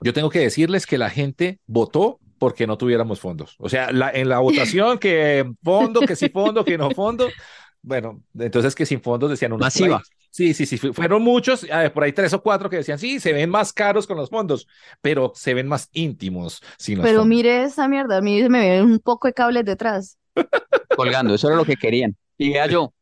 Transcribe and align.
yo 0.00 0.12
tengo 0.12 0.30
que 0.30 0.40
decirles 0.40 0.86
que 0.86 0.98
la 0.98 1.10
gente 1.10 1.60
votó 1.66 2.20
porque 2.38 2.66
no 2.66 2.78
tuviéramos 2.78 3.20
fondos. 3.20 3.56
O 3.58 3.68
sea, 3.68 3.90
la, 3.92 4.10
en 4.10 4.28
la 4.28 4.38
votación 4.38 4.98
que 4.98 5.50
fondo, 5.62 6.04
que 6.04 6.16
sí 6.16 6.28
fondo, 6.28 6.64
que 6.64 6.78
no 6.78 6.90
fondo. 6.92 7.34
Bueno, 7.82 8.22
entonces 8.38 8.74
que 8.74 8.86
sin 8.86 9.00
fondos 9.00 9.30
decían 9.30 9.52
una 9.52 9.66
Masiva. 9.66 10.02
Sí, 10.30 10.52
sí, 10.54 10.66
sí, 10.66 10.76
fueron 10.78 11.22
muchos, 11.22 11.66
por 11.94 12.04
ahí 12.04 12.12
tres 12.12 12.32
o 12.34 12.42
cuatro 12.42 12.68
que 12.68 12.76
decían, 12.76 12.98
sí, 12.98 13.18
se 13.18 13.32
ven 13.32 13.50
más 13.50 13.72
caros 13.72 14.06
con 14.06 14.16
los 14.16 14.28
fondos, 14.30 14.68
pero 15.00 15.32
se 15.34 15.54
ven 15.54 15.66
más 15.66 15.88
íntimos 15.92 16.62
sin 16.76 16.98
los 16.98 17.10
Pero 17.10 17.12
fondos. 17.12 17.28
mire 17.28 17.62
esa 17.64 17.88
mierda, 17.88 18.18
a 18.18 18.20
mí 18.20 18.40
se 18.42 18.48
me 18.48 18.68
ven 18.70 18.84
un 18.84 18.98
poco 19.00 19.28
de 19.28 19.34
cables 19.34 19.64
detrás. 19.64 20.18
colgando, 20.94 21.34
eso 21.34 21.48
era 21.48 21.56
lo 21.56 21.64
que 21.64 21.76
querían. 21.76 22.16
Y 22.36 22.50
vea 22.52 22.66
yo, 22.66 22.94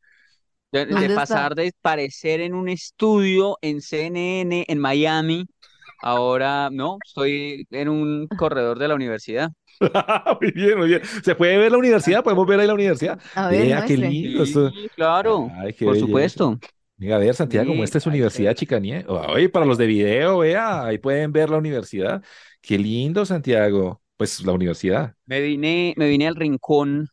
de, 0.72 0.86
de 0.86 1.08
¿Dónde 1.08 1.14
está? 1.14 1.14
pasar 1.14 1.54
de 1.54 1.72
parecer 1.82 2.40
en 2.40 2.54
un 2.54 2.68
estudio 2.68 3.58
en 3.62 3.80
CNN 3.82 4.64
en 4.68 4.78
Miami, 4.78 5.46
ahora 6.00 6.70
no, 6.72 6.98
estoy 7.04 7.66
en 7.70 7.88
un 7.88 8.28
corredor 8.36 8.78
de 8.78 8.88
la 8.88 8.94
universidad. 8.94 9.50
muy 10.40 10.52
bien, 10.52 10.78
muy 10.78 10.88
bien. 10.88 11.02
¿Se 11.24 11.34
puede 11.34 11.56
ver 11.58 11.72
la 11.72 11.78
universidad? 11.78 12.22
¿Podemos 12.24 12.46
ver 12.46 12.60
ahí 12.60 12.66
la 12.66 12.74
universidad? 12.74 13.20
A 13.34 13.48
ver, 13.50 13.68
Vea, 13.68 13.82
qué 13.82 13.96
lindo. 13.96 14.42
esto. 14.42 14.72
Sí, 14.72 14.88
claro, 14.94 15.54
Ay, 15.60 15.72
qué 15.74 15.84
por 15.84 15.96
belleza. 15.96 15.96
supuesto. 15.96 16.58
Mira, 16.96 17.16
a 17.16 17.18
ver, 17.18 17.34
Santiago, 17.34 17.74
Sí, 17.74 17.76
muestra 17.76 18.00
su 18.00 18.08
ay, 18.08 18.10
universidad, 18.10 18.54
chicanía. 18.54 19.04
Oye, 19.08 19.48
para 19.50 19.66
los 19.66 19.78
de 19.78 19.86
video, 19.86 20.38
vea, 20.38 20.84
ahí 20.86 20.98
pueden 20.98 21.32
ver 21.32 21.50
la 21.50 21.58
universidad. 21.58 22.22
Qué 22.62 22.78
lindo, 22.78 23.24
Santiago. 23.26 24.02
Pues 24.16 24.42
la 24.44 24.52
universidad. 24.52 25.14
Me 25.26 25.40
vine, 25.40 25.94
me 25.96 26.08
vine 26.08 26.28
al 26.28 26.36
rincón 26.36 27.08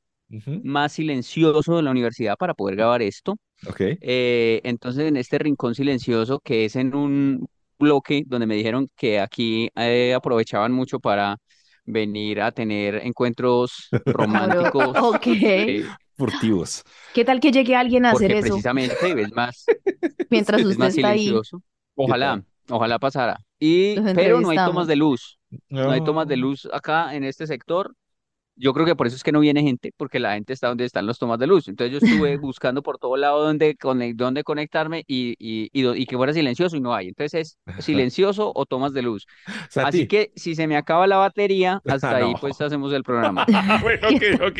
más 0.61 0.93
silencioso 0.93 1.77
de 1.77 1.83
la 1.83 1.91
universidad 1.91 2.37
para 2.37 2.53
poder 2.55 2.75
grabar 2.77 3.01
esto. 3.01 3.37
Ok. 3.67 3.81
Eh, 4.01 4.61
entonces, 4.65 5.05
en 5.07 5.17
este 5.17 5.39
rincón 5.39 5.75
silencioso, 5.75 6.39
que 6.41 6.65
es 6.65 6.75
en 6.77 6.95
un 6.95 7.47
bloque 7.83 8.23
donde 8.27 8.47
me 8.47 8.55
dijeron 8.55 8.89
que 8.95 9.19
aquí 9.19 9.69
eh, 9.75 10.13
aprovechaban 10.13 10.71
mucho 10.71 10.99
para 10.99 11.37
venir 11.85 12.41
a 12.41 12.51
tener 12.51 12.95
encuentros 13.05 13.89
románticos, 14.05 14.97
ok. 14.97 15.27
eh, 15.27 15.85
Furtivos. 16.17 16.83
¿Qué 17.13 17.25
tal 17.25 17.39
que 17.39 17.51
llegue 17.51 17.75
alguien 17.75 18.05
a 18.05 18.11
hacer 18.11 18.31
eso 18.31 18.47
precisamente 18.49 19.21
es 19.21 19.31
más, 19.33 19.65
mientras 20.29 20.61
es 20.61 20.65
usted 20.67 20.79
más 20.79 20.95
está 20.95 21.09
ahí? 21.09 21.25
silencioso. 21.25 21.61
Ojalá, 21.95 22.43
ojalá 22.69 22.99
pasara. 22.99 23.37
Y, 23.59 23.95
pero 24.13 24.41
no 24.41 24.49
hay 24.49 24.57
tomas 24.57 24.87
de 24.87 24.95
luz, 24.95 25.39
no 25.69 25.91
hay 25.91 26.01
tomas 26.01 26.27
de 26.27 26.37
luz 26.37 26.67
acá 26.71 27.15
en 27.15 27.23
este 27.23 27.47
sector. 27.47 27.93
Yo 28.55 28.73
creo 28.73 28.85
que 28.85 28.95
por 28.95 29.07
eso 29.07 29.15
es 29.15 29.23
que 29.23 29.31
no 29.31 29.39
viene 29.39 29.61
gente, 29.63 29.91
porque 29.97 30.19
la 30.19 30.33
gente 30.35 30.53
está 30.53 30.67
donde 30.67 30.85
están 30.85 31.07
los 31.07 31.17
tomas 31.19 31.39
de 31.39 31.47
luz. 31.47 31.67
Entonces 31.67 31.91
yo 31.91 31.97
estuve 31.99 32.37
buscando 32.37 32.83
por 32.83 32.97
todo 32.99 33.17
lado 33.17 33.43
donde, 33.43 33.75
dónde 34.15 34.43
conectarme 34.43 35.03
y, 35.07 35.35
y, 35.39 35.69
y, 35.73 35.87
y 36.01 36.05
que 36.05 36.17
fuera 36.17 36.33
silencioso 36.33 36.75
y 36.77 36.81
no 36.81 36.93
hay. 36.93 37.07
Entonces 37.09 37.57
es 37.57 37.59
silencioso 37.85 38.51
o 38.55 38.65
tomas 38.65 38.93
de 38.93 39.01
luz. 39.01 39.27
Santi. 39.67 39.99
Así 39.99 40.07
que 40.07 40.31
si 40.35 40.55
se 40.55 40.67
me 40.67 40.77
acaba 40.77 41.07
la 41.07 41.17
batería, 41.17 41.81
hasta 41.87 42.15
Ah, 42.15 42.17
ahí 42.17 42.35
no. 42.35 42.39
pues 42.39 42.59
hacemos 42.61 42.93
el 42.93 43.03
programa. 43.03 43.47
Bueno, 43.81 44.09
ok, 44.09 44.23
ok. 44.47 44.59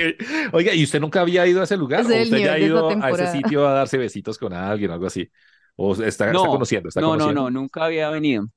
Oiga, 0.53 0.73
¿y 0.73 0.83
usted 0.83 0.99
nunca 0.99 1.21
había 1.21 1.45
ido 1.47 1.61
a 1.61 1.64
ese 1.66 1.77
lugar? 1.77 2.05
¿O 2.05 2.09
es 2.11 2.21
el 2.21 2.21
usted 2.21 2.39
ya 2.39 2.53
ha 2.53 2.59
ido 2.59 2.97
a 2.99 3.11
ese 3.11 3.27
sitio 3.27 3.67
a 3.67 3.73
darse 3.73 3.97
besitos 3.97 4.38
con 4.38 4.53
alguien 4.53 4.91
o 4.91 4.94
algo 4.94 5.08
así? 5.08 5.30
¿O 5.75 5.94
está, 6.03 6.31
está 6.31 6.31
No, 6.31 6.47
conociendo? 6.47 6.89
¿Está 6.89 7.02
no, 7.02 7.16
no, 7.17 7.31
conociendo? 7.31 7.33
no, 7.33 7.49
nunca 7.49 7.86
había 7.86 8.09
venido. 8.09 8.47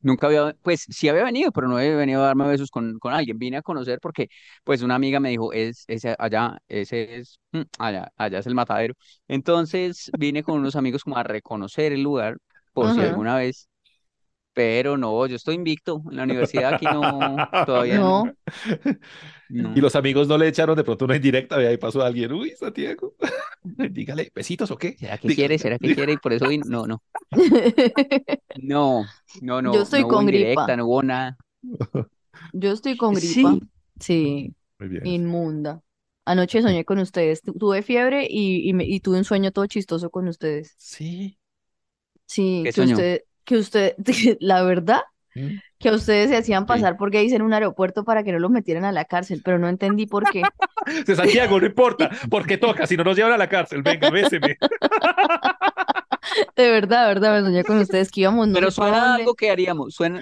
Nunca 0.00 0.28
había, 0.28 0.54
pues 0.62 0.84
sí 0.88 1.08
había 1.08 1.24
venido, 1.24 1.50
pero 1.52 1.66
no 1.68 1.76
había 1.76 1.96
venido 1.96 2.22
a 2.22 2.26
darme 2.26 2.46
besos 2.46 2.70
con, 2.70 2.98
con 3.00 3.12
alguien. 3.12 3.38
Vine 3.38 3.56
a 3.58 3.62
conocer 3.62 3.98
porque, 4.00 4.28
pues, 4.64 4.82
una 4.82 4.94
amiga 4.94 5.18
me 5.20 5.30
dijo, 5.30 5.52
es, 5.52 5.84
ese 5.88 6.14
allá, 6.18 6.58
ese 6.68 7.16
es, 7.16 7.40
mm, 7.52 7.62
allá, 7.78 8.12
allá 8.16 8.38
es 8.38 8.46
el 8.46 8.54
matadero. 8.54 8.94
Entonces 9.26 10.10
vine 10.18 10.42
con 10.44 10.58
unos 10.60 10.76
amigos 10.76 11.02
como 11.04 11.16
a 11.18 11.24
reconocer 11.24 11.92
el 11.92 12.02
lugar, 12.02 12.38
por 12.72 12.92
si 12.92 13.02
alguna 13.02 13.36
vez. 13.36 13.68
Pero 14.58 14.96
no, 14.96 15.24
yo 15.28 15.36
estoy 15.36 15.54
invicto. 15.54 16.02
En 16.10 16.16
la 16.16 16.24
universidad 16.24 16.74
aquí 16.74 16.84
no, 16.84 17.00
todavía 17.64 17.98
no. 18.00 18.24
Y 19.48 19.80
los 19.80 19.94
amigos 19.94 20.26
no 20.26 20.36
le 20.36 20.48
echaron 20.48 20.74
de 20.76 20.82
pronto 20.82 21.04
una 21.04 21.14
indirecta, 21.14 21.54
ahí 21.58 21.76
pasó 21.76 22.02
alguien. 22.02 22.32
Uy, 22.32 22.50
Santiago. 22.58 23.14
Dígale, 23.62 24.32
¿besitos 24.34 24.68
o 24.72 24.76
qué? 24.76 24.96
¿Será 24.98 25.16
que 25.16 25.28
quiere? 25.32 25.58
¿Será 25.60 25.78
que 25.78 25.94
quiere? 25.94 26.14
Y 26.14 26.16
por 26.16 26.32
eso 26.32 26.48
vino. 26.48 26.64
No, 26.66 26.88
no, 26.88 27.00
no, 28.60 29.04
no, 29.42 29.62
no, 29.62 29.74
Yo 29.74 29.82
estoy 29.82 30.00
no 30.00 30.08
hubo 30.08 30.14
con 30.16 30.26
gripa. 30.26 30.40
indirecta, 30.48 30.76
no 30.76 30.86
hubo 30.86 31.02
nada. 31.04 31.36
yo 32.52 32.72
estoy 32.72 32.96
con 32.96 33.14
gripa. 33.14 33.30
Sí. 33.30 33.60
Sí, 34.00 34.54
Muy 34.80 34.88
bien. 34.88 35.06
inmunda. 35.06 35.82
Anoche 36.24 36.62
soñé 36.62 36.84
con 36.84 36.98
ustedes. 36.98 37.42
Tu- 37.42 37.52
Tuve 37.54 37.82
fiebre 37.82 38.26
y, 38.28 38.68
y, 38.68 38.72
me- 38.72 38.84
y 38.86 38.98
tuve 38.98 39.18
un 39.18 39.24
sueño 39.24 39.52
todo 39.52 39.66
chistoso 39.66 40.10
con 40.10 40.26
ustedes. 40.26 40.74
Sí. 40.78 41.38
Sí, 42.26 42.62
¿Qué 42.64 42.70
que 42.70 42.72
soñó? 42.72 42.94
usted, 42.94 43.22
que 43.48 43.56
usted, 43.56 43.94
la 44.40 44.62
verdad, 44.62 45.00
¿Mm? 45.34 45.56
que 45.78 45.90
ustedes 45.90 46.28
se 46.30 46.36
hacían 46.36 46.64
Sí. 46.64 46.66
pasar 46.68 46.96
por 46.98 47.10
gays 47.10 47.32
en 47.32 47.40
un 47.42 47.52
aeropuerto 47.54 48.04
para 48.04 48.22
que 48.22 48.32
no 48.32 48.38
los 48.38 48.50
metieran 48.50 48.84
a 48.84 48.92
la 48.92 49.04
cárcel, 49.06 49.40
pero 49.44 49.58
no 49.58 49.68
entendí 49.68 50.06
por 50.06 50.24
qué. 50.30 50.42
De 51.06 51.16
Santiago, 51.16 51.58
no 51.58 51.66
importa, 51.66 52.10
porque 52.30 52.58
toca, 52.58 52.86
si 52.86 52.96
no 52.96 53.04
nos 53.04 53.16
llevan 53.16 53.32
a 53.32 53.38
la 53.38 53.48
cárcel, 53.48 53.82
venga, 53.82 54.10
béseme. 54.10 54.58
De 56.56 56.68
verdad, 56.70 57.02
de 57.08 57.14
verdad, 57.14 57.34
me 57.40 57.46
soñé 57.46 57.64
con 57.64 57.78
ustedes 57.78 58.10
que 58.10 58.20
íbamos 58.22 58.48
no 58.48 58.54
Pero 58.54 58.70
suena 58.70 59.00
dónde. 59.00 59.22
algo 59.22 59.34
que 59.34 59.50
haríamos. 59.50 59.94
Suena, 59.94 60.20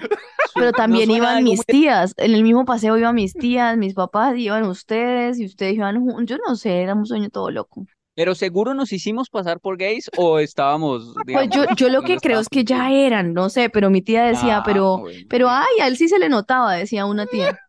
Pero 0.53 0.67
no 0.67 0.71
también 0.71 1.07
suena 1.07 1.17
iban 1.31 1.43
mis 1.43 1.57
muy- 1.59 1.65
tías, 1.65 2.13
en 2.17 2.33
el 2.33 2.43
mismo 2.43 2.63
paseo 2.65 2.97
iban 2.97 3.13
mis 3.15 3.33
tías, 3.33 3.75
mis 3.77 3.93
papás, 3.93 4.37
iban 4.37 4.63
ustedes 4.63 5.37
y 5.39 5.45
ustedes 5.45 5.75
iban 5.75 5.99
juntos. 5.99 6.25
Yo 6.25 6.37
no 6.47 6.55
sé, 6.55 6.81
era 6.81 6.93
un 6.95 7.05
sueño 7.05 7.29
todo 7.29 7.51
loco. 7.51 7.85
Pero 8.17 8.33
seguro 8.33 8.73
nos 8.73 8.91
hicimos 8.91 9.29
pasar 9.29 9.59
por 9.59 9.77
gays 9.77 10.09
o 10.17 10.39
estábamos, 10.39 11.13
Pues 11.31 11.49
yo, 11.51 11.65
yo 11.75 11.87
lo 11.87 12.01
no 12.01 12.07
que 12.07 12.17
creo 12.17 12.39
es 12.39 12.49
que 12.49 12.63
ya 12.63 12.91
eran, 12.91 13.31
no 13.35 13.47
sé, 13.49 13.69
pero 13.69 13.91
mi 13.91 14.01
tía 14.01 14.23
decía, 14.23 14.57
Ah, 14.57 14.63
pero, 14.65 14.97
bueno. 14.97 15.19
pero 15.29 15.49
ay, 15.51 15.67
a 15.83 15.87
él 15.87 15.97
sí 15.97 16.07
se 16.07 16.17
le 16.17 16.27
notaba, 16.27 16.73
decía 16.73 17.05
una 17.05 17.27
tía, 17.27 17.59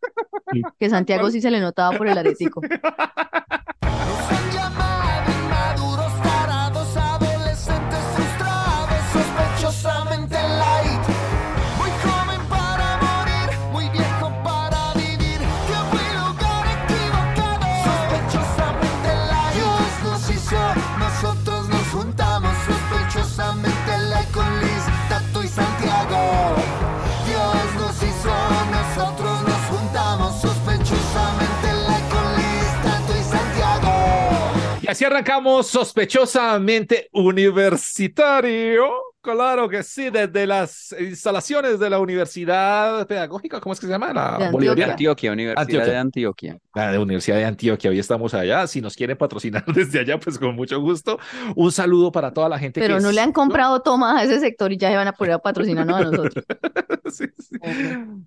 que 0.80 0.88
Santiago 0.88 1.30
sí 1.30 1.42
se 1.42 1.50
le 1.50 1.60
notaba 1.60 1.98
por 1.98 2.08
el 2.08 2.16
aretico. 2.18 2.62
Nosotros 28.98 29.42
nos 29.42 29.78
juntamos, 29.78 30.40
sospechosamente 30.40 31.68
con 32.10 32.36
Liz, 32.36 32.82
Tato 32.82 33.12
y 33.16 33.22
Santiago. 33.22 33.92
Y 34.82 34.88
así 34.88 35.04
arrancamos 35.04 35.68
sospechosamente 35.68 37.08
universitario. 37.12 39.07
Claro 39.34 39.68
que 39.68 39.82
sí, 39.82 40.10
desde 40.10 40.46
las 40.46 40.94
instalaciones 40.98 41.78
de 41.78 41.90
la 41.90 41.98
Universidad 41.98 43.06
Pedagógica, 43.06 43.60
¿cómo 43.60 43.72
es 43.72 43.80
que 43.80 43.86
se 43.86 43.92
llama? 43.92 44.12
La 44.12 44.22
De 44.22 44.28
Antioquia. 44.30 44.50
Bolivariana. 44.50 44.92
Antioquia, 44.92 45.32
Universidad 45.32 45.62
Antioquia. 45.62 45.92
de 45.92 45.98
Antioquia. 45.98 46.58
La 46.74 46.92
de 46.92 46.98
Universidad 46.98 47.36
de 47.36 47.44
Antioquia, 47.44 47.90
hoy 47.90 47.98
estamos 47.98 48.34
allá. 48.34 48.66
Si 48.66 48.80
nos 48.80 48.94
quieren 48.96 49.16
patrocinar 49.16 49.64
desde 49.74 50.00
allá, 50.00 50.18
pues 50.18 50.38
con 50.38 50.54
mucho 50.54 50.80
gusto. 50.80 51.18
Un 51.54 51.70
saludo 51.72 52.10
para 52.10 52.32
toda 52.32 52.48
la 52.48 52.58
gente 52.58 52.80
Pero 52.80 52.96
que 52.96 53.02
no 53.02 53.10
es- 53.10 53.14
le 53.14 53.20
han 53.20 53.32
comprado 53.32 53.80
tomas 53.82 54.16
a 54.20 54.24
ese 54.24 54.40
sector 54.40 54.72
y 54.72 54.76
ya 54.76 54.90
se 54.90 54.96
van 54.96 55.08
a 55.08 55.12
poner 55.12 55.34
a 55.34 55.38
patrocinarnos 55.38 55.96
a 56.00 56.04
nosotros. 56.04 56.44
Sí, 57.10 57.24
sí. 57.38 57.56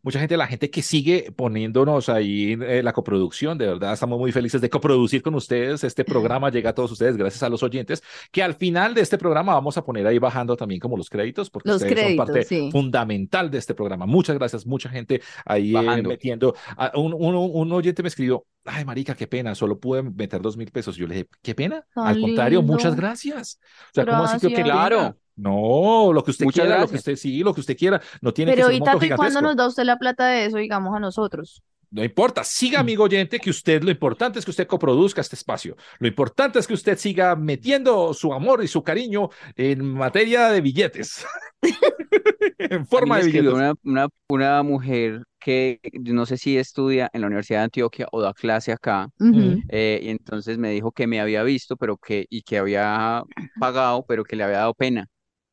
Mucha 0.01 0.19
gente, 0.19 0.35
la 0.35 0.47
gente 0.47 0.71
que 0.71 0.81
sigue 0.81 1.31
poniéndonos 1.35 2.09
ahí 2.09 2.53
en 2.53 2.63
eh, 2.63 2.81
la 2.81 2.93
coproducción, 2.93 3.55
de 3.55 3.67
verdad 3.67 3.93
estamos 3.93 4.17
muy 4.17 4.31
felices 4.31 4.59
de 4.59 4.71
coproducir 4.71 5.21
con 5.21 5.35
ustedes. 5.35 5.83
Este 5.83 6.03
programa 6.03 6.49
llega 6.49 6.71
a 6.71 6.73
todos 6.73 6.91
ustedes 6.91 7.15
gracias 7.15 7.43
a 7.43 7.49
los 7.49 7.61
oyentes, 7.61 8.01
que 8.31 8.41
al 8.41 8.55
final 8.55 8.95
de 8.95 9.01
este 9.01 9.19
programa 9.19 9.53
vamos 9.53 9.77
a 9.77 9.85
poner 9.85 10.07
ahí 10.07 10.17
bajando 10.17 10.57
también 10.57 10.79
como 10.81 10.90
los 10.97 11.09
créditos, 11.09 11.49
porque 11.49 11.69
Los 11.69 11.77
ustedes 11.77 11.93
créditos, 11.93 12.25
son 12.27 12.33
parte 12.33 12.43
sí. 12.45 12.69
fundamental 12.71 13.49
de 13.51 13.57
este 13.57 13.73
programa. 13.73 14.05
Muchas 14.05 14.37
gracias, 14.37 14.65
mucha 14.65 14.89
gente 14.89 15.21
ahí 15.45 15.75
eh, 15.75 16.01
metiendo. 16.03 16.55
Ah, 16.77 16.91
un, 16.95 17.13
un, 17.13 17.35
un 17.35 17.71
oyente 17.71 18.01
me 18.03 18.09
escribió, 18.09 18.45
ay, 18.65 18.85
marica, 18.85 19.15
qué 19.15 19.27
pena, 19.27 19.55
solo 19.55 19.79
pude 19.79 20.03
meter 20.03 20.41
dos 20.41 20.57
mil 20.57 20.71
pesos. 20.71 20.95
Yo 20.95 21.07
le 21.07 21.15
dije, 21.15 21.27
qué 21.41 21.55
pena, 21.55 21.85
Tan 21.93 22.07
al 22.07 22.19
contrario, 22.19 22.59
lindo. 22.59 22.73
muchas 22.73 22.95
gracias. 22.95 23.59
O 23.85 23.93
sea, 23.93 24.05
¿cómo 24.05 24.23
así 24.23 24.39
que 24.39 24.49
pena? 24.49 24.63
Claro. 24.63 25.17
No, 25.35 26.11
lo 26.13 26.23
que 26.23 26.31
usted 26.31 26.45
Muchas 26.45 26.65
quiera, 26.65 26.77
lo 26.77 26.87
que 26.87 26.95
usted 26.95 27.15
sí, 27.15 27.39
lo 27.41 27.53
que 27.53 27.61
usted 27.61 27.77
quiera, 27.77 28.01
no 28.21 28.33
tiene 28.33 28.53
que 28.55 28.55
Pero 28.55 28.67
ser 28.67 28.75
y 28.75 28.75
un 28.75 28.79
monto 28.79 28.99
Tato, 28.99 29.05
¿y 29.05 29.11
cuándo 29.11 29.39
gigantesco. 29.39 29.41
nos 29.41 29.55
da 29.55 29.67
usted 29.67 29.83
la 29.83 29.97
plata 29.97 30.27
de 30.27 30.45
eso, 30.45 30.57
digamos, 30.57 30.95
a 30.95 30.99
nosotros? 30.99 31.63
No 31.91 32.03
importa, 32.05 32.43
siga 32.45 32.79
amigo 32.79 33.03
oyente 33.03 33.37
que 33.37 33.49
usted, 33.49 33.83
lo 33.83 33.91
importante 33.91 34.39
es 34.39 34.45
que 34.45 34.51
usted 34.51 34.65
coproduzca 34.65 35.19
este 35.19 35.35
espacio. 35.35 35.75
Lo 35.99 36.07
importante 36.07 36.57
es 36.57 36.65
que 36.65 36.73
usted 36.73 36.97
siga 36.97 37.35
metiendo 37.35 38.13
su 38.13 38.33
amor 38.33 38.63
y 38.63 38.67
su 38.69 38.81
cariño 38.81 39.27
en 39.57 39.83
materia 39.85 40.47
de 40.49 40.61
billetes. 40.61 41.25
en 42.57 42.85
forma 42.87 43.17
de 43.19 43.25
billetes. 43.25 43.51
una, 43.53 43.73
una, 43.83 44.07
una 44.29 44.63
mujer 44.63 45.23
que 45.37 45.81
no 46.01 46.25
sé 46.25 46.37
si 46.37 46.57
estudia 46.57 47.09
en 47.11 47.21
la 47.21 47.27
Universidad 47.27 47.59
de 47.59 47.63
Antioquia 47.65 48.07
o 48.13 48.21
da 48.21 48.33
clase 48.33 48.71
acá, 48.71 49.09
Ujú. 49.19 49.61
eh, 49.67 49.99
y 50.01 50.09
entonces 50.09 50.57
me 50.57 50.69
dijo 50.71 50.93
que 50.93 51.07
me 51.07 51.19
había 51.19 51.43
visto, 51.43 51.75
pero 51.75 51.97
que, 51.97 52.25
y 52.29 52.43
que 52.43 52.57
había 52.57 53.21
pagado, 53.59 54.05
pero 54.07 54.23
que 54.23 54.37
le 54.37 54.43
había 54.43 54.59
dado 54.59 54.73
pena. 54.73 55.07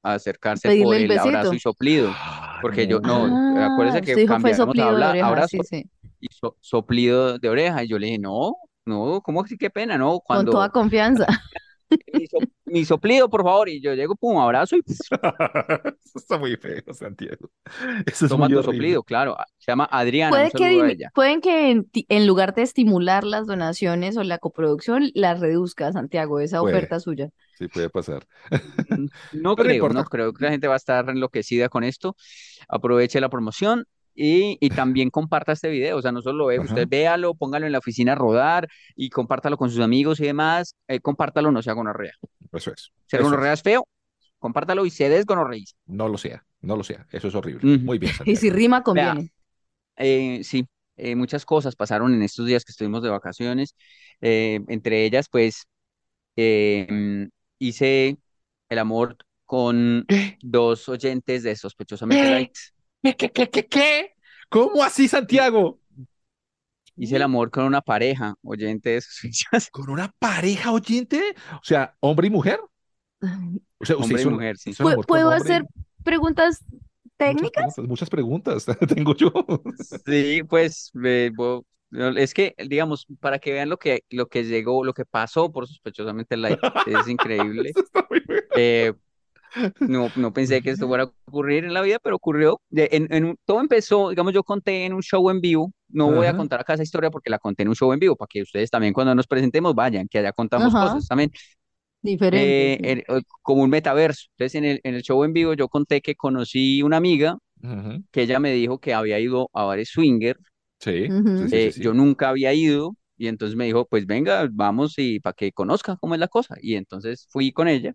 acercarse 0.04 0.68
Pedirle 0.68 0.84
por 0.86 0.94
el 0.94 1.10
el 1.12 1.18
abrazo 1.18 1.54
y 1.54 1.58
soplido. 1.58 2.10
Ah, 2.14 2.58
Porque 2.62 2.86
yo, 2.86 3.00
no, 3.00 3.26
Ah, 3.56 3.66
acuérdese 3.66 4.00
que 4.02 4.14
dijo 4.14 4.38
fue 4.38 4.54
soplido 4.54 4.86
habla- 4.88 5.26
abrazo 5.26 5.48
sí, 5.48 5.60
sí. 5.68 5.84
Y 6.20 6.28
so- 6.30 6.56
soplido 6.60 7.38
de 7.38 7.48
oreja. 7.48 7.84
Y 7.84 7.88
yo 7.88 7.98
le 7.98 8.06
dije, 8.06 8.18
no, 8.18 8.54
no, 8.84 9.20
¿cómo 9.22 9.42
así? 9.42 9.56
Qué 9.58 9.70
pena, 9.70 9.98
no, 9.98 10.20
Con 10.20 10.44
toda 10.46 10.70
cuando 10.70 10.72
confianza. 10.72 11.26
mi, 12.12 12.26
so- 12.26 12.38
mi 12.66 12.84
soplido, 12.84 13.30
por 13.30 13.42
favor, 13.44 13.68
y 13.68 13.80
yo 13.80 13.94
llego, 13.94 14.14
pum, 14.14 14.38
abrazo 14.38 14.76
y 14.76 14.82
Eso 14.88 16.18
está 16.18 16.38
muy 16.38 16.56
feo, 16.56 16.82
Santiago. 16.92 17.50
Eso 18.06 18.26
es 18.26 18.28
toma 18.30 18.46
muy 18.46 18.52
tu 18.54 18.58
horrible. 18.58 18.76
soplido, 18.76 19.02
claro. 19.02 19.36
ah, 19.38 19.46
Se 19.58 19.72
llama 19.72 19.88
Adriana, 19.90 20.30
Puede 20.30 20.50
que, 20.50 20.64
a 20.64 20.90
ella. 20.90 21.10
pueden 21.14 21.40
que 21.40 21.70
en, 22.08 22.26
lugar 22.26 22.54
de 22.54 22.62
estimular 22.62 23.24
las 23.24 23.46
donaciones 23.46 24.16
o 24.16 24.22
la 24.24 24.38
coproducción, 24.38 25.10
las 25.14 25.40
reduzca, 25.40 25.92
Santiago, 25.92 26.40
esa 26.40 26.60
Puede. 26.60 26.74
oferta 26.76 27.00
suya. 27.00 27.30
Sí, 27.58 27.68
puede 27.68 27.90
pasar. 27.90 28.26
Mm, 28.50 29.06
Pero 29.30 29.42
no 29.42 29.56
No 29.56 29.56
creo, 29.56 29.74
importa. 29.74 29.94
no 30.00 30.04
creo 30.04 30.32
que 30.32 30.44
la 30.44 30.50
gente 30.50 30.68
va 30.68 30.74
a 30.74 30.76
estar 30.76 31.08
enloquecida 31.08 31.68
con 31.68 31.84
esto. 31.84 32.16
Aproveche 32.68 33.20
la 33.20 33.28
promoción 33.30 33.84
y, 34.20 34.58
y 34.60 34.70
también 34.70 35.10
comparta 35.10 35.52
este 35.52 35.68
video. 35.68 35.96
O 35.98 36.02
sea, 36.02 36.12
no 36.12 36.22
solo 36.22 36.38
lo 36.38 36.46
ve, 36.46 36.56
Ajá. 36.56 36.64
usted 36.64 36.88
véalo, 36.88 37.34
póngalo 37.34 37.66
en 37.66 37.72
la 37.72 37.78
oficina 37.78 38.12
a 38.12 38.14
rodar 38.16 38.68
y 38.96 39.10
compártalo 39.10 39.56
con 39.56 39.70
sus 39.70 39.80
amigos 39.80 40.18
y 40.20 40.24
demás. 40.24 40.74
Eh, 40.88 41.00
compártalo, 41.00 41.52
no 41.52 41.62
sea 41.62 41.74
gonorrea. 41.74 42.12
Eso 42.52 42.72
es. 42.72 42.90
Ser 43.06 43.22
gonorrea 43.22 43.52
es. 43.52 43.60
es 43.60 43.62
feo, 43.62 43.86
compártalo 44.38 44.84
y 44.86 44.90
se 44.90 45.08
desgonorreiza. 45.08 45.76
No 45.86 46.08
lo 46.08 46.18
sea, 46.18 46.44
no 46.60 46.76
lo 46.76 46.82
sea. 46.84 47.06
Eso 47.12 47.28
es 47.28 47.34
horrible. 47.34 47.78
Muy 47.78 47.98
bien, 47.98 48.12
Y 48.24 48.36
si 48.36 48.50
rima, 48.50 48.78
Vea, 48.78 49.14
conviene. 49.14 49.30
eh, 49.96 50.40
sí, 50.44 50.66
eh, 50.96 51.14
muchas 51.14 51.44
cosas 51.44 51.76
pasaron 51.76 52.14
en 52.14 52.22
estos 52.22 52.46
días 52.46 52.64
que 52.64 52.72
estuvimos 52.72 53.02
de 53.02 53.10
vacaciones. 53.10 53.74
Eh, 54.20 54.60
entre 54.68 55.04
ellas, 55.04 55.28
pues, 55.30 55.66
eh, 56.36 56.86
mm, 56.90 57.24
hice 57.58 58.16
el 58.68 58.78
amor 58.78 59.16
con 59.44 60.06
dos 60.42 60.88
oyentes 60.88 61.42
de 61.42 61.56
Sospechosamente 61.56 62.22
¿Qué? 62.22 62.52
¿Qué, 63.02 63.14
qué, 63.16 63.30
qué, 63.32 63.50
qué, 63.50 63.66
qué? 63.66 64.14
¿Cómo 64.48 64.82
así, 64.82 65.08
Santiago? 65.08 65.80
Hice 66.96 67.16
el 67.16 67.22
amor 67.22 67.50
con 67.50 67.64
una 67.64 67.80
pareja, 67.80 68.34
oyente 68.42 68.90
de 68.90 69.02
¿Con 69.72 69.88
una 69.90 70.08
pareja 70.18 70.72
oyente? 70.72 71.34
O 71.52 71.60
sea, 71.64 71.96
hombre 72.00 72.26
y 72.26 72.30
mujer. 72.30 72.60
O 73.80 73.84
sea, 73.84 73.96
usted 73.96 74.16
Hombre 74.16 74.22
y 74.22 74.26
mujer, 74.26 74.56
sí. 74.58 74.70
hizo 74.70 74.82
el 74.84 74.88
¿Pu- 74.88 74.90
amor 74.90 75.06
con 75.06 75.08
¿Puedo 75.08 75.30
hombre. 75.30 75.60
hacer 75.60 75.64
preguntas 76.04 76.64
Muchas 77.24 77.50
técnicas? 77.50 77.52
preguntas, 77.52 77.84
muchas 77.86 78.10
preguntas 78.10 78.66
tengo 78.88 79.14
yo. 79.14 79.30
Sí, 80.06 80.42
pues 80.48 80.90
eh, 81.04 81.30
bo- 81.34 81.64
es 82.16 82.34
que, 82.34 82.54
digamos, 82.68 83.06
para 83.20 83.38
que 83.38 83.52
vean 83.52 83.68
lo 83.68 83.78
que, 83.78 84.02
lo 84.10 84.28
que 84.28 84.44
llegó, 84.44 84.84
lo 84.84 84.92
que 84.94 85.04
pasó 85.06 85.50
por 85.52 85.66
sospechosamente 85.66 86.36
light, 86.36 86.60
es 86.84 87.06
increíble. 87.08 87.70
Eso 87.70 87.80
está 87.80 88.06
muy 88.10 88.20
bueno. 88.26 88.42
Eh, 88.54 88.94
no, 89.86 90.12
no 90.14 90.32
pensé 90.32 90.62
que 90.62 90.70
esto 90.70 90.86
fuera 90.88 91.04
a 91.04 91.12
ocurrir 91.26 91.64
en 91.64 91.74
la 91.74 91.82
vida, 91.82 91.98
pero 92.02 92.16
ocurrió. 92.16 92.60
En, 92.70 93.12
en 93.12 93.36
todo 93.44 93.60
empezó, 93.60 94.10
digamos, 94.10 94.32
yo 94.32 94.44
conté 94.44 94.84
en 94.86 94.92
un 94.94 95.02
show 95.02 95.30
en 95.30 95.40
vivo. 95.40 95.72
No 95.88 96.12
voy 96.12 96.26
a 96.26 96.34
contar 96.34 96.60
acá 96.60 96.74
esa 96.74 96.82
historia 96.82 97.10
porque 97.10 97.30
la 97.30 97.38
conté 97.38 97.62
en 97.62 97.68
un 97.70 97.74
show 97.76 97.92
en 97.92 97.98
vivo, 98.00 98.16
para 98.16 98.28
que 98.28 98.42
ustedes 98.42 98.70
también 98.70 98.92
cuando 98.92 99.14
nos 99.14 99.26
presentemos 99.26 99.74
vayan, 99.74 100.06
que 100.08 100.18
allá 100.18 100.32
contamos 100.32 100.74
Ajá. 100.74 100.76
cosas 100.76 101.06
también. 101.06 101.30
Diferente. 102.02 102.64
Eh, 102.64 102.78
sí. 102.78 102.84
eh, 103.08 103.22
como 103.42 103.62
un 103.62 103.70
metaverso. 103.70 104.26
Entonces, 104.32 104.54
en 104.56 104.64
el, 104.64 104.80
en 104.84 104.94
el 104.94 105.02
show 105.02 105.24
en 105.24 105.32
vivo 105.32 105.54
yo 105.54 105.68
conté 105.68 106.00
que 106.02 106.14
conocí 106.14 106.82
una 106.82 106.98
amiga 106.98 107.38
que 108.12 108.22
ella 108.22 108.40
me 108.40 108.52
dijo 108.52 108.80
que 108.80 108.94
había 108.94 109.18
ido 109.20 109.50
a 109.54 109.64
bares 109.64 109.90
swinger 109.90 110.38
Sí, 110.80 111.14
eh, 111.50 111.72
sí, 111.72 111.72
sí. 111.72 111.82
yo 111.82 111.94
nunca 111.94 112.28
había 112.30 112.52
ido 112.54 112.96
y 113.16 113.26
entonces 113.28 113.56
me 113.56 113.64
dijo, 113.66 113.86
pues 113.88 114.06
venga, 114.06 114.48
vamos 114.52 114.94
y 114.98 115.18
para 115.20 115.34
que 115.34 115.52
conozca 115.52 115.96
cómo 116.00 116.14
es 116.14 116.20
la 116.20 116.28
cosa. 116.28 116.56
Y 116.62 116.74
entonces 116.76 117.26
fui 117.30 117.52
con 117.52 117.66
ella 117.68 117.94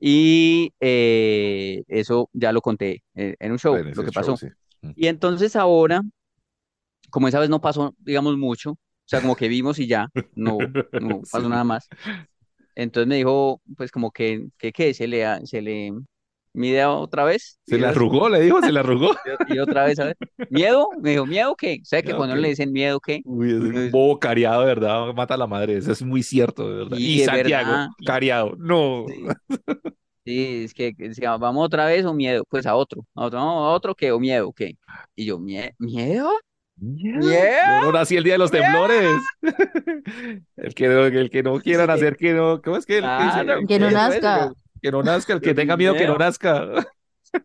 y 0.00 0.72
eh, 0.80 1.82
eso 1.88 2.30
ya 2.32 2.52
lo 2.52 2.60
conté 2.60 3.02
eh, 3.14 3.36
en 3.40 3.52
un 3.52 3.58
show, 3.58 3.76
En 3.76 3.86
lo 3.86 3.94
que 3.94 4.10
show, 4.12 4.12
pasó. 4.12 4.36
sí. 4.36 4.48
Y 4.96 5.06
entonces 5.08 5.56
ahora, 5.56 6.02
como 7.10 7.28
esa 7.28 7.40
vez 7.40 7.48
no 7.50 7.60
pasó, 7.60 7.94
digamos, 7.98 8.36
mucho, 8.36 8.72
o 8.72 8.78
sea, 9.06 9.20
como 9.20 9.36
que 9.36 9.48
vimos 9.48 9.78
y 9.78 9.86
ya, 9.86 10.08
no, 10.34 10.58
no 10.98 11.20
pasó 11.30 11.42
Sí. 11.44 11.48
nada 11.48 11.64
más. 11.64 11.88
Entonces 12.74 13.08
me 13.08 13.16
dijo, 13.16 13.60
pues 13.76 13.90
como 13.90 14.10
que, 14.12 14.48
que, 14.58 14.72
que 14.72 14.94
se 14.94 15.08
le, 15.08 15.24
se 15.46 15.62
le 15.62 15.92
mide 16.52 16.84
otra 16.84 17.24
vez. 17.24 17.58
Se 17.66 17.78
le 17.78 17.86
arrugó, 17.86 18.28
le 18.28 18.40
dijo, 18.40 18.60
se 18.60 18.72
le 18.72 18.80
arrugó. 18.80 19.14
y 19.48 19.58
otra 19.58 19.84
vez, 19.84 19.98
a 19.98 20.04
ver, 20.06 20.16
¿miedo? 20.50 20.88
Me 21.00 21.10
dijo, 21.10 21.26
¿miedo 21.26 21.54
qué? 21.56 21.78
¿Sabe 21.84 22.02
que 22.02 22.08
Miedo, 22.08 22.18
cuando 22.18 22.36
le 22.36 22.48
dicen 22.48 22.72
miedo 22.72 23.00
qué? 23.00 23.20
Uy, 23.24 23.48
es 23.50 23.54
un 23.60 23.72
dice, 23.72 23.90
bobo 23.90 24.18
cariado, 24.18 24.60
de 24.62 24.66
verdad, 24.66 25.12
mata 25.14 25.34
a 25.34 25.36
la 25.38 25.46
madre. 25.46 25.76
Eso 25.76 25.92
es 25.92 26.02
muy 26.02 26.22
cierto, 26.22 26.68
de 26.68 26.76
verdad. 26.84 26.96
Y 26.98 27.20
es 27.20 27.26
Santiago, 27.26 27.70
verdad. 27.70 27.88
cariado. 28.04 28.54
No. 28.58 29.06
Sí, 29.08 29.24
sí, 30.24 30.64
es 30.64 30.74
que 30.74 30.94
que 30.94 31.08
decía, 31.08 31.36
vamos 31.36 31.64
otra 31.66 31.86
vez 31.86 32.04
o 32.04 32.12
miedo, 32.14 32.44
pues 32.48 32.66
a 32.66 32.74
otro, 32.74 33.04
a 33.14 33.24
otro, 33.26 33.38
no, 33.40 33.66
a 33.66 33.72
otro 33.74 33.94
qué 33.94 34.12
o 34.12 34.18
miedo, 34.20 34.52
qué. 34.52 34.74
Y 35.16 35.24
yo, 35.26 35.38
¿mie- 35.38 35.74
¿miedo? 35.78 36.30
Miedo. 36.76 37.18
¿Miedo? 37.26 37.80
Yo 37.80 37.86
no 37.86 37.92
nací 37.92 38.16
el 38.16 38.24
día 38.24 38.34
de 38.34 38.38
los 38.38 38.50
temblores. 38.52 39.10
El 40.56 40.74
que 40.74 40.88
no, 40.88 41.04
el 41.06 41.30
que 41.30 41.42
no 41.42 41.58
quiera 41.60 41.84
Sí. 41.84 41.88
nacer, 41.88 42.16
que 42.16 42.32
no. 42.34 42.60
¿Cómo 42.62 42.76
es 42.76 42.86
que? 42.86 42.98
Claro, 42.98 43.60
Que 43.66 43.78
no 43.78 43.90
nazca. 43.90 44.52
Que 44.80 44.90
no 44.90 45.02
nazca, 45.02 45.32
el 45.32 45.40
que 45.40 45.54
tenga 45.54 45.76
miedo 45.76 45.94
que 45.94 46.06
no 46.06 46.16
nazca. 46.16 46.66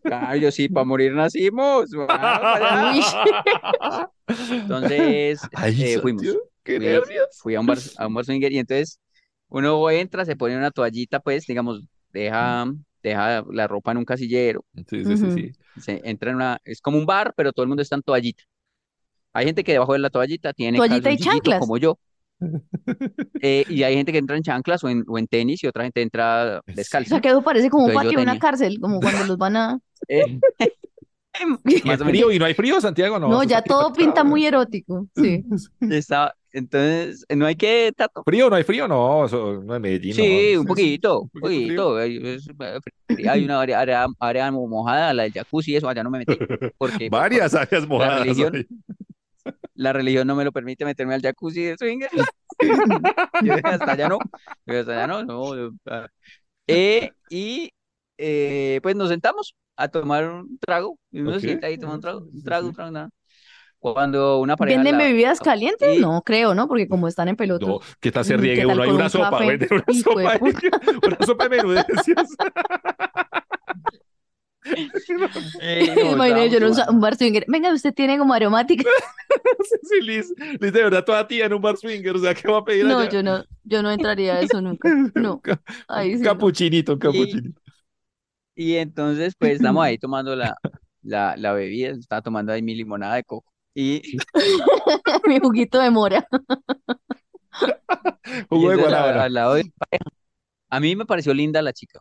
claro, 0.02 0.36
yo 0.36 0.50
sí, 0.50 0.68
para 0.68 0.84
morir 0.84 1.12
nacimos. 1.12 1.90
Entonces, 4.50 5.40
Ay, 5.54 5.82
eh, 5.82 5.98
fuimos. 6.00 6.24
Qué 6.62 7.00
Fui, 7.42 7.54
a 7.54 7.60
un 7.60 7.66
bar, 7.66 7.78
a 7.98 8.06
un 8.06 8.14
bar 8.14 8.24
swinger 8.24 8.50
y 8.50 8.58
entonces 8.58 8.98
uno 9.48 9.90
entra, 9.90 10.24
se 10.24 10.34
pone 10.34 10.56
una 10.56 10.70
toallita, 10.70 11.20
pues, 11.20 11.46
digamos, 11.46 11.82
deja, 12.10 12.64
deja 13.02 13.44
la 13.50 13.68
ropa 13.68 13.92
en 13.92 13.98
un 13.98 14.04
casillero, 14.06 14.64
Sí, 14.88 15.04
sí, 15.04 15.16
sí, 15.16 15.30
sí. 15.32 15.52
se 15.80 16.00
entra 16.04 16.30
en 16.30 16.36
una, 16.36 16.58
es 16.64 16.80
como 16.80 16.96
un 16.96 17.04
bar, 17.04 17.34
pero 17.36 17.52
todo 17.52 17.64
el 17.64 17.68
mundo 17.68 17.82
está 17.82 17.96
en 17.96 18.02
toallita. 18.02 18.44
Hay 19.34 19.46
gente 19.46 19.62
que 19.62 19.72
debajo 19.72 19.92
de 19.92 19.98
la 19.98 20.10
toallita 20.10 20.52
tiene 20.52 20.78
Toallita 20.78 21.10
y 21.10 21.18
chanclas. 21.18 21.58
como 21.58 21.76
yo. 21.76 21.98
Eh, 23.40 23.64
y 23.68 23.82
hay 23.82 23.94
gente 23.94 24.12
que 24.12 24.18
entra 24.18 24.36
en 24.36 24.42
chanclas 24.42 24.82
o 24.84 24.88
en, 24.88 25.04
o 25.06 25.18
en 25.18 25.26
tenis 25.26 25.62
y 25.62 25.66
otra 25.66 25.84
gente 25.84 26.02
entra 26.02 26.60
¿En 26.66 26.72
O 26.72 26.76
descalza. 26.76 27.08
sea, 27.10 27.20
que 27.20 27.28
eso 27.28 27.42
parece 27.42 27.68
como 27.70 27.84
un 27.84 27.90
Entonces 27.90 28.06
patio 28.10 28.18
de 28.18 28.22
una 28.22 28.38
cárcel, 28.38 28.78
como 28.80 29.00
cuando 29.00 29.24
los 29.26 29.36
van 29.38 29.56
a... 29.56 29.78
Eh, 30.08 30.38
¿Y 31.64 31.82
más 31.88 31.96
el 31.96 32.02
o 32.02 32.04
menos. 32.04 32.08
frío? 32.08 32.30
¿Y 32.30 32.38
no 32.38 32.44
hay 32.44 32.54
frío, 32.54 32.80
Santiago? 32.80 33.18
No, 33.18 33.28
No, 33.28 33.42
ya 33.42 33.60
todo 33.62 33.92
pinta 33.92 34.22
muy 34.22 34.46
erótico. 34.46 35.08
Sí. 35.16 35.44
Entonces, 36.52 37.24
no 37.34 37.46
hay 37.46 37.56
que 37.56 37.92
tato. 37.96 38.22
¿Frío? 38.24 38.48
¿No 38.48 38.54
hay 38.54 38.62
frío? 38.62 38.86
No, 38.86 39.24
eso 39.24 39.60
no 39.64 39.74
es 39.74 39.80
Medellín. 39.80 40.14
Sí, 40.14 40.52
no. 40.54 40.60
un 40.60 40.66
poquito, 40.66 41.22
un 41.22 41.28
poquito 41.40 41.94
poquito. 41.94 41.96
Hay, 43.28 43.44
una 43.44 43.60
área, 43.60 43.80
área, 43.80 44.06
área 44.20 44.50
mojada, 44.52 45.12
la 45.12 45.24
del 45.24 45.32
jacuzzi, 45.32 45.74
eso 45.74 45.88
allá 45.88 46.04
no 46.04 46.10
me 46.10 46.18
metí. 46.18 46.36
Porque 46.78 47.08
pues, 47.08 47.10
Varias 47.10 47.54
áreas 47.54 47.88
mojadas. 47.88 48.20
religión- 48.20 48.54
ahí. 48.54 48.66
La 49.74 49.92
religión 49.92 50.26
no 50.26 50.36
me 50.36 50.44
lo 50.44 50.52
permite 50.52 50.84
meterme 50.84 51.14
al 51.14 51.22
jacuzzi 51.22 51.62
de 51.64 51.76
swinger. 51.78 52.10
Yo 53.40 53.54
hasta 53.64 53.92
allá 53.92 54.08
no, 54.08 54.24
yo 54.66 54.80
hasta 54.80 54.92
allá 54.92 55.06
no, 55.06 55.24
no. 55.24 55.56
yo, 55.56 55.70
ah. 55.86 56.08
Eh, 56.66 57.12
y 57.28 57.70
eh, 58.18 58.80
pues 58.82 58.96
nos 58.96 59.08
sentamos 59.10 59.54
a 59.76 59.88
tomar 59.88 60.28
un 60.28 60.58
trago, 60.58 60.98
y 61.10 61.20
uno 61.20 61.30
Ok. 61.30 61.36
se 61.36 61.40
sienta 61.48 61.66
ahí, 61.66 61.78
toma 61.78 61.94
un 61.94 62.00
trago, 62.00 62.20
un 62.20 62.42
trago, 62.42 62.68
un 62.68 62.74
trago, 62.74 62.90
nada. 62.92 63.10
Cuando 63.78 64.40
una 64.40 64.56
pareja 64.56 64.78
¿Venden 64.78 64.98
la- 64.98 65.04
bebidas 65.04 65.40
calientes? 65.40 65.96
Sí. 65.96 66.00
No, 66.00 66.22
creo, 66.22 66.54
¿no? 66.54 66.68
Porque 66.68 66.88
como 66.88 67.06
están 67.06 67.28
en 67.28 67.32
No, 67.32 67.36
pelotos. 67.36 67.96
¿qué 68.00 68.10
tal 68.10 68.24
se 68.24 68.36
riegue 68.36 68.62
¿qué 68.62 68.66
tal 68.66 68.76
uno? 68.76 68.82
Hay 68.84 68.90
una 68.90 69.04
un 69.04 69.10
sopa, 69.10 69.38
venden 69.40 69.68
una 69.72 69.84
sopa, 70.02 70.38
una 71.06 71.18
sopa 71.26 71.44
de 71.44 71.50
menudencias. 71.50 72.28
Eh, 75.60 76.10
Imagínate 76.12 76.50
yo 76.50 76.56
en 76.58 76.64
un, 76.88 77.00
bar 77.00 77.16
swinger. 77.16 77.44
Venga, 77.48 77.72
usted 77.72 77.94
tiene 77.94 78.18
como 78.18 78.34
aromática. 78.34 78.84
Sí, 79.68 79.76
sí, 79.82 80.00
Liz, 80.02 80.32
Liz, 80.60 80.72
de 80.72 80.82
verdad, 80.82 81.04
toda 81.04 81.26
tía 81.26 81.46
en 81.46 81.54
un 81.54 81.60
bar 81.62 81.76
swinger, 81.76 82.14
o 82.14 82.18
sea, 82.18 82.34
¿qué 82.34 82.46
va 82.48 82.58
a 82.58 82.64
pedir 82.64 82.84
No, 82.84 82.98
allá? 82.98 83.10
yo 83.10 83.22
no, 83.22 83.44
yo 83.64 83.82
no 83.82 83.90
entraría 83.90 84.34
a 84.34 84.40
eso 84.40 84.60
nunca. 84.60 84.88
No. 85.14 85.40
Ca- 85.40 85.60
Ahí 85.88 86.12
un 86.12 86.18
sí 86.18 86.24
no. 86.24 86.30
capuchinito, 86.30 86.92
un 86.92 86.98
capuchinito. 86.98 87.60
Y 88.54 88.76
entonces, 88.76 89.34
pues, 89.38 89.52
estamos 89.54 89.82
ahí 89.84 89.98
tomando 89.98 90.36
la, 90.36 90.54
la, 91.02 91.36
la 91.36 91.52
bebida, 91.52 91.90
estaba 91.90 92.22
tomando 92.22 92.52
ahí 92.52 92.62
mi 92.62 92.74
limonada 92.74 93.14
de 93.16 93.24
coco. 93.24 93.50
Y, 93.74 94.02
Mi 95.26 95.40
juguito 95.40 95.80
de 95.80 95.90
mora. 95.90 96.26
y 98.24 98.44
Jugo 98.48 98.68
de 98.70 98.74
entonces, 98.74 98.94
a- 98.94 99.00
guanábana. 99.00 99.24
al 99.24 99.34
lado 99.34 99.54
de 99.54 99.64
mi 99.64 99.70
pareja, 99.70 100.04
a 100.70 100.80
mí 100.80 100.96
me 100.96 101.06
pareció 101.06 101.34
linda 101.34 101.62
la 101.62 101.72
chica. 101.72 102.00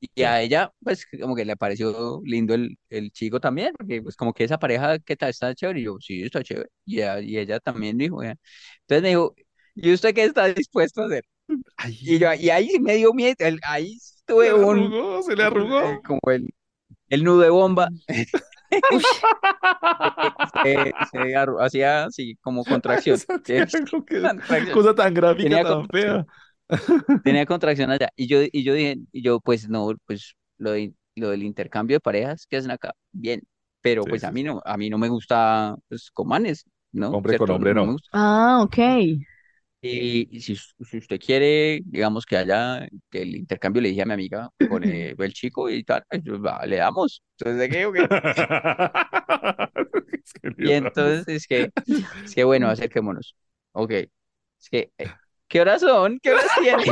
Y 0.00 0.22
a 0.24 0.40
ella, 0.42 0.72
pues, 0.82 1.06
como 1.20 1.34
que 1.34 1.44
le 1.46 1.56
pareció 1.56 2.20
lindo 2.24 2.54
el, 2.54 2.78
el 2.90 3.10
chico 3.10 3.40
también, 3.40 3.72
porque, 3.78 4.02
pues, 4.02 4.16
como 4.16 4.34
que 4.34 4.44
esa 4.44 4.58
pareja, 4.58 4.98
¿qué 4.98 5.16
tal? 5.16 5.30
Está 5.30 5.54
chévere. 5.54 5.80
Y 5.80 5.84
yo, 5.84 5.96
sí, 6.00 6.22
está 6.22 6.42
chévere. 6.42 6.68
Y 6.84 6.96
ella, 7.00 7.20
y 7.20 7.38
ella 7.38 7.58
también 7.60 7.96
dijo, 7.98 8.22
"Eh". 8.22 8.36
Entonces 8.82 9.02
me 9.02 9.08
dijo, 9.10 9.34
¿y 9.74 9.92
usted 9.94 10.14
qué 10.14 10.24
está 10.24 10.46
dispuesto 10.48 11.02
a 11.02 11.06
hacer? 11.06 11.24
Ay, 11.76 11.98
Y 12.02 12.18
yo, 12.18 12.32
y 12.34 12.50
ahí 12.50 12.78
me 12.80 12.96
dio 12.96 13.12
miedo, 13.14 13.36
el- 13.40 13.60
ahí 13.64 13.98
se 14.00 14.22
tuve 14.26 14.52
le 14.52 14.62
un, 14.64 14.94
arrugó, 14.94 15.22
se 15.22 15.36
le 15.36 15.42
arrugó. 15.44 15.80
eh, 15.80 16.00
como 16.04 16.20
el, 16.30 16.50
el 17.10 17.24
nudo 17.24 17.40
de 17.42 17.50
bomba. 17.50 17.90
se, 20.62 20.94
se 21.00 21.18
arru- 21.36 21.60
hacía 21.64 22.04
así 22.04 22.36
como 22.42 22.64
Contracción. 22.66 23.20
cosa 24.72 24.94
tan 24.94 25.14
gráfica, 25.14 25.42
Tenía 25.48 25.64
tan 25.64 25.88
fea. 25.88 26.26
Tenía 27.22 27.46
contracción 27.46 27.90
allá. 27.90 28.08
Y 28.16 28.26
yo, 28.28 28.38
y 28.42 28.64
yo 28.64 28.74
dije, 28.74 28.98
y 29.12 29.22
yo, 29.22 29.40
pues 29.40 29.68
no, 29.68 29.94
pues 30.06 30.34
lo 30.58 30.72
de 30.72 30.94
lo 31.16 31.30
del 31.30 31.44
intercambio 31.44 31.96
de 31.96 32.00
parejas 32.00 32.46
que 32.46 32.56
hacen 32.56 32.72
acá, 32.72 32.92
bien, 33.12 33.42
pero 33.80 34.02
Sí, 34.04 34.08
pues 34.08 34.24
a 34.24 34.28
sí, 34.28 34.32
mí 34.32 34.42
no, 34.42 34.60
a 34.64 34.76
mí 34.76 34.90
no 34.90 34.98
me 34.98 35.08
gusta, 35.08 35.76
pues, 35.88 36.10
con 36.10 36.26
manes, 36.28 36.64
¿no? 36.92 37.16
Hombre 37.16 37.34
con 37.34 37.36
¿Cierto? 37.36 37.50
hombre 37.50 37.74
No 37.74 37.74
no. 37.74 37.86
Ah, 38.12 38.62
ok. 38.62 38.78
Y, 39.80 40.28
y 40.34 40.40
si, 40.40 40.56
si 40.56 40.98
usted 40.98 41.20
quiere, 41.20 41.80
digamos 41.84 42.24
que 42.24 42.38
haya, 42.38 42.88
que 43.10 43.20
el 43.22 43.36
intercambio 43.36 43.82
le 43.82 43.90
dije 43.90 44.00
a 44.02 44.06
mi 44.06 44.14
amiga 44.14 44.48
con 44.64 44.82
eh, 44.84 45.14
el 45.18 45.32
chico 45.34 45.68
y 45.68 45.84
tal, 45.84 46.02
pues, 46.08 46.22
va, 46.42 46.64
le 46.66 46.76
damos. 46.76 47.22
Entonces, 47.38 47.60
¿de 47.60 47.70
qué 47.70 47.86
o 47.86 47.92
qué? 47.92 48.08
Es 50.24 50.32
que 50.34 50.50
Y 50.56 50.72
entonces 50.72 51.24
es 51.28 51.46
que, 51.46 51.70
es 52.24 52.34
que 52.34 52.44
bueno, 52.44 52.68
acerquémonos. 52.68 53.36
Ok, 53.72 53.90
es 53.92 54.68
que, 54.70 54.92
eh, 54.98 55.14
¿qué 55.54 55.60
horas 55.60 55.80
son? 55.80 56.18
¿Qué 56.20 56.32
horas 56.32 56.46
tiene? 56.60 56.82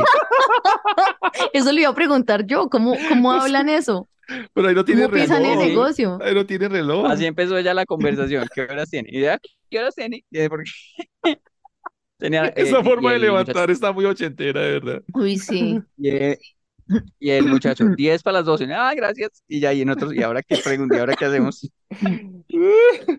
Eso 1.51 1.71
le 1.73 1.81
iba 1.81 1.89
a 1.89 1.93
preguntar 1.93 2.45
yo, 2.45 2.69
¿cómo, 2.69 2.95
cómo 3.09 3.31
hablan 3.41 3.67
eso? 3.67 4.07
Pero 4.53 4.69
ahí 4.69 4.73
no 4.73 4.85
tiene 4.85 5.03
¿Cómo 5.03 5.15
piensan 5.15 5.43
el 5.43 5.57
reloj. 5.57 5.67
negocio? 5.67 6.19
Ahí 6.23 6.33
no 6.33 6.45
tiene 6.45 6.69
reloj. 6.69 7.11
Así 7.11 7.25
empezó 7.25 7.57
ella 7.57 7.73
la 7.73 7.85
conversación. 7.85 8.47
¿Qué 8.55 8.61
horas 8.61 8.89
tiene? 8.89 9.09
Y 9.11 9.19
ya, 9.19 9.37
¿qué 9.69 9.79
horas 9.79 9.95
tiene? 9.95 10.23
Y, 10.31 10.47
¿por 10.47 10.63
qué? 10.63 10.71
Tenía, 12.17 12.45
eh, 12.47 12.53
Esa 12.55 12.79
y 12.79 12.83
forma 12.83 13.11
de 13.11 13.19
levantar 13.19 13.69
está 13.69 13.91
muy 13.91 14.05
ochentera, 14.05 14.61
de 14.61 14.71
verdad. 14.79 15.03
Uy, 15.13 15.37
sí. 15.37 15.81
Y 15.97 16.09
el, 16.09 16.39
y 17.19 17.29
el 17.29 17.45
muchacho, 17.47 17.85
10 17.97 18.23
para 18.23 18.39
las 18.39 18.45
12. 18.45 18.67
Ah, 18.73 18.93
gracias. 18.95 19.43
Y 19.47 19.59
ya, 19.59 19.73
y 19.73 19.81
en 19.81 19.89
otros, 19.89 20.13
¿y 20.13 20.21
ahora 20.23 20.41
qué 20.41 20.57
pregunté? 20.63 20.97
¿Y 20.97 20.99
ahora 20.99 21.13
qué 21.15 21.25
hacemos? 21.25 21.69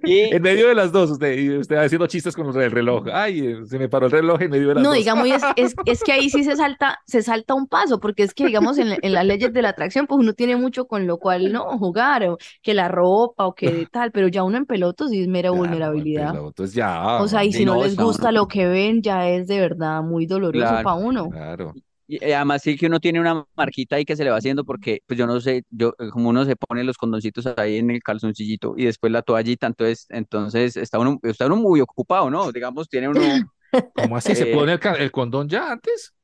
Y 0.04 0.20
En 0.34 0.42
medio 0.42 0.68
de 0.68 0.74
las 0.74 0.92
dos, 0.92 1.10
usted, 1.10 1.58
usted 1.58 1.76
haciendo 1.76 2.06
chistes 2.06 2.36
con 2.36 2.46
el 2.60 2.70
reloj. 2.70 3.06
Ay, 3.12 3.40
eh, 3.40 3.56
se 3.66 3.78
me 3.78 3.88
paró 3.88 4.06
el 4.06 4.12
reloj 4.12 4.40
en 4.42 4.50
medio 4.50 4.68
de 4.68 4.74
las 4.76 4.82
No, 4.84 4.90
dos. 4.90 4.98
digamos, 4.98 5.26
es, 5.26 5.42
es, 5.56 5.74
es 5.86 6.02
que 6.04 6.12
ahí 6.12 6.30
sí 6.30 6.44
se 6.44 6.56
salta, 6.56 6.98
se 7.06 7.22
salta 7.22 7.54
un 7.54 7.66
paso, 7.66 7.98
porque 8.00 8.22
es 8.22 8.34
que, 8.34 8.46
digamos, 8.46 8.78
en, 8.78 8.96
en 9.00 9.12
las 9.12 9.24
leyes 9.24 9.52
de 9.52 9.62
la 9.62 9.70
atracción, 9.70 10.06
pues 10.06 10.20
uno 10.20 10.34
tiene 10.34 10.56
mucho 10.56 10.86
con 10.86 11.06
lo 11.06 11.18
cual 11.18 11.52
no 11.52 11.78
jugar, 11.78 12.24
o 12.28 12.38
que 12.62 12.74
la 12.74 12.88
ropa, 12.88 13.46
o 13.46 13.54
que 13.54 13.86
tal, 13.92 14.12
pero 14.12 14.28
ya 14.28 14.44
uno 14.44 14.56
en 14.56 14.66
pelotos 14.66 15.10
sí 15.10 15.22
es 15.22 15.28
mera 15.28 15.48
Ya, 15.48 15.52
no, 15.54 15.56
vulnerabilidad. 15.58 16.28
pelado, 16.30 16.48
Entonces 16.48 16.74
ya. 16.76 17.16
O 17.20 17.28
sea, 17.28 17.44
y 17.44 17.52
si 17.52 17.64
no 17.64 17.74
no, 17.76 17.84
les 17.84 17.96
gusta 17.96 18.28
uno- 18.28 18.40
lo 18.42 18.48
que 18.48 18.66
ven, 18.66 19.02
ya 19.02 19.28
es 19.28 19.46
de 19.48 19.58
verdad 19.60 20.02
muy 20.02 20.26
doloroso 20.26 20.64
Claro. 20.66 20.84
para 20.84 20.96
uno. 20.96 21.30
Claro. 21.30 21.74
Y 22.06 22.22
eh, 22.24 22.34
además 22.34 22.62
sí 22.62 22.76
que 22.76 22.86
uno 22.86 23.00
tiene 23.00 23.20
una 23.20 23.44
marquita 23.56 23.96
ahí 23.96 24.04
que 24.04 24.16
se 24.16 24.24
le 24.24 24.30
va 24.30 24.36
haciendo 24.38 24.64
porque, 24.64 25.00
pues 25.06 25.18
yo 25.18 25.26
no 25.26 25.40
sé, 25.40 25.64
yo 25.70 25.94
eh, 25.98 26.08
como 26.10 26.28
uno 26.30 26.44
se 26.44 26.56
pone 26.56 26.84
los 26.84 26.96
condoncitos 26.98 27.46
ahí 27.56 27.78
en 27.78 27.90
el 27.90 28.02
calzoncillito 28.02 28.74
y 28.76 28.84
después 28.86 29.12
la 29.12 29.22
toallita, 29.22 29.66
entonces, 29.66 30.06
entonces 30.10 30.76
está 30.76 30.98
uno, 30.98 31.18
está 31.22 31.46
uno 31.46 31.56
muy 31.56 31.80
ocupado, 31.80 32.30
¿no? 32.30 32.52
Digamos, 32.52 32.88
tiene 32.88 33.08
uno, 33.08 33.40
¿Cómo 33.92 34.16
así? 34.16 34.34
¿Se 34.36 34.46
Eh, 34.46 34.46
pone 34.46 34.78
el, 34.98 35.10
condón 35.12 35.48
ya 35.48 35.70
antes? 35.72 36.14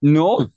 no, 0.00 0.52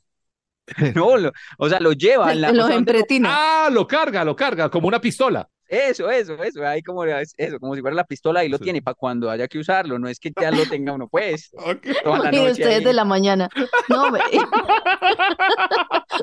no, 0.96 1.18
lo- 1.18 1.32
o 1.58 1.70
sea, 1.70 1.80
lo 1.80 1.94
lleva 1.94 2.32
en 2.34 2.42
la, 2.42 2.54
o 2.58 2.64
Los 2.64 2.66
sea, 2.66 2.76
¿dónde 2.76 2.94
lo-. 2.94 3.08
Ah, 3.24 3.70
lo 3.72 3.88
carga, 3.88 4.24
lo 4.26 4.36
carga, 4.36 4.70
como 4.70 4.88
una 4.88 5.02
pistola. 5.02 5.48
Eso, 5.72 6.10
eso, 6.12 6.42
eso, 6.44 6.68
ahí 6.68 6.82
como 6.84 7.04
es- 7.06 7.34
eso, 7.38 7.60
como 7.60 7.76
si 7.76 7.82
fuera 7.82 7.96
la 7.96 8.04
pistola 8.04 8.44
y 8.44 8.50
lo 8.50 8.58
Sí. 8.58 8.66
tiene 8.66 8.82
para 8.82 8.96
cuando 8.96 9.30
haya 9.30 9.48
que 9.48 9.58
usarlo, 9.60 9.98
no 10.00 10.08
es 10.10 10.20
que 10.20 10.32
ya 10.40 10.52
lo 10.52 10.66
tenga 10.66 10.94
uno 10.94 11.08
pues 11.08 11.50
toda 12.04 12.20
la 12.20 12.34
Y 12.34 12.36
noche 12.38 12.52
ustedes 12.52 12.78
ahí. 12.80 12.84
de 12.84 12.94
la 12.94 13.06
mañana. 13.06 13.50
No, 13.90 14.12
me- 14.12 14.20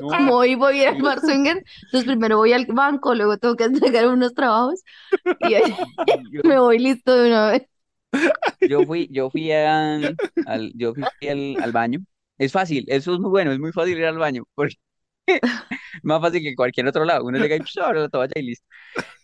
No, 0.01 0.07
como 0.09 0.35
hoy 0.37 0.55
voy 0.55 0.79
a 0.79 0.83
ir 0.83 0.87
al 0.89 1.01
bar 1.01 1.19
swinger, 1.19 1.63
entonces 1.83 2.05
primero 2.05 2.37
voy 2.37 2.53
al 2.53 2.65
banco, 2.67 3.15
luego 3.15 3.37
tengo 3.37 3.55
que 3.55 3.63
entregar 3.65 4.07
unos 4.07 4.33
trabajos 4.33 4.81
y 5.39 5.55
ahí 5.55 5.63
yo, 6.31 6.41
me 6.43 6.59
voy 6.59 6.79
listo 6.79 7.15
de 7.15 7.27
una 7.29 7.51
vez. 7.51 7.63
yo 8.61 8.85
fui, 8.85 9.07
yo 9.11 9.29
fui 9.29 9.51
a- 9.51 9.95
al, 10.45 10.71
yo 10.75 10.93
fui 10.93 11.03
al, 11.27 11.57
al 11.61 11.71
baño. 11.71 11.99
Es 12.37 12.51
fácil, 12.53 12.85
eso 12.87 13.13
es 13.13 13.19
muy 13.19 13.29
bueno, 13.29 13.51
es 13.51 13.59
muy 13.59 13.71
fácil 13.73 13.97
ir 13.97 14.05
al 14.05 14.17
baño, 14.17 14.43
porque 14.55 14.75
más 16.03 16.21
fácil 16.21 16.41
que 16.41 16.55
cualquier 16.55 16.87
otro 16.87 17.05
lado. 17.05 17.25
Uno 17.25 17.37
llega 17.37 17.55
y 17.57 17.79
abre 17.83 18.01
la 18.01 18.09
toalla 18.09 18.33
y 18.35 18.41
listo. 18.43 18.65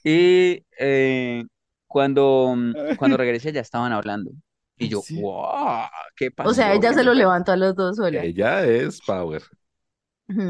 Y 0.04 0.64
eh, 0.80 1.44
cuando, 1.88 2.56
cuando 3.00 3.18
regresé 3.18 3.52
ya 3.52 3.62
estaban 3.62 3.92
hablando. 3.92 4.32
Y 4.78 4.90
yo, 4.90 5.02
Sí. 5.02 5.22
wow, 5.22 5.88
¿qué 6.16 6.32
O 6.44 6.54
sea, 6.54 6.68
pasó? 6.68 6.74
ella 6.74 6.90
¿Qué 6.90 6.96
se 6.96 7.04
lo 7.04 7.12
fue?". 7.12 7.20
levantó 7.20 7.52
a 7.54 7.58
los 7.58 7.76
dos 7.76 7.96
sola. 7.98 8.24
Ella 8.24 8.66
es 8.66 9.00
Power. 9.02 9.42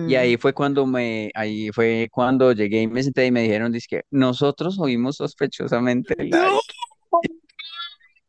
Y 0.08 0.16
ahí 0.16 0.38
fue 0.38 0.54
cuando 0.54 0.86
me, 0.86 1.32
ahí 1.36 1.70
fue 1.72 2.08
cuando 2.12 2.52
llegué 2.54 2.82
y 2.84 2.88
me 2.88 3.04
senté 3.04 3.26
y 3.26 3.32
me 3.32 3.42
dijeron, 3.42 3.74
que 3.88 4.04
nosotros 4.12 4.80
oímos 4.80 5.18
sospechosamente 5.18 6.16
el 6.18 6.30
like". 6.30 6.60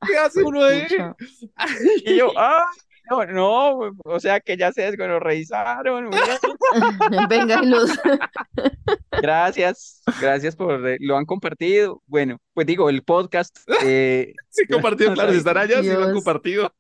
¿Qué 0.07 0.17
hace 0.19 0.43
uno 0.43 0.63
ahí? 0.63 0.87
Y 2.05 2.17
yo, 2.17 2.33
ah, 2.37 2.65
no, 3.11 3.27
no, 3.27 3.93
o 4.05 4.21
sea 4.21 4.41
que 4.41 4.57
ya 4.57 4.73
se 4.73 4.91
bien. 4.91 5.03
Venga, 7.29 7.63
los... 7.63 7.91
Gracias, 9.23 10.03
gracias 10.21 10.55
por, 10.55 10.87
eh, 10.87 10.99
lo 11.01 11.17
han 11.17 11.25
compartido. 11.25 12.03
Bueno, 12.07 12.39
pues 12.53 12.67
digo, 12.67 12.91
el 12.91 13.03
podcast, 13.03 13.57
eh, 13.83 14.35
Sí, 14.51 14.67
compartido, 14.67 15.15
claro, 15.15 15.33
si 15.33 15.39
están 15.39 15.57
allá, 15.57 15.83
sí 15.83 15.89
lo 15.89 16.05
han 16.05 16.15
compartido. 16.15 16.73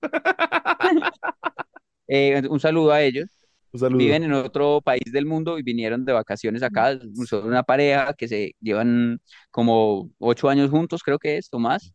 eh, 2.08 2.42
un 2.48 2.60
saludo 2.60 2.92
a 2.92 3.02
ellos. 3.02 3.30
Un 3.72 3.80
saludo. 3.80 3.98
Viven 3.98 4.24
en 4.24 4.32
otro 4.34 4.80
país 4.82 5.04
del 5.12 5.26
mundo 5.26 5.58
y 5.58 5.62
vinieron 5.62 6.04
de 6.04 6.12
vacaciones 6.12 6.62
acá. 6.62 6.98
Son 7.26 7.46
una 7.46 7.62
pareja 7.62 8.12
que 8.14 8.28
se 8.28 8.54
llevan 8.60 9.18
como 9.50 10.10
ocho 10.18 10.48
años 10.48 10.70
juntos, 10.70 11.02
creo 11.02 11.18
que 11.18 11.38
es, 11.38 11.48
o 11.52 11.58
más. 11.58 11.92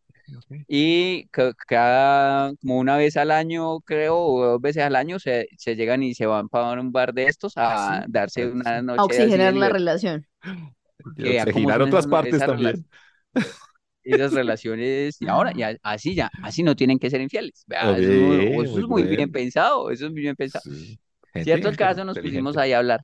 Y 0.68 1.28
ca- 1.30 1.54
cada, 1.68 2.54
como 2.62 2.80
una 2.80 2.98
vez 2.98 3.18
al 3.18 3.32
año, 3.32 3.80
creo, 3.82 4.18
o 4.20 4.46
dos 4.46 4.62
veces 4.62 4.84
al 4.84 4.96
año, 4.96 5.20
se, 5.20 5.48
se 5.58 5.76
llegan 5.76 6.02
y 6.04 6.14
se 6.16 6.26
van 6.26 6.48
para 6.50 6.80
un 6.80 6.92
bar 6.92 7.14
de 7.14 7.26
estos 7.26 7.54
a 7.58 7.74
¿Ah, 7.74 7.78
sí? 7.78 8.04
darse 8.08 8.46
Ah, 8.46 8.52
una 8.52 8.82
sí. 8.82 8.82
noche 8.82 8.98
a 9.00 9.06
oxigenar 9.06 9.54
la 9.54 9.70
libertad. 9.70 9.78
relación. 9.78 10.28
que 11.16 11.40
a 11.40 11.48
cómo 11.48 11.72
Oxigenar 11.72 11.78
son 11.78 11.88
otras 11.88 12.06
esas- 12.06 12.08
partes 12.08 12.44
esas 12.44 12.46
también. 12.46 12.86
esas 14.04 14.34
relaciones 14.34 15.22
y 15.22 15.28
ahora 15.28 15.52
ya 15.56 15.76
así 15.84 16.16
ya 16.16 16.32
así 16.42 16.64
no 16.64 16.76
tienen 16.76 16.98
que 17.00 17.10
ser 17.10 17.22
infieles 17.22 17.64
Vea, 17.68 17.98
eso, 17.98 18.12
es 18.12 18.56
muy- 18.56 18.66
eso 18.66 18.80
muy 18.80 18.82
es 18.82 18.88
muy 18.88 19.04
bien 19.04 19.30
bueno. 19.30 19.32
pensado 19.32 19.92
eso 19.92 20.08
es 20.08 20.12
muy 20.12 20.22
bien 20.22 20.36
pensado 20.36 20.64
Sí. 20.64 21.00
Gente 21.34 21.44
cierto 21.44 21.70
el 21.70 21.78
caso 21.78 22.06
nos 22.06 22.20
inteligente. 22.20 22.20
pusimos 22.20 22.58
ahí 22.58 22.74
a 22.74 22.80
hablar 22.80 23.02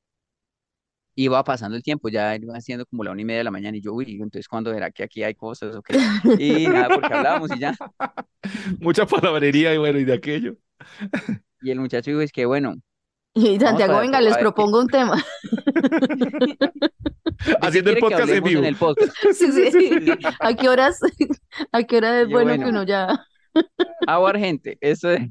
iba 1.20 1.44
pasando 1.44 1.76
el 1.76 1.82
tiempo 1.82 2.10
ya 2.10 2.36
iba 2.36 2.56
haciendo 2.56 2.86
como 2.86 3.04
la 3.04 3.12
una 3.12 3.22
y 3.22 3.26
media 3.26 3.40
de 3.40 3.44
la 3.46 3.52
mañana 3.52 3.76
y 3.76 3.82
yo 3.82 3.92
uy 3.94 4.14
entonces 4.22 4.48
cuándo 4.48 4.72
verá 4.72 4.92
que 4.92 5.04
aquí 5.04 5.24
hay 5.24 5.34
cosas 5.34 5.76
o 5.76 5.82
qué 5.82 5.98
y 6.38 6.68
nada 6.68 6.90
porque 6.90 7.14
hablábamos 7.14 7.52
y 7.56 7.60
ya 7.60 7.76
Mucha 8.80 9.06
palabrería 9.06 9.74
y 9.74 9.78
bueno, 9.78 10.00
y 10.00 10.06
de 10.06 10.14
aquello. 10.14 10.56
y 11.62 11.72
el 11.72 11.80
muchacho 11.80 12.12
dijo 12.12 12.22
es 12.22 12.32
que 12.32 12.46
bueno 12.46 12.76
Y 13.34 13.60
Santiago, 13.60 14.00
venga, 14.00 14.22
les 14.22 14.38
propongo 14.38 14.80
un 14.80 14.88
tema. 14.88 15.24
¿de 15.52 16.58
qué 17.40 17.58
Haciendo 17.62 17.92
el 17.92 17.98
podcast 17.98 18.30
en 18.30 18.44
vivo. 18.44 18.64
el 18.64 18.76
podcast 18.76 19.14
Sí, 19.34 19.52
sí. 19.52 20.12
¿A 20.40 20.54
qué 20.54 20.70
horas, 20.70 21.00
a 21.72 21.84
qué 21.84 21.98
hora 21.98 22.22
es 22.22 22.28
Yo, 22.28 22.34
bueno 22.34 22.50
bueno. 22.52 22.64
que 22.64 22.70
uno 22.70 22.84
ya... 22.84 23.26
Aguar 24.06 24.38
gente, 24.38 24.78
eso 24.82 25.12
es. 25.12 25.22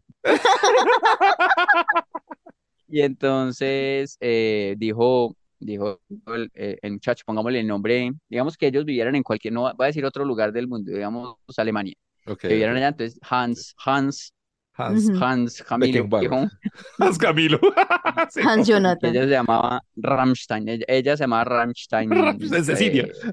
Y 2.88 3.00
entonces 3.02 4.16
eh, 4.21 4.75
dijo, 4.78 5.37
dijo 5.58 6.00
el, 6.28 6.50
eh, 6.54 6.78
el 6.82 6.92
muchacho, 6.92 7.25
pongámosle 7.26 7.60
el 7.60 7.66
nombre, 7.66 8.12
digamos 8.28 8.56
que 8.56 8.66
ellos 8.68 8.84
vivieran 8.84 9.14
en 9.14 9.22
cualquier, 9.22 9.54
no 9.54 9.62
va 9.64 9.75
a 9.78 9.86
decir 9.86 10.04
otro 10.04 10.25
lugar 10.25 10.52
del 10.52 10.68
mundo, 10.68 10.92
digamos 10.92 11.36
Alemania, 11.56 11.94
Ok, 12.26 12.40
que 12.40 12.48
vivieran 12.48 12.76
allá, 12.76 12.88
entonces 12.88 13.18
Hans, 13.22 13.75
Hans, 13.84 14.32
Hans. 14.75 15.10
Hans 15.20 15.62
Camilo, 15.62 16.08
dijo, 16.20 16.36
Hans 16.98 17.18
Camilo. 17.18 17.58
Sí, 18.30 18.40
Hans 18.42 18.66
Jonathan. 18.66 19.10
ella 19.10 19.25
se 19.25 19.30
llamaba 19.30 19.80
Rammstein, 19.96 20.68
ella, 20.68 20.84
ella 20.88 21.16
se 21.16 21.25
llamaba 21.25 21.44
Rammstein, 21.44 22.10
Rammstein, 22.14 22.64
Cecilia. 22.64 23.04
eh. 23.04 23.32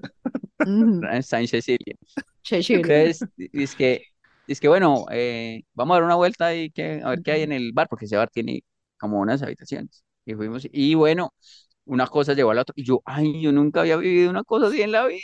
Rammstein 1.02 1.48
Cecilia. 1.48 1.96
Entonces, 2.70 3.26
es 3.38 3.76
que, 3.76 4.04
es 4.48 4.60
que 4.60 4.68
bueno, 4.68 5.06
eh, 5.12 5.64
vamos 5.74 5.96
a 5.96 5.98
dar 6.00 6.04
una 6.06 6.16
vuelta 6.16 6.56
y 6.56 6.70
que, 6.72 7.02
a 7.04 7.10
ver 7.12 7.22
qué 7.24 7.32
hay 7.34 7.42
en 7.44 7.52
el 7.52 7.72
bar, 7.74 7.88
porque 7.90 8.06
ese 8.06 8.18
bar 8.18 8.30
tiene 8.30 8.64
como 8.98 9.20
unas 9.20 9.42
habitaciones. 9.44 10.04
Y 10.26 10.36
fuimos, 10.36 10.68
y 10.72 10.94
bueno, 10.96 11.34
una 11.86 12.08
cosa 12.08 12.34
llevó 12.34 12.52
a 12.52 12.56
la 12.56 12.62
otra. 12.62 12.74
Y 12.78 12.84
yo, 12.86 13.02
ay, 13.06 13.42
yo 13.42 13.52
nunca 13.52 13.82
había 13.82 13.98
vivido 13.98 14.30
una 14.30 14.44
cosa 14.44 14.68
así 14.68 14.82
en 14.82 14.92
la 14.92 15.06
vida. 15.08 15.22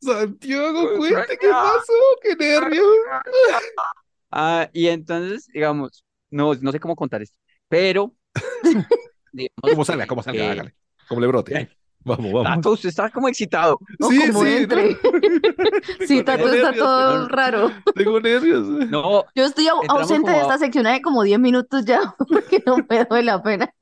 Santiago, 0.00 0.96
cuente 0.96 1.36
qué 1.38 1.48
pasó, 1.48 1.92
qué 2.22 2.36
nervios. 2.36 2.86
Ah, 4.32 4.70
y 4.72 4.86
entonces, 4.86 5.48
digamos, 5.52 6.04
no, 6.30 6.54
no 6.54 6.70
sé 6.70 6.78
cómo 6.78 6.94
contar 6.94 7.20
esto, 7.20 7.36
pero, 7.68 8.14
digamos, 9.32 9.56
¿Cómo 9.60 9.84
salga? 9.84 10.06
¿Cómo 10.06 10.22
salga? 10.22 10.44
eh, 10.44 10.50
Hágale. 10.50 10.74
¿Cómo 11.08 11.20
le 11.20 11.26
brote? 11.26 11.68
Vamos, 12.04 12.32
vamos. 12.32 12.44
Tato, 12.44 12.70
usted 12.70 12.88
está 12.90 13.10
como 13.10 13.28
excitado. 13.28 13.78
No, 13.98 14.08
Sí, 14.08 14.18
como 14.28 14.44
sí, 14.44 14.52
entre. 14.52 14.96
Sí, 16.06 16.22
Tato 16.22 16.48
está 16.52 16.72
todo 16.72 17.28
raro. 17.28 17.72
Tengo 17.94 18.20
nervios. 18.20 18.68
No, 18.68 19.24
Yo 19.34 19.44
estoy 19.44 19.66
ausente 19.88 20.30
de 20.30 20.36
como 20.36 20.38
a- 20.38 20.54
esta 20.54 20.58
sección 20.58 20.86
hace 20.86 21.02
como 21.02 21.24
10 21.24 21.40
minutos 21.40 21.84
ya, 21.84 22.14
porque 22.16 22.62
no 22.64 22.76
me 22.88 23.04
doy 23.04 23.22
la 23.24 23.42
pena. 23.42 23.74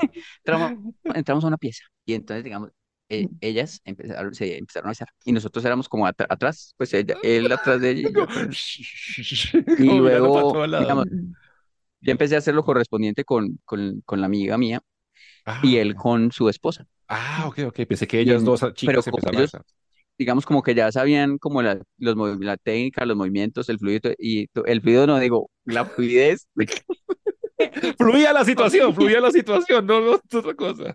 entramos, 0.38 0.72
entramos 1.14 1.44
a 1.44 1.48
una 1.48 1.58
pieza 1.58 1.84
y 2.04 2.14
entonces, 2.14 2.44
digamos, 2.44 2.70
eh, 3.08 3.28
ellas 3.40 3.80
empezaron, 3.84 4.34
se 4.34 4.56
empezaron 4.58 4.88
a 4.88 4.90
besar 4.92 5.08
y 5.24 5.32
nosotros 5.32 5.64
éramos 5.64 5.88
como 5.88 6.06
atr- 6.06 6.26
atrás, 6.28 6.74
pues 6.76 6.94
ella, 6.94 7.16
él 7.22 7.50
atrás 7.52 7.80
de 7.80 7.90
ella 7.90 8.00
y 8.10 8.14
yo. 8.14 8.26
Y 9.78 9.84
Y 9.84 9.90
luego, 9.92 10.52
digamos, 10.76 11.06
yo 12.00 12.12
empecé 12.12 12.34
a 12.34 12.38
hacer 12.38 12.54
lo 12.54 12.64
correspondiente 12.64 13.24
con, 13.24 13.58
con, 13.64 14.00
con 14.04 14.20
la 14.20 14.26
amiga 14.26 14.56
mía 14.58 14.80
Ah, 15.46 15.60
y 15.62 15.76
él 15.76 15.94
con 15.94 16.32
su 16.32 16.48
esposa. 16.48 16.86
Ah, 17.08 17.44
ok, 17.48 17.58
ok. 17.68 17.80
Pensé 17.88 18.06
que 18.06 18.20
Y 18.20 18.22
ellas 18.22 18.40
en- 18.40 18.44
dos 18.44 18.60
pero 18.60 18.74
chicas 18.74 19.04
como 19.04 19.18
empezaron 19.18 19.36
a 19.36 19.40
ellos- 19.40 19.52
besar. 19.52 19.62
digamos 20.18 20.46
como 20.46 20.62
que 20.62 20.74
ya 20.74 20.92
sabían 20.92 21.38
como 21.38 21.62
la, 21.62 21.80
los, 21.98 22.16
la 22.40 22.56
técnica, 22.58 23.06
los 23.06 23.16
movimientos, 23.16 23.68
el 23.70 23.78
fluido 23.78 24.12
y 24.18 24.42
y 24.44 24.48
el 24.66 24.80
fluido 24.82 25.06
no 25.06 25.18
digo, 25.18 25.50
la 25.64 25.86
fluidez. 25.86 26.46
Fluía 27.98 28.32
la 28.32 28.44
situación, 28.44 28.94
fluía 28.94 29.20
la 29.20 29.30
situación, 29.30 29.86
no, 29.86 30.00
no 30.00 30.12
otra 30.12 30.54
cosa. 30.54 30.94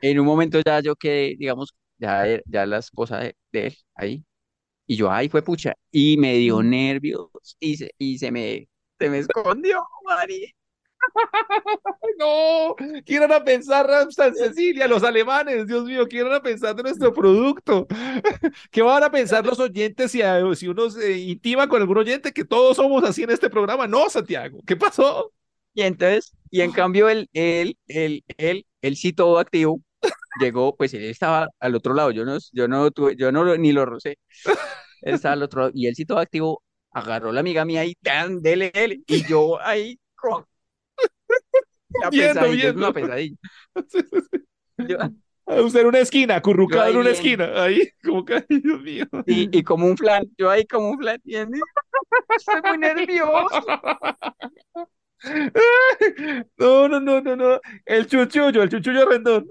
En 0.00 0.18
un 0.20 0.26
momento 0.26 0.60
ya 0.64 0.80
yo 0.80 0.96
quedé, 0.96 1.36
digamos, 1.36 1.74
ya, 1.98 2.24
ya 2.46 2.66
la 2.66 2.78
esposa 2.78 3.18
de, 3.18 3.36
de 3.52 3.66
él 3.68 3.76
ahí, 3.94 4.24
y 4.86 4.96
yo, 4.96 5.10
ay, 5.12 5.28
fue 5.28 5.42
pucha, 5.42 5.74
y 5.92 6.16
me 6.18 6.34
dio 6.36 6.62
nervios, 6.62 7.30
y 7.60 7.76
se, 7.78 7.92
y 7.98 8.18
se 8.18 8.32
me, 8.32 8.68
se 8.98 9.10
me 9.10 9.18
escondió, 9.20 9.84
Mari. 10.06 10.54
No, 12.18 12.74
¿qué 13.04 13.14
iban 13.14 13.32
a 13.32 13.42
pensar, 13.44 13.86
Ramstein 13.86 14.34
Cecilia, 14.34 14.86
los 14.88 15.02
alemanes? 15.02 15.66
Dios 15.66 15.84
mío, 15.84 16.06
¿qué 16.08 16.18
iban 16.18 16.32
a 16.32 16.42
pensar 16.42 16.74
de 16.74 16.82
nuestro 16.82 17.12
producto? 17.12 17.86
¿Qué 18.70 18.82
van 18.82 19.02
a 19.02 19.10
pensar 19.10 19.44
los 19.46 19.58
oyentes 19.60 20.10
si, 20.12 20.22
a- 20.22 20.42
si 20.54 20.68
uno 20.68 20.90
se 20.90 21.18
intima 21.18 21.68
con 21.68 21.80
algún 21.80 21.98
oyente 21.98 22.32
que 22.32 22.44
todos 22.44 22.76
somos 22.76 23.04
así 23.04 23.22
en 23.22 23.30
este 23.30 23.50
programa? 23.50 23.86
No, 23.86 24.08
Santiago, 24.10 24.60
¿qué 24.66 24.76
pasó? 24.76 25.32
Y 25.74 25.82
entonces, 25.82 26.34
y 26.50 26.60
en 26.62 26.72
cambio 26.72 27.08
él, 27.08 27.28
él, 27.32 27.76
él, 27.86 28.24
él, 28.38 28.66
él 28.82 28.96
sí 28.96 29.12
todo 29.12 29.38
activo, 29.38 29.80
llegó, 30.40 30.76
pues 30.76 30.94
él 30.94 31.04
estaba 31.04 31.48
al 31.60 31.74
otro 31.76 31.94
lado, 31.94 32.10
yo 32.12 32.24
no, 32.24 32.38
yo 32.52 32.68
no 32.68 32.90
tuve, 32.92 33.16
yo 33.16 33.32
no 33.32 33.56
ni 33.58 33.72
lo 33.72 33.86
rocé, 33.86 34.18
él 35.02 35.14
estaba 35.14 35.34
al 35.34 35.42
otro 35.42 35.62
lado, 35.62 35.72
y 35.74 35.86
él 35.86 35.94
sí 35.94 36.04
todo 36.04 36.18
activo, 36.18 36.62
agarró 36.92 37.32
la 37.32 37.40
amiga 37.40 37.64
mía 37.64 37.84
y 37.84 37.94
tan, 37.96 38.42
dele, 38.42 38.70
dele, 38.74 39.00
y 39.06 39.24
yo 39.26 39.60
ahí, 39.62 39.98
co- 40.16 40.46
la 42.00 42.10
Viendo, 42.10 42.34
pesadilla, 42.34 42.68
es 42.68 42.74
viendo. 42.74 42.78
una 42.80 42.92
pesadilla. 42.92 43.36
Yo- 44.78 44.98
A 45.46 45.62
usted 45.62 45.80
en 45.80 45.86
una 45.86 45.98
esquina, 45.98 46.36
acurrucado 46.36 46.82
ahí 46.84 46.92
en 46.92 46.98
una 46.98 47.10
viendo. 47.10 47.10
esquina, 47.10 47.62
ahí, 47.64 47.88
como 48.04 48.24
que, 48.24 48.34
ay, 48.34 48.44
Dios 48.62 48.80
mío. 48.82 49.06
y, 49.26 49.58
y 49.58 49.62
como 49.64 49.86
un 49.86 49.96
flan, 49.96 50.24
yo 50.38 50.48
ahí 50.50 50.64
como 50.66 50.90
un 50.90 50.98
flan, 50.98 51.20
y 51.24 51.34
él, 51.36 51.48
estoy 52.36 52.62
muy 52.62 52.78
nervioso. 52.78 53.48
No, 56.56 56.88
no, 56.88 57.00
no, 57.00 57.20
no, 57.20 57.36
no. 57.36 57.60
El 57.84 58.06
chuchullo, 58.06 58.62
el 58.62 58.70
chuchullo 58.70 59.06
rendón. 59.08 59.46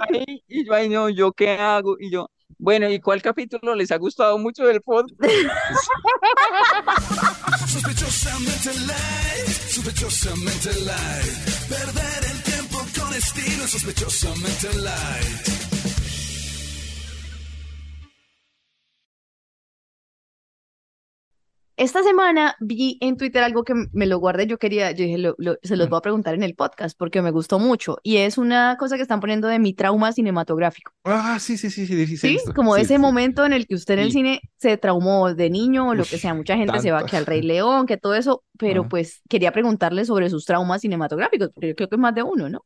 Ahí, 0.00 0.42
y 0.46 0.66
yo, 0.66 0.74
ay, 0.74 0.88
no, 0.88 1.08
¿yo 1.08 1.32
qué 1.32 1.50
hago? 1.50 1.96
Y 1.98 2.10
yo, 2.10 2.30
bueno, 2.56 2.88
¿y 2.88 3.00
cuál 3.00 3.20
capítulo 3.22 3.74
les 3.74 3.90
ha 3.90 3.96
gustado 3.98 4.38
mucho 4.38 4.64
del 4.64 4.80
podcast? 4.80 5.20
Sospechosamente 7.66 8.72
light, 8.86 9.48
sospechosamente 9.68 10.72
light. 10.80 11.32
Perder 11.68 12.24
el 12.30 12.42
tiempo 12.42 12.78
con 12.98 13.12
estilo, 13.14 13.66
sospechosamente 13.66 14.72
light. 14.74 15.57
Esta 21.78 22.02
semana 22.02 22.56
vi 22.58 22.98
en 23.00 23.16
Twitter 23.16 23.40
algo 23.44 23.62
que 23.62 23.72
me 23.92 24.06
lo 24.06 24.18
guardé, 24.18 24.48
yo 24.48 24.58
quería, 24.58 24.90
yo 24.90 25.04
dije, 25.04 25.16
lo- 25.16 25.36
lo- 25.38 25.58
se 25.62 25.76
los 25.76 25.88
voy 25.88 25.98
a 25.98 26.00
preguntar 26.02 26.34
en 26.34 26.42
el 26.42 26.56
podcast 26.56 26.98
porque 26.98 27.22
me 27.22 27.30
gustó 27.30 27.60
mucho 27.60 27.98
y 28.02 28.16
es 28.16 28.36
una 28.36 28.76
cosa 28.80 28.96
que 28.96 29.02
están 29.02 29.20
poniendo 29.20 29.46
de 29.46 29.60
mi 29.60 29.74
trauma 29.74 30.10
cinematográfico, 30.10 30.90
Ah, 31.04 31.38
sí, 31.38 31.56
sí, 31.56 31.70
sí, 31.70 31.86
sí, 31.86 32.06
sí, 32.08 32.16
sí. 32.16 32.36
Como 32.56 32.74
Sí, 32.74 32.80
ese 32.82 32.94
sí. 32.96 32.98
momento 33.00 33.46
en 33.46 33.52
el 33.52 33.68
que 33.68 33.76
usted 33.76 33.94
en 33.94 34.00
el 34.00 34.10
cine 34.10 34.40
se 34.56 34.76
traumó 34.76 35.32
de 35.32 35.50
niño 35.50 35.90
o 35.90 35.94
lo 35.94 36.02
que 36.02 36.18
sea, 36.18 36.34
mucha 36.34 36.56
gente 36.56 36.80
se 36.80 36.90
va 36.90 37.06
que 37.06 37.16
al 37.16 37.26
Rey 37.26 37.42
León, 37.42 37.86
que 37.86 37.96
todo 37.96 38.16
eso, 38.16 38.42
pero 38.58 38.88
pues 38.88 39.22
quería 39.28 39.52
preguntarle 39.52 40.04
sobre 40.04 40.30
sus 40.30 40.44
traumas 40.46 40.80
cinematográficos, 40.80 41.50
porque 41.54 41.68
yo 41.68 41.74
creo 41.76 41.88
que 41.88 41.94
es 41.94 42.00
más 42.00 42.14
de 42.14 42.24
uno, 42.24 42.48
¿no? 42.48 42.64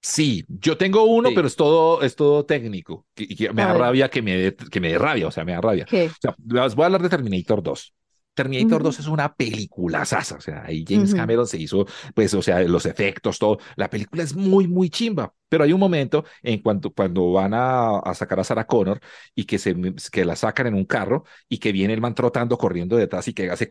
Sí, 0.00 0.44
yo 0.48 0.76
tengo 0.76 1.04
uno, 1.04 1.28
Sí. 1.30 1.34
pero 1.34 1.48
es 1.48 1.56
todo, 1.56 2.02
es 2.02 2.14
todo 2.16 2.44
técnico. 2.46 3.06
Y 3.16 3.48
me 3.54 3.62
A 3.62 3.66
da 3.66 3.72
ver. 3.72 3.82
rabia 3.82 4.08
que 4.08 4.22
me 4.22 4.36
dé, 4.36 4.54
que 4.56 4.80
me 4.80 4.88
dé 4.90 4.98
rabia, 4.98 5.26
o 5.28 5.30
sea, 5.32 5.44
me 5.44 5.52
da 5.52 5.60
rabia. 5.60 5.84
¿Qué? 5.84 6.06
O 6.06 6.12
sea, 6.20 6.34
les 6.48 6.74
voy 6.76 6.82
a 6.84 6.86
hablar 6.86 7.02
de 7.02 7.08
Terminator 7.08 7.62
2. 7.62 7.92
Terminator 8.34 8.82
Ujú. 8.82 8.84
2 8.84 8.98
es 9.00 9.06
una 9.06 9.34
película 9.34 10.02
o 10.02 10.40
sea, 10.40 10.62
ahí 10.66 10.84
James 10.88 11.12
Ujú. 11.12 11.16
Cameron 11.16 11.46
se 11.46 11.58
hizo, 11.58 11.86
pues, 12.14 12.32
o 12.34 12.42
sea, 12.42 12.60
los 12.62 12.86
efectos, 12.86 13.38
todo. 13.38 13.58
La 13.76 13.90
película 13.90 14.22
es 14.22 14.34
muy, 14.34 14.66
muy 14.68 14.88
chimba, 14.90 15.34
pero 15.48 15.64
hay 15.64 15.72
un 15.72 15.80
momento 15.80 16.24
en 16.42 16.60
cuanto 16.62 16.90
cuando 16.92 17.32
van 17.32 17.54
a, 17.54 17.98
a 17.98 18.14
sacar 18.14 18.40
a 18.40 18.44
Sarah 18.44 18.66
Connor 18.66 19.00
y 19.34 19.44
que, 19.44 19.58
se, 19.58 19.74
que 20.10 20.24
la 20.24 20.36
sacan 20.36 20.66
en 20.68 20.74
un 20.74 20.84
carro 20.86 21.24
y 21.48 21.58
que 21.58 21.72
viene 21.72 21.94
el 21.94 22.00
man 22.00 22.14
trotando, 22.14 22.56
corriendo 22.58 22.96
detrás 22.96 23.28
y 23.28 23.34
que 23.34 23.50
hace 23.50 23.68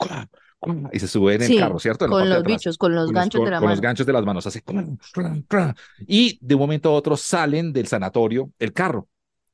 y 0.94 1.00
se 1.00 1.08
sube 1.08 1.36
en 1.36 1.42
el 1.42 1.48
Sí, 1.48 1.58
carro, 1.58 1.80
¿cierto? 1.80 2.06
En 2.06 2.12
con 2.12 2.30
los 2.30 2.44
bichos, 2.44 2.78
con 2.78 2.94
los 2.94 3.08
con 3.08 3.16
ganchos 3.16 3.40
con- 3.40 3.46
de 3.46 3.52
la 3.52 3.60
con 3.60 3.70
los 3.70 3.80
mano. 3.80 3.82
ganchos 3.82 4.06
de 4.06 4.14
las 4.14 4.24
manos, 4.26 4.46
hace 4.48 4.62
y 6.08 6.38
de 6.42 6.56
un 6.56 6.62
momento 6.62 6.90
a 6.90 6.94
otro 6.94 7.18
salen 7.18 7.74
del 7.74 7.88
sanatorio 7.88 8.52
el 8.60 8.74
carro 8.74 9.08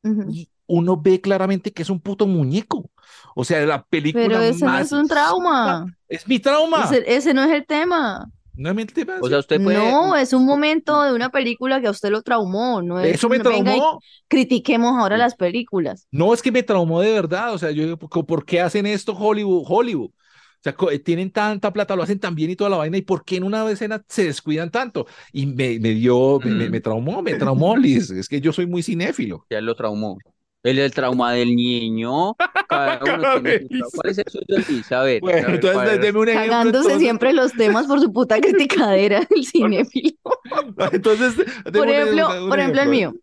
Ujú. 0.04 0.24
y 0.32 0.50
uno 0.68 0.98
ve 1.02 1.22
claramente 1.22 1.72
que 1.74 1.82
es 1.84 1.90
un 1.90 2.00
puto 2.00 2.28
muñeco. 2.28 2.90
O 3.36 3.44
sea, 3.44 3.66
la 3.66 3.84
película 3.86 4.26
Pero 4.28 4.42
ese 4.42 4.66
no 4.66 4.78
es 4.78 4.92
un 4.92 5.08
trauma. 5.08 5.86
es 6.08 6.28
mi 6.28 6.40
trauma. 6.40 6.84
Ese, 6.86 7.04
ese 7.08 7.34
no 7.34 7.44
es 7.44 7.52
el 7.52 7.66
tema. 7.66 8.30
No 8.54 8.70
es 8.70 8.76
mi 8.76 8.86
tema. 8.86 9.16
O 9.22 9.30
sea, 9.30 9.38
usted 9.40 9.62
puede, 9.64 9.78
No, 9.78 10.16
es 10.16 10.34
un 10.34 10.46
momento 10.46 11.04
de 11.04 11.14
una 11.14 11.30
película 11.30 11.80
que 11.80 11.88
a 11.88 11.92
usted 11.92 12.10
lo 12.10 12.24
traumó, 12.24 12.82
no 12.82 13.00
es 13.00 13.16
Eso 13.16 13.30
me 13.30 13.38
no 13.38 13.44
venga 13.50 13.76
y 13.76 13.78
traumó. 13.78 14.00
critiquemos 14.28 14.98
ahora 14.98 15.16
las 15.18 15.36
películas. 15.36 16.08
No 16.12 16.34
es 16.34 16.42
que 16.42 16.52
me 16.52 16.64
traumó 16.64 17.00
de 17.02 17.12
verdad. 17.14 17.54
O 17.54 17.58
sea, 17.60 17.70
yo 17.72 17.84
digo, 17.84 17.98
¿por 18.00 18.46
qué 18.46 18.60
hacen 18.62 18.86
esto 18.88 19.14
Hollywood? 19.14 19.64
Hollywood. 19.68 20.10
O 20.10 20.60
sea, 20.64 20.74
co- 20.76 20.90
tienen 21.06 21.30
tanta 21.32 21.72
plata, 21.72 21.96
lo 21.96 22.02
hacen 22.02 22.20
tan 22.20 22.34
bien 22.34 22.50
y 22.50 22.56
toda 22.56 22.72
la 22.72 22.78
vaina, 22.78 22.98
¿y 22.98 23.04
por 23.04 23.24
qué 23.24 23.36
en 23.38 23.44
una 23.44 23.70
escena 23.70 24.04
se 24.10 24.24
descuidan 24.26 24.72
tanto? 24.72 25.06
Y 25.32 25.46
me, 25.46 25.80
me 25.80 25.90
dio, 25.92 26.40
me, 26.44 26.50
me- 26.52 26.68
Mm. 26.68 26.72
me 26.72 26.82
traumó, 26.82 27.22
me 27.22 27.36
traumó, 27.36 27.78
Liz. 27.78 28.10
Es 28.10 28.28
que 28.28 28.42
yo 28.42 28.52
soy 28.52 28.66
muy 28.66 28.82
cinéfilo. 28.82 29.46
ya 29.52 29.62
lo 29.62 29.76
traumó. 29.76 30.18
El, 30.64 30.80
el 30.80 30.92
trauma 30.94 31.32
del 31.34 31.56
niño. 31.56 32.36
Cada 32.68 33.00
uno 33.04 33.06
Cada 33.22 33.42
tiene 33.42 33.60
su 33.60 33.68
vez. 33.68 33.70
trauma. 33.70 33.90
¿Cuál 33.94 34.12
es 34.12 34.18
el 34.18 34.26
suyo, 34.30 34.46
Luis? 34.68 34.92
A 34.92 35.02
ver, 35.04 35.18
a 35.18 35.20
Bueno, 35.22 35.48
ver, 35.48 35.56
entonces 35.56 35.74
¿cuál- 35.84 36.02
deme 36.02 36.20
un 36.20 36.28
ejemplo. 36.30 36.52
Cagándose 36.52 36.78
entonces. 36.80 37.00
siempre 37.02 37.34
los 37.34 37.54
temas 37.54 37.88
por 37.88 38.00
su 38.02 38.12
puta 38.12 38.40
criticadera 38.42 39.20
del 39.30 39.46
cinéfilo. 39.52 40.18
Entonces, 40.92 41.36
Por 41.72 41.90
ejemplo, 41.90 42.28
un- 42.30 42.44
un 42.44 42.50
por 42.50 42.60
ejemplo 42.60 42.82
el 42.82 42.90
mío. 42.90 43.14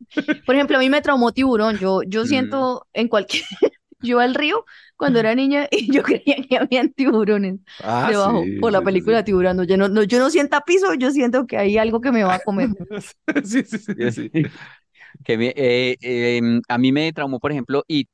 Por 0.46 0.54
ejemplo, 0.54 0.76
a 0.76 0.80
mí 0.80 0.88
me 0.90 1.02
traumó 1.02 1.32
Tiburón. 1.32 1.78
Yo, 1.78 2.02
yo 2.06 2.24
Mm. 2.24 2.26
siento 2.26 2.86
en 2.92 3.08
cualquier... 3.08 3.44
Yo 4.00 4.20
al 4.20 4.34
río 4.34 4.66
cuando 4.96 5.18
era 5.18 5.34
niña 5.34 5.66
y 5.70 5.90
yo 5.90 6.02
creía 6.02 6.36
que 6.46 6.58
habían 6.58 6.92
tiburones 6.92 7.60
Ah, 7.82 8.06
debajo 8.10 8.42
sí, 8.44 8.58
por 8.60 8.70
la 8.70 8.82
película 8.82 9.18
sí. 9.20 9.24
Tiburón. 9.24 9.56
No, 9.56 9.64
Yo 9.64 9.78
no, 9.78 9.88
no, 9.88 10.02
yo 10.02 10.18
no 10.18 10.28
sienta 10.28 10.60
piso, 10.60 10.92
yo 10.92 11.10
siento 11.10 11.46
que 11.46 11.56
hay 11.56 11.78
algo 11.78 12.02
que 12.02 12.12
me 12.12 12.22
va 12.22 12.34
a 12.34 12.38
comer. 12.40 12.68
Sí, 13.44 13.62
sí, 13.64 13.78
sí, 13.78 14.10
sí. 14.12 14.30
Que 15.24 15.38
me- 15.38 15.52
eh, 15.56 15.96
eh, 16.00 16.40
a 16.68 16.78
mí 16.78 16.92
me 16.92 17.12
traumó, 17.12 17.38
por 17.40 17.52
ejemplo, 17.52 17.84
It. 17.88 18.08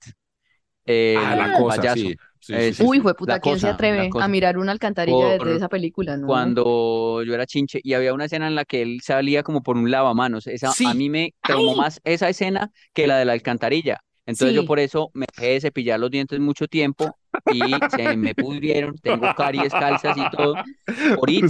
el 0.87 1.21
Ah, 1.25 1.35
la 1.37 1.51
cosa, 1.51 1.83
payaso. 1.83 2.03
sí. 2.09 2.17
Sí, 2.41 2.55
Eh, 2.55 2.61
sí, 2.61 2.75
sí, 2.75 2.87
Uy, 2.87 3.01
fue 3.01 3.15
puta, 3.15 3.39
¿quién 3.41 3.61
se 3.61 3.67
cosa, 3.67 3.69
la 3.69 3.75
atreve 3.75 4.09
a 4.19 4.29
mirar 4.29 4.59
una 4.59 4.73
alcantarilla 4.73 5.29
desde 5.33 5.57
esa 5.57 5.69
película? 5.69 6.17
No. 6.17 6.27
Cuando 6.27 7.23
yo 7.25 7.35
era 7.35 7.47
chinche 7.47 7.81
y 7.83 7.95
había 7.95 8.15
una 8.15 8.27
escena 8.27 8.47
en 8.47 8.55
la 8.55 8.65
que 8.65 8.83
él 8.83 9.01
salía 9.03 9.43
como 9.43 9.63
por 9.63 9.77
un 9.77 9.91
lavamanos. 9.91 10.47
Esa, 10.47 10.75
Sí. 10.75 10.85
A 10.85 10.95
mí 10.95 11.09
me 11.11 11.35
traumó 11.45 11.73
¡Ay! 11.73 11.81
más 11.83 12.01
esa 12.05 12.29
escena 12.29 12.71
que 12.93 13.07
la 13.07 13.19
de 13.19 13.25
la 13.25 13.33
alcantarilla. 13.33 13.99
Entonces 14.27 14.55
yo 14.55 14.65
por 14.65 14.79
eso 14.79 15.11
me 15.15 15.27
dejé 15.37 15.53
de 15.55 15.61
cepillar 15.61 15.99
los 15.99 16.11
dientes 16.11 16.39
mucho 16.41 16.69
tiempo 16.69 17.19
y 17.47 17.85
se 17.89 18.17
me 18.17 18.35
pudrieron, 18.35 18.97
tengo 18.99 19.31
caries 19.33 19.75
calzas 19.75 20.17
y 20.17 20.27
todo, 20.27 20.61
por 21.15 21.31
It, 21.31 21.49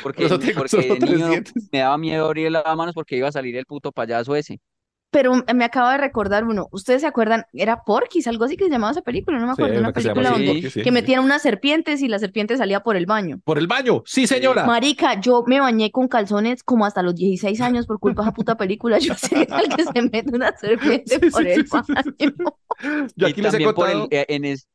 porque, 0.00 0.24
eso 0.24 0.38
tengo 0.38 0.52
porque 0.54 0.68
solo 0.68 0.94
de 0.94 1.00
niño 1.00 1.40
me 1.72 1.80
daba 1.80 1.98
miedo 1.98 2.26
abrir 2.26 2.46
el 2.46 2.54
lavamanos 2.54 2.94
porque 2.94 3.16
iba 3.16 3.28
a 3.28 3.32
salir 3.32 3.56
el 3.56 3.66
puto 3.66 3.92
payaso 3.92 4.36
ese. 4.36 4.60
Pero 5.12 5.44
me 5.54 5.64
acaba 5.64 5.92
de 5.92 5.98
recordar 5.98 6.42
uno. 6.44 6.66
¿Ustedes 6.72 7.02
se 7.02 7.06
acuerdan? 7.06 7.44
Era 7.52 7.84
Porky's, 7.84 8.26
algo 8.26 8.44
así 8.46 8.56
que 8.56 8.64
se 8.64 8.70
llamaba 8.70 8.90
esa 8.92 9.02
película, 9.02 9.38
no 9.38 9.46
me 9.46 9.52
Sí, 9.54 9.60
acuerdo. 9.62 9.78
una 9.78 9.88
una 9.88 9.92
que 9.92 10.00
se 10.00 10.08
llama 10.08 10.14
película 10.22 10.30
donde 10.38 10.46
Sí, 10.46 10.52
Porky, 10.62 10.70
sí, 10.70 10.78
que 10.82 10.88
sí. 10.88 10.90
metían 10.90 11.22
unas 11.24 11.42
serpientes 11.42 12.02
y 12.02 12.08
la 12.08 12.18
serpiente 12.18 12.56
salía 12.56 12.80
por 12.80 12.96
el 12.96 13.04
baño. 13.06 13.40
Por 13.44 13.58
el 13.58 13.66
baño, 13.66 14.02
sí, 14.06 14.26
señora. 14.26 14.64
Marica, 14.64 15.20
yo 15.20 15.44
me 15.46 15.60
bañé 15.60 15.90
con 15.92 16.08
calzones 16.08 16.62
como 16.64 16.86
hasta 16.86 17.02
los 17.02 17.14
16 17.14 17.60
años 17.60 17.86
por 17.86 17.98
culpa 18.00 18.22
de 18.22 18.28
esa 18.28 18.34
puta 18.34 18.56
película. 18.56 18.98
Yo 18.98 19.14
sé 19.14 19.46
al 19.50 19.68
que 19.76 19.84
se 19.84 20.02
mete 20.02 20.34
una 20.34 20.56
serpiente 20.56 21.20
Sí, 21.20 21.30
por 21.30 21.42
sí, 21.42 21.48
el 21.50 21.66
sí, 21.66 21.70
sí, 21.70 21.78
sí, 21.86 21.92
sí. 22.18 22.26
baño. 22.34 22.56
Yo 23.14 23.28
Y 23.28 23.30
aquí 23.30 23.42
les 23.42 23.50
he 23.54 23.58
también 23.58 23.74
por 23.74 23.90
el, 23.90 24.08
eh, 24.10 24.26
en, 24.28 24.44
es- 24.46 24.66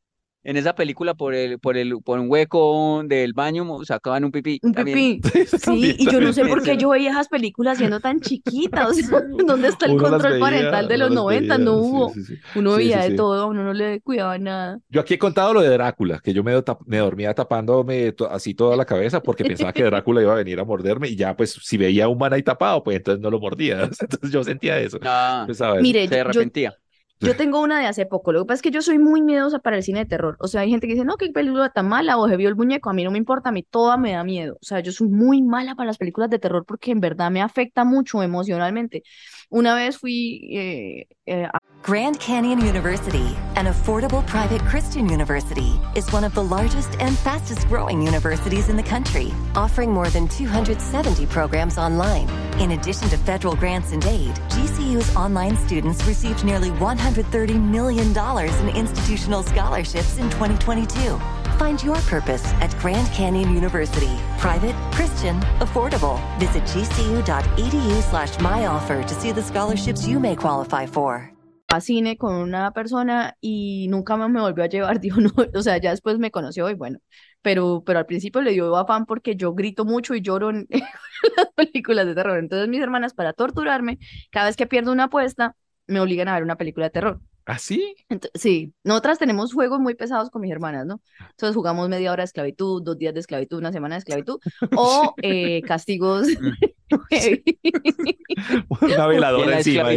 en 0.48 0.56
esa 0.56 0.74
película 0.74 1.14
por 1.14 1.34
el, 1.34 1.58
por 1.58 1.76
el, 1.76 2.00
por 2.02 2.18
un 2.18 2.30
hueco 2.30 3.02
del 3.04 3.34
baño 3.34 3.84
sacaban 3.84 4.24
un 4.24 4.30
pipí. 4.32 4.58
Un 4.62 4.72
también. 4.72 5.20
pipí. 5.20 5.28
Sí, 5.46 5.58
También, 5.58 5.96
y 5.98 6.10
yo 6.10 6.20
no 6.22 6.32
sé 6.32 6.44
por 6.46 6.62
qué 6.62 6.76
yo 6.78 6.88
veía 6.88 7.10
esas 7.10 7.28
películas 7.28 7.76
siendo 7.78 8.00
tan 8.00 8.20
chiquita. 8.20 8.88
O 8.88 8.92
sea, 8.94 9.20
¿dónde 9.46 9.68
está 9.68 9.84
el 9.86 9.92
Uno 9.92 10.08
control 10.08 10.32
veía, 10.32 10.40
parental 10.44 10.88
de 10.88 10.94
uno 10.94 11.04
los 11.04 11.10
las 11.10 11.16
90? 11.22 11.54
veía, 11.56 11.64
No 11.64 11.76
hubo. 11.76 12.14
sí, 12.14 12.24
sí. 12.24 12.34
Uno 12.54 12.70
Sí, 12.72 12.76
veía 12.78 12.96
sí, 12.98 13.04
de 13.04 13.10
sí. 13.10 13.16
todo, 13.16 13.42
a 13.42 13.46
uno 13.46 13.62
no 13.62 13.72
le 13.74 14.00
cuidaba 14.00 14.38
nada. 14.38 14.78
Yo 14.88 15.00
aquí 15.02 15.14
he 15.14 15.18
contado 15.18 15.52
lo 15.52 15.60
de 15.60 15.68
Drácula, 15.68 16.18
que 16.20 16.32
yo 16.32 16.42
me, 16.42 16.56
tap- 16.64 16.80
me 16.86 16.96
dormía 16.98 17.34
tapándome 17.34 18.12
to- 18.12 18.30
así 18.30 18.54
toda 18.54 18.74
la 18.76 18.86
cabeza 18.86 19.22
porque 19.22 19.44
pensaba 19.44 19.72
que 19.74 19.84
Drácula 19.84 20.22
iba 20.22 20.32
a 20.32 20.36
venir 20.36 20.58
a 20.60 20.64
morderme 20.64 21.08
y 21.08 21.16
ya 21.16 21.36
pues 21.36 21.58
si 21.62 21.76
veía 21.76 22.08
un 22.08 22.16
man 22.18 22.32
ahí 22.32 22.42
tapado, 22.42 22.82
pues 22.82 22.96
entonces 22.96 23.20
no 23.20 23.30
lo 23.30 23.38
mordía. 23.38 23.82
Entonces 24.00 24.30
yo 24.30 24.42
sentía 24.42 24.78
eso. 24.80 24.98
Ah, 25.02 25.46
eso. 25.48 25.74
Mire, 25.82 26.08
se 26.08 26.20
arrepentía. 26.20 26.70
Yo 26.70 26.87
tengo 27.36 27.60
una 27.60 27.80
de 27.80 27.86
hace 27.86 28.06
poco. 28.06 28.32
Lo 28.32 28.40
que 28.42 28.46
pasa 28.46 28.56
es 28.56 28.62
que 28.62 28.70
yo 28.70 28.82
soy 28.82 28.98
muy 28.98 29.22
miedosa 29.22 29.58
para 29.58 29.76
el 29.76 29.82
cine 29.82 30.00
de 30.00 30.06
terror. 30.06 30.36
O 30.40 30.48
sea, 30.48 30.60
hay 30.62 30.70
gente 30.70 30.86
que 30.86 30.94
dice, 30.94 31.04
no, 31.04 31.16
qué 31.16 31.30
película 31.30 31.70
tan 31.70 31.88
mala 31.88 32.16
o 32.18 32.28
se 32.28 32.36
vio 32.36 32.48
el 32.48 32.56
muñeco. 32.56 32.90
A 32.90 32.92
mí 32.92 33.04
no 33.04 33.10
me 33.10 33.18
importa, 33.18 33.48
a 33.50 33.52
mí 33.52 33.62
toda 33.62 33.96
me 33.96 34.12
da 34.12 34.24
miedo. 34.24 34.56
O 34.60 34.64
sea, 34.64 34.80
yo 34.80 34.92
soy 34.92 35.08
muy 35.08 35.42
mala 35.42 35.74
para 35.74 35.88
las 35.88 35.98
películas 35.98 36.30
de 36.30 36.38
terror 36.38 36.64
porque 36.66 36.92
en 36.92 37.00
verdad 37.00 37.30
me 37.30 37.42
afecta 37.42 37.84
mucho 37.84 38.22
emocionalmente. 38.22 39.02
Una 39.50 39.74
vez 39.74 39.96
fui 39.96 40.40
eh, 40.52 41.06
eh, 41.24 41.44
a 41.44 41.58
Grand 41.82 42.20
Canyon 42.20 42.60
University, 42.60 43.34
an 43.56 43.64
affordable 43.64 44.22
private 44.26 44.60
Christian 44.66 45.08
university, 45.08 45.80
is 45.96 46.12
one 46.12 46.22
of 46.22 46.34
the 46.34 46.44
largest 46.44 46.94
and 47.00 47.16
fastest 47.16 47.66
growing 47.66 48.02
universities 48.02 48.68
in 48.68 48.76
the 48.76 48.82
country, 48.82 49.32
offering 49.56 49.90
more 49.90 50.10
than 50.10 50.28
270 50.28 51.24
programs 51.26 51.78
online. 51.78 52.28
In 52.60 52.72
addition 52.72 53.08
to 53.08 53.16
federal 53.16 53.56
grants 53.56 53.92
and 53.92 54.04
aid, 54.04 54.34
GCU's 54.50 55.16
online 55.16 55.56
students 55.56 56.04
received 56.06 56.44
nearly 56.44 56.68
$130 56.72 57.58
million 57.58 58.08
in 58.14 58.76
institutional 58.76 59.42
scholarships 59.42 60.18
in 60.18 60.28
2022. 60.28 61.37
Find 61.58 61.82
your 61.82 61.96
purpose 62.06 62.44
at 62.60 62.72
Grand 62.78 63.08
Canyon 63.12 63.52
University. 63.52 64.16
Private, 64.38 64.76
Christian, 64.92 65.40
affordable. 65.58 66.20
Visit 66.38 66.62
gcu.edu 66.62 68.02
slash 68.10 68.36
myoffer 68.36 69.04
to 69.04 69.14
see 69.14 69.32
the 69.32 69.42
scholarships 69.42 70.06
you 70.06 70.20
may 70.20 70.36
qualify 70.36 70.86
for. 70.86 71.32
a 71.70 71.80
cine 71.80 72.16
con 72.16 72.34
una 72.36 72.72
persona 72.72 73.36
y 73.42 73.88
nunca 73.90 74.16
más 74.16 74.30
me 74.30 74.40
volvió 74.40 74.64
a 74.64 74.68
llevar, 74.68 75.00
dijo, 75.02 75.20
no, 75.20 75.30
o 75.54 75.62
sea, 75.62 75.76
ya 75.78 75.90
después 75.90 76.18
me 76.18 76.30
conoció 76.30 76.70
y 76.70 76.74
bueno, 76.74 76.98
pero, 77.42 77.82
pero 77.84 77.98
al 77.98 78.06
principio 78.06 78.40
le 78.40 78.52
dio 78.52 78.74
afán 78.76 79.04
porque 79.06 79.36
yo 79.36 79.52
grito 79.54 79.84
mucho 79.84 80.14
y 80.14 80.22
lloro 80.22 80.50
en 80.50 80.66
las 81.36 81.48
películas 81.54 82.06
de 82.06 82.14
terror. 82.14 82.38
Entonces 82.38 82.68
mis 82.68 82.80
hermanas, 82.80 83.14
para 83.14 83.32
torturarme, 83.32 83.98
cada 84.30 84.46
vez 84.46 84.56
que 84.56 84.66
pierdo 84.66 84.92
una 84.92 85.04
apuesta, 85.04 85.56
me 85.86 86.00
obligan 86.00 86.28
a 86.28 86.34
ver 86.34 86.42
una 86.42 86.56
película 86.56 86.86
de 86.86 86.90
terror. 86.90 87.20
¿Así? 87.48 87.94
Ent- 88.10 88.28
sí, 88.34 88.74
nosotras 88.84 89.18
tenemos 89.18 89.54
juegos 89.54 89.80
muy 89.80 89.94
pesados 89.94 90.28
con 90.28 90.42
mis 90.42 90.52
hermanas, 90.52 90.84
¿no? 90.84 91.00
Entonces 91.30 91.56
jugamos 91.56 91.88
media 91.88 92.12
hora 92.12 92.20
de 92.20 92.26
esclavitud, 92.26 92.82
dos 92.82 92.98
días 92.98 93.14
de 93.14 93.20
esclavitud, 93.20 93.56
una 93.56 93.72
semana 93.72 93.94
de 93.94 94.00
esclavitud, 94.00 94.38
o 94.76 95.14
eh, 95.22 95.62
castigos. 95.62 96.26
Una 98.82 99.06
veladora 99.06 99.56
encima. 99.58 99.90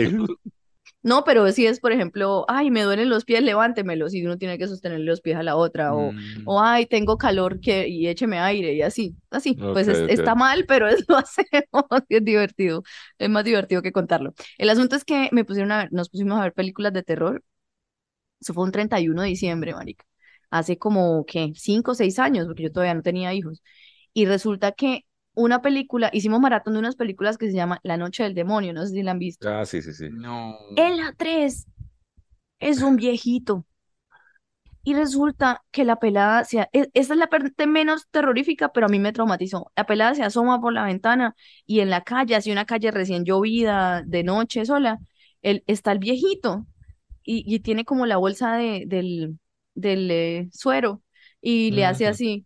No, 1.04 1.24
pero 1.24 1.52
si 1.52 1.66
es, 1.66 1.80
por 1.80 1.92
ejemplo, 1.92 2.46
ay, 2.48 2.70
me 2.72 2.84
duelen 2.84 3.10
los 3.10 3.26
pies, 3.26 3.42
levántemelos 3.44 4.14
y 4.14 4.24
uno 4.26 4.38
tiene 4.38 4.58
que 4.58 4.68
sostenerle 4.68 5.06
los 5.06 5.22
pies 5.22 5.38
a 5.38 5.44
la 5.44 5.56
otra, 5.56 5.96
o, 5.96 6.14
mm, 6.14 6.42
o 6.46 6.62
ay, 6.62 6.86
tengo 6.86 7.18
calor 7.18 7.60
que, 7.60 7.88
y 7.88 8.08
écheme 8.08 8.40
aire, 8.40 8.74
y 8.74 8.82
así, 8.84 9.16
así. 9.32 9.60
Pues 9.72 9.88
es- 9.88 10.04
está 10.08 10.36
mal, 10.36 10.66
pero 10.68 10.88
eso 10.88 11.04
lo 11.10 11.18
hacemos, 11.18 11.86
y 12.10 12.16
es 12.18 12.26
divertido, 12.26 12.84
es 13.18 13.30
más 13.30 13.44
divertido 13.44 13.82
que 13.82 13.92
contarlo. 13.92 14.34
El 14.58 14.70
asunto 14.70 14.96
es 14.96 15.04
que 15.06 15.30
me 15.32 15.44
pusieron 15.46 15.72
a 15.72 15.80
ver, 15.80 15.90
nos 15.94 16.10
pusimos 16.10 16.40
a 16.40 16.44
ver 16.44 16.54
películas 16.54 16.94
de 16.94 17.04
terror, 17.04 17.44
eso 18.40 18.54
fue 18.54 18.64
un 18.64 18.72
31 18.72 19.22
de 19.22 19.30
diciembre, 19.30 19.74
marica, 19.74 20.06
hace 20.50 20.78
como, 20.78 21.26
¿qué? 21.26 21.54
Cinco 21.56 21.92
o 21.92 21.96
seis 21.96 22.20
años, 22.20 22.46
porque 22.48 22.64
yo 22.64 22.72
todavía 22.72 22.94
no 22.96 23.02
tenía 23.04 23.34
hijos, 23.34 23.62
y 24.14 24.26
resulta 24.26 24.72
que 24.74 25.06
una 25.34 25.62
película, 25.62 26.10
hicimos 26.14 26.40
maratón 26.42 26.74
de 26.74 26.80
unas 26.80 26.96
películas 26.96 27.38
que 27.38 27.48
se 27.48 27.54
llama 27.56 27.80
La 27.84 27.98
Noche 27.98 28.24
del 28.24 28.36
Demonio, 28.36 28.74
no 28.74 28.86
sé 28.86 28.94
si 28.94 29.04
la 29.04 29.12
han 29.12 29.20
visto. 29.20 29.50
Ah, 29.50 29.66
sí, 29.66 29.82
sí, 29.82 29.94
sí. 29.94 30.10
No. 30.12 30.58
El 30.76 31.00
A3 31.00 31.66
es 32.60 32.82
un 32.84 32.98
viejito. 32.98 33.66
Y 34.84 34.96
resulta 34.96 35.64
que 35.72 35.86
la 35.86 35.98
pelada, 35.98 36.44
se, 36.44 36.62
e- 36.74 36.90
esta 36.94 37.14
es 37.14 37.20
la 37.20 37.28
parte 37.30 37.68
menos 37.68 38.08
terrorífica, 38.10 38.70
pero 38.74 38.88
a 38.88 38.90
mí 38.90 38.98
me 39.00 39.14
traumatizó. 39.14 39.72
La 39.76 39.86
pelada 39.86 40.16
se 40.16 40.24
asoma 40.24 40.60
por 40.60 40.74
la 40.74 40.86
ventana 40.86 41.36
y 41.68 41.82
en 41.82 41.90
la 41.92 42.02
calle, 42.04 42.36
así 42.36 42.52
una 42.52 42.66
calle 42.66 42.90
recién 42.92 43.24
llovida, 43.24 44.02
de 44.06 44.24
noche 44.24 44.66
sola, 44.66 44.98
el, 45.44 45.64
está 45.68 45.92
el 45.92 46.00
viejito 46.00 46.66
y, 47.24 47.44
y 47.54 47.60
tiene 47.62 47.86
como 47.86 48.06
la 48.08 48.18
bolsa 48.18 48.56
de, 48.58 48.86
del, 48.88 49.40
del 49.76 50.12
eh, 50.12 50.50
suero 50.54 51.04
y 51.42 51.72
le 51.72 51.86
hace 51.86 52.06
Ujú. 52.06 52.10
así. 52.10 52.46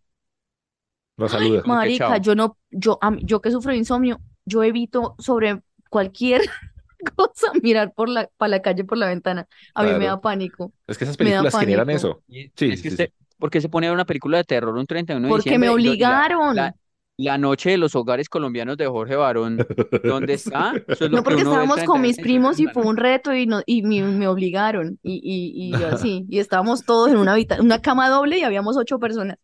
Lo 1.17 1.29
saluda. 1.29 1.61
Que 1.61 1.67
Marica, 1.67 2.07
chao. 2.07 2.17
yo 2.19 2.35
no, 2.35 2.57
yo, 2.71 2.99
yo 3.21 3.41
que 3.41 3.51
sufro 3.51 3.71
de 3.71 3.77
insomnio, 3.77 4.19
yo 4.45 4.63
evito 4.63 5.15
sobre 5.19 5.61
cualquier 5.89 6.41
cosa 7.15 7.51
mirar 7.63 7.93
por 7.93 8.09
la, 8.09 8.29
para 8.37 8.49
la 8.49 8.61
calle 8.61 8.83
por 8.83 8.97
la 8.97 9.07
ventana. 9.07 9.47
A 9.73 9.83
mí 9.83 9.89
me 9.89 9.95
Claro. 9.99 10.15
da 10.15 10.21
pánico. 10.21 10.73
Es 10.87 10.97
que 10.97 11.05
esas 11.05 11.15
Me 11.19 11.25
películas 11.25 11.57
generan 11.57 11.89
eso. 11.89 12.23
Sí, 12.27 12.51
es 12.71 12.81
que 12.81 12.89
sí, 12.89 12.89
usted, 12.89 13.09
¿por 13.37 13.49
qué 13.49 13.61
se 13.61 13.69
pone 13.69 13.87
a 13.87 13.89
ver 13.91 13.95
una 13.95 14.05
película 14.05 14.37
de 14.37 14.43
terror 14.43 14.75
un 14.75 14.85
31 14.85 15.27
de 15.27 15.29
Porque 15.29 15.57
me 15.57 15.67
diciembre? 15.67 15.67
Y 15.67 15.97
la- 15.97 16.23
obligaron. 16.23 16.55
La, 16.55 16.75
la 17.17 17.37
noche 17.37 17.69
de 17.71 17.77
los 17.77 17.95
hogares 17.95 18.27
colombianos 18.27 18.75
de 18.75 18.87
Jorge 18.87 19.15
Barón, 19.15 19.57
¿dónde 20.03 20.33
está? 20.33 20.73
Eso 20.87 21.05
es 21.05 21.11
lo 21.11 21.17
No, 21.17 21.23
que 21.23 21.23
porque 21.23 21.41
estábamos 21.43 21.83
con 21.83 22.01
31 22.01 22.01
mis 22.01 22.19
primos 22.19 22.59
y 22.59 22.67
fue 22.67 22.83
un 22.83 22.97
reto 22.97 23.33
y, 23.33 23.45
no, 23.47 23.61
y 23.65 23.83
me, 23.83 24.01
me 24.03 24.27
obligaron. 24.27 24.99
Y, 25.01 25.21
y, 25.23 25.69
y 25.79 25.83
así, 25.83 26.25
y 26.29 26.39
estábamos 26.39 26.83
todos 26.85 27.09
en 27.11 27.17
una 27.17 27.35
una 27.59 27.81
cama 27.81 28.09
doble 28.09 28.37
y 28.39 28.43
habíamos 28.43 28.75
ocho 28.77 28.99
personas. 28.99 29.37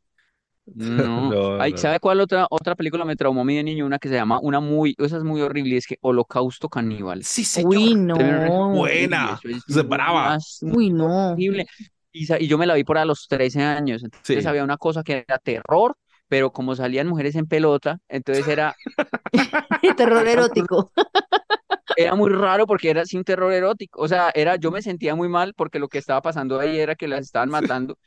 No. 0.65 1.29
No, 1.31 1.61
Ay, 1.61 1.71
no. 1.73 1.77
¿sabe 1.77 1.99
cuál 1.99 2.21
otra, 2.21 2.47
otra 2.49 2.75
película 2.75 3.03
me 3.05 3.15
traumó 3.15 3.41
a 3.41 3.43
mí 3.45 3.55
de 3.55 3.63
niño? 3.63 3.85
Una 3.85 3.99
que 3.99 4.09
se 4.09 4.15
llama, 4.15 4.39
una 4.41 4.59
muy, 4.59 4.95
esa 4.99 5.17
es 5.17 5.23
muy 5.23 5.41
horrible, 5.41 5.77
es 5.77 5.87
que 5.87 5.97
Holocausto 6.01 6.69
Caníbal. 6.69 7.23
Sí, 7.23 7.45
Uy, 7.65 7.95
no. 7.95 8.69
Buena. 8.69 9.39
Eso 9.43 9.81
es 9.81 9.87
brava. 9.87 10.29
más- 10.29 10.59
Uy, 10.61 10.89
no. 10.91 11.31
horrible. 11.33 11.65
Y, 12.11 12.25
sa- 12.25 12.39
y 12.39 12.47
yo 12.47 12.57
me 12.57 12.65
la 12.67 12.75
vi 12.75 12.83
por 12.83 12.97
a 12.97 13.05
los 13.05 13.27
13 13.27 13.61
años. 13.63 14.03
Entonces 14.03 14.43
Sí. 14.43 14.47
había 14.47 14.63
una 14.63 14.77
cosa 14.77 15.03
que 15.03 15.23
era 15.27 15.37
terror, 15.39 15.95
pero 16.27 16.51
como 16.51 16.75
salían 16.75 17.07
mujeres 17.07 17.35
en 17.35 17.47
pelota, 17.47 17.99
entonces 18.07 18.47
era, 18.47 18.75
Terror 19.97 20.27
erótico. 20.27 20.91
era 21.97 22.15
muy 22.15 22.29
raro 22.31 22.65
porque 22.67 22.89
era 22.89 23.01
así 23.01 23.17
un 23.17 23.23
terror 23.23 23.51
erótico. 23.53 24.01
O 24.01 24.07
sea, 24.07 24.31
era, 24.33 24.55
yo 24.55 24.71
me 24.71 24.81
sentía 24.81 25.15
muy 25.15 25.29
mal 25.29 25.53
porque 25.55 25.79
lo 25.79 25.87
que 25.89 25.97
estaba 25.97 26.21
pasando 26.21 26.59
ahí 26.59 26.79
era 26.79 26.95
que 26.95 27.07
las 27.07 27.21
estaban 27.21 27.49
matando, 27.49 27.97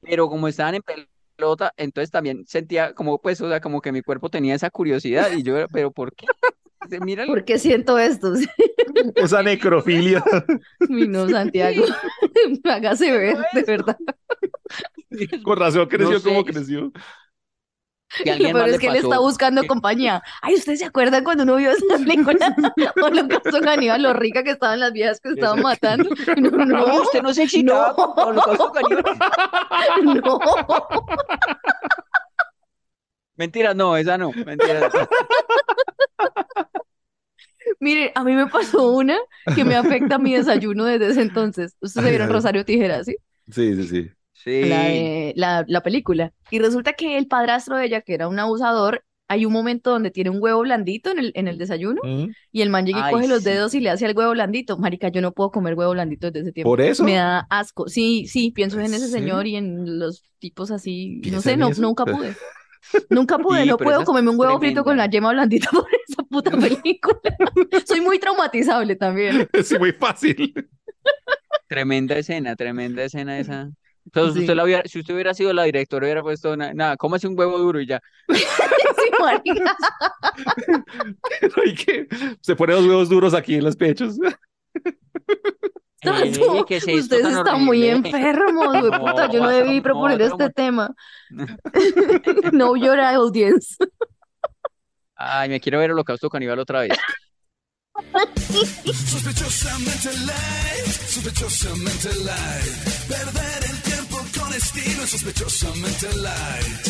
pero 0.00 0.28
como 0.28 0.48
estaban 0.48 0.74
en 0.76 0.82
pelota, 0.82 1.10
entonces 1.76 2.10
también 2.10 2.44
sentía 2.46 2.94
como, 2.94 3.20
pues, 3.20 3.40
o 3.40 3.48
sea, 3.48 3.60
como 3.60 3.80
que 3.80 3.92
mi 3.92 4.02
cuerpo 4.02 4.30
tenía 4.30 4.54
esa 4.54 4.70
curiosidad 4.70 5.32
y 5.32 5.42
yo, 5.42 5.56
era, 5.56 5.68
pero 5.68 5.90
¿por 5.90 6.14
qué? 6.14 6.26
¿Por 7.26 7.44
qué 7.44 7.58
siento 7.58 7.98
esto? 7.98 8.32
Esa 9.16 9.42
necrofilia. 9.42 10.22
Mi 10.88 11.06
no, 11.08 11.28
Santiago. 11.28 11.84
Hágase 12.64 13.10
ver, 13.10 13.38
de 13.52 13.62
verdad. 13.62 13.96
Con 15.42 15.58
razón 15.58 15.88
creció 15.88 16.12
No 16.14 16.18
sé. 16.18 16.28
como 16.28 16.44
creció. 16.44 16.92
Que 18.22 18.30
a 18.30 18.32
alguien 18.34 18.52
Pero 18.52 18.58
más 18.64 18.66
es 18.68 18.72
le 18.74 18.78
que 18.78 18.86
él 18.88 18.96
está 18.96 19.08
pasó 19.08 19.22
buscando 19.22 19.62
que- 19.62 19.68
compañía. 19.68 20.22
Ay, 20.42 20.54
¿ustedes 20.54 20.78
se 20.80 20.84
acuerdan 20.84 21.24
cuando 21.24 21.42
uno 21.42 21.56
vio 21.56 21.70
esa 21.72 21.96
película? 21.98 22.54
Holocausto 23.02 23.60
Caníbal, 23.60 24.02
lo 24.02 24.12
rica 24.12 24.42
que 24.44 24.50
estaban 24.50 24.80
las 24.80 24.92
viejas 24.92 25.20
que 25.20 25.30
estaban 25.30 25.62
matando. 25.62 26.08
No, 26.36 26.50
No, 26.50 26.66
no, 26.86 27.02
usted 27.02 27.22
no 27.22 27.32
se 27.34 27.44
excitaba 27.44 27.94
no. 27.96 28.14
con 28.14 28.28
Holocausto 28.28 28.72
Caníbal. 28.72 29.04
no. 30.22 30.38
Mentiras, 33.36 33.74
no, 33.74 33.96
esa 33.96 34.16
no, 34.16 34.30
mentiras. 34.32 34.92
Mire, 37.80 38.12
a 38.14 38.22
mí 38.22 38.32
me 38.34 38.46
pasó 38.46 38.92
una 38.92 39.16
que 39.54 39.64
me 39.64 39.74
afecta 39.74 40.18
mi 40.18 40.34
desayuno 40.34 40.84
desde 40.84 41.08
ese 41.08 41.22
entonces. 41.22 41.74
Ustedes 41.80 42.04
Ay, 42.06 42.12
vieron. 42.12 42.30
Rosario 42.30 42.64
Tijeras, 42.64 43.06
¿sí? 43.06 43.16
Sí, 43.50 43.74
sí, 43.74 43.88
sí. 43.88 44.10
Sí. 44.44 44.64
La, 44.66 44.82
de- 44.84 45.32
la, 45.36 45.64
la 45.66 45.80
película. 45.82 46.32
Y 46.50 46.58
resulta 46.58 46.92
que 46.92 47.16
el 47.18 47.26
padrastro 47.26 47.76
de 47.76 47.86
ella, 47.86 48.02
que 48.02 48.14
era 48.14 48.28
un 48.28 48.38
abusador, 48.38 49.04
hay 49.26 49.46
un 49.46 49.54
momento 49.54 49.90
donde 49.90 50.10
tiene 50.10 50.28
un 50.28 50.36
huevo 50.38 50.60
blandito 50.60 51.10
en 51.10 51.18
el, 51.18 51.32
en 51.34 51.48
el 51.48 51.56
desayuno 51.56 52.02
Mm. 52.04 52.26
y 52.52 52.60
el 52.60 52.68
man 52.68 52.84
llega 52.84 52.98
y 52.98 53.02
Ay, 53.04 53.12
coge 53.14 53.26
los 53.26 53.42
sí. 53.42 53.48
dedos 53.48 53.74
y 53.74 53.80
le 53.80 53.88
hace 53.88 54.04
el 54.04 54.14
huevo 54.16 54.32
blandito. 54.32 54.76
Marica, 54.76 55.08
yo 55.08 55.22
no 55.22 55.32
puedo 55.32 55.50
comer 55.50 55.74
huevo 55.74 55.92
blandito 55.92 56.26
desde 56.30 56.40
ese 56.48 56.52
tiempo. 56.52 56.68
¿Por 56.70 56.82
eso? 56.82 57.04
Me 57.04 57.14
da 57.14 57.46
asco. 57.48 57.88
Sí, 57.88 58.26
sí, 58.28 58.50
pienso 58.50 58.78
en 58.78 58.84
¿En 58.86 58.94
ese 58.94 59.08
señor 59.08 59.46
y 59.46 59.56
en 59.56 59.98
los 59.98 60.22
tipos 60.38 60.70
así. 60.70 61.16
No 61.16 61.20
¿Piensa 61.22 61.40
sé, 61.40 61.56
no, 61.56 61.70
nunca 61.70 62.04
pude. 62.04 62.34
Nunca 63.08 63.38
pude, 63.38 63.62
Sí, 63.62 63.68
no 63.70 63.78
puedo 63.78 64.00
es 64.00 64.04
comerme 64.04 64.28
un 64.28 64.38
huevo 64.38 64.58
frito 64.58 64.84
con 64.84 64.98
la 64.98 65.06
yema 65.08 65.32
blandita 65.32 65.70
por 65.72 65.86
esa 66.06 66.22
puta 66.24 66.50
película. 66.84 67.18
Soy 67.86 68.02
muy 68.02 68.18
traumatizable 68.18 68.94
también. 68.96 69.48
Sí, 69.64 69.78
muy 69.78 69.92
fácil. 69.92 70.52
Tremenda 71.66 72.18
escena, 72.18 72.56
tremenda 72.56 73.02
escena 73.04 73.38
esa. 73.38 73.70
Entonces, 74.06 74.34
Sí. 74.34 74.40
usted 74.40 74.54
la 74.54 74.64
hubiera, 74.64 74.82
si 74.86 75.00
usted 75.00 75.14
hubiera 75.14 75.34
sido 75.34 75.52
la 75.52 75.64
directora, 75.64 76.06
hubiera 76.06 76.22
puesto 76.22 76.56
na- 76.56 76.74
nada, 76.74 76.96
cómase 76.96 77.26
un 77.26 77.38
huevo 77.38 77.58
duro 77.58 77.80
y 77.80 77.86
ya. 77.86 78.00
Hay 81.56 81.74
que... 81.74 82.06
Se 82.40 82.54
pone 82.56 82.74
los 82.74 82.84
huevos 82.86 83.08
duros 83.08 83.32
aquí 83.34 83.54
en 83.54 83.64
los 83.64 83.76
pechos. 83.76 84.16
Eh, 84.76 84.90
Tato, 86.02 86.66
¿qué 86.66 86.76
es 86.76 86.86
esto 86.86 87.00
Ustedes 87.16 87.34
están 87.36 87.64
muy 87.64 87.86
enfermos, 87.88 88.66
güey, 88.78 88.90
puta, 89.00 89.30
yo 89.30 89.40
no 89.40 89.46
No, 89.46 89.56
debí 89.56 89.76
no, 89.78 89.82
proponer 89.82 90.18
no, 90.18 90.24
este 90.26 90.44
no. 90.44 90.50
tema. 90.50 90.94
Know 92.50 92.76
your 92.76 93.00
audience. 93.00 93.76
Ay, 95.16 95.48
me 95.48 95.60
quiero 95.60 95.78
ver 95.78 95.92
Holocausto 95.92 96.28
Caníbal 96.28 96.58
otra 96.58 96.80
vez. 96.80 96.98
Sospechosamente 98.92 100.12
light, 100.26 100.86
sospechosamente 101.06 102.08
light. 102.24 102.74
Perder 103.08 103.62
el 103.70 103.82
tiempo 103.82 103.93
con 104.54 104.62
estilo 104.62 105.02
es 105.02 105.10
sospechosamente 105.10 106.06
light. 106.16 106.88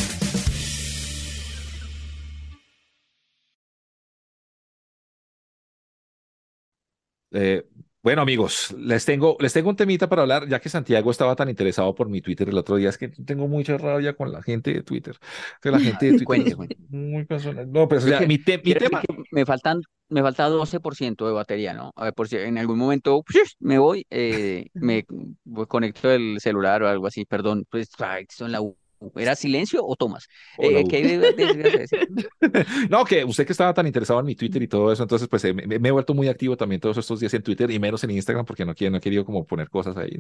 Eh, 7.33 7.67
Bueno, 8.03 8.21
amigos, 8.21 8.75
les 8.79 9.07
tengo, 9.07 9.35
les 9.41 9.55
tengo 9.55 9.71
un 9.71 9.77
temita 9.77 10.11
para 10.11 10.21
hablar, 10.23 10.47
ya 10.47 10.61
que 10.61 10.69
Santiago 10.69 11.11
estaba 11.11 11.35
tan 11.37 11.49
interesado 11.49 11.95
por 11.95 12.11
mi 12.11 12.21
Twitter 12.21 12.51
el 12.51 12.59
otro 12.59 12.77
día, 12.77 12.91
es 12.91 12.99
que 12.99 13.09
tengo 13.09 13.49
mucha 13.49 13.79
rabia 13.79 14.13
con 14.15 14.31
la 14.31 14.43
gente 14.43 14.75
de 14.75 14.83
Twitter. 14.83 15.17
Que 15.63 15.71
la 15.71 15.81
gente 15.81 16.05
de 16.07 16.11
Twitter 16.19 16.27
Cuente, 16.27 16.51
es 16.51 16.57
cuente. 16.57 16.77
muy 16.91 17.25
personal. 17.25 17.71
No, 17.73 17.89
pero 17.89 18.03
o 18.03 18.05
sea, 18.05 18.19
que 18.19 18.27
mi, 18.27 18.37
te- 18.37 18.59
tema. 18.59 19.01
que 19.01 19.07
me 19.31 19.47
faltan, 19.47 19.81
me 20.09 20.23
falta 20.23 20.49
12% 20.49 21.27
de 21.27 21.33
batería, 21.33 21.75
¿no? 21.75 21.93
A 21.97 22.05
ver, 22.05 22.15
por 22.15 22.29
si 22.29 22.37
en 22.37 22.59
algún 22.59 22.79
momento 22.79 23.23
me 23.61 23.79
voy, 23.79 24.07
eh, 24.11 24.67
me 24.75 25.05
pues, 25.53 25.69
conecto 25.69 26.11
el 26.11 26.41
celular 26.41 26.83
o 26.83 26.89
algo 26.89 27.07
así, 27.07 27.25
perdón, 27.25 27.67
pues 27.71 27.89
son 28.31 28.53
la 28.53 28.61
U. 28.61 28.77
¿Era 29.17 29.35
silencio 29.37 29.85
o 29.85 29.97
tomas? 29.97 30.29
Eh, 30.59 30.81
Hugo. 30.81 30.89
¿qué 30.89 31.03
de- 31.03 31.33
de- 31.33 31.55
de- 31.55 31.71
decir? 31.79 32.09
No, 32.91 33.05
que 33.05 33.25
usted 33.25 33.47
que 33.47 33.53
estaba 33.53 33.75
tan 33.75 33.87
interesado 33.87 34.21
en 34.21 34.27
mi 34.27 34.35
Twitter 34.35 34.63
y 34.63 34.69
todo 34.69 34.93
eso, 34.93 35.03
entonces 35.03 35.29
pues 35.29 35.45
eh, 35.45 35.53
me, 35.55 35.79
me 35.79 35.89
he 35.89 35.93
vuelto 35.93 36.15
muy 36.15 36.29
activo 36.29 36.57
también 36.57 36.81
todos 36.81 36.97
estos 36.99 37.21
días 37.21 37.35
en 37.35 37.43
Twitter 37.43 37.71
y 37.71 37.79
menos 37.79 38.03
en 38.05 38.11
Instagram 38.11 38.45
porque 38.47 38.65
no, 38.65 38.75
quiero, 38.75 38.93
no 38.93 38.99
he 38.99 39.01
querido 39.01 39.25
como 39.25 39.45
poner 39.47 39.69
cosas 39.69 39.97
ahí. 39.97 40.17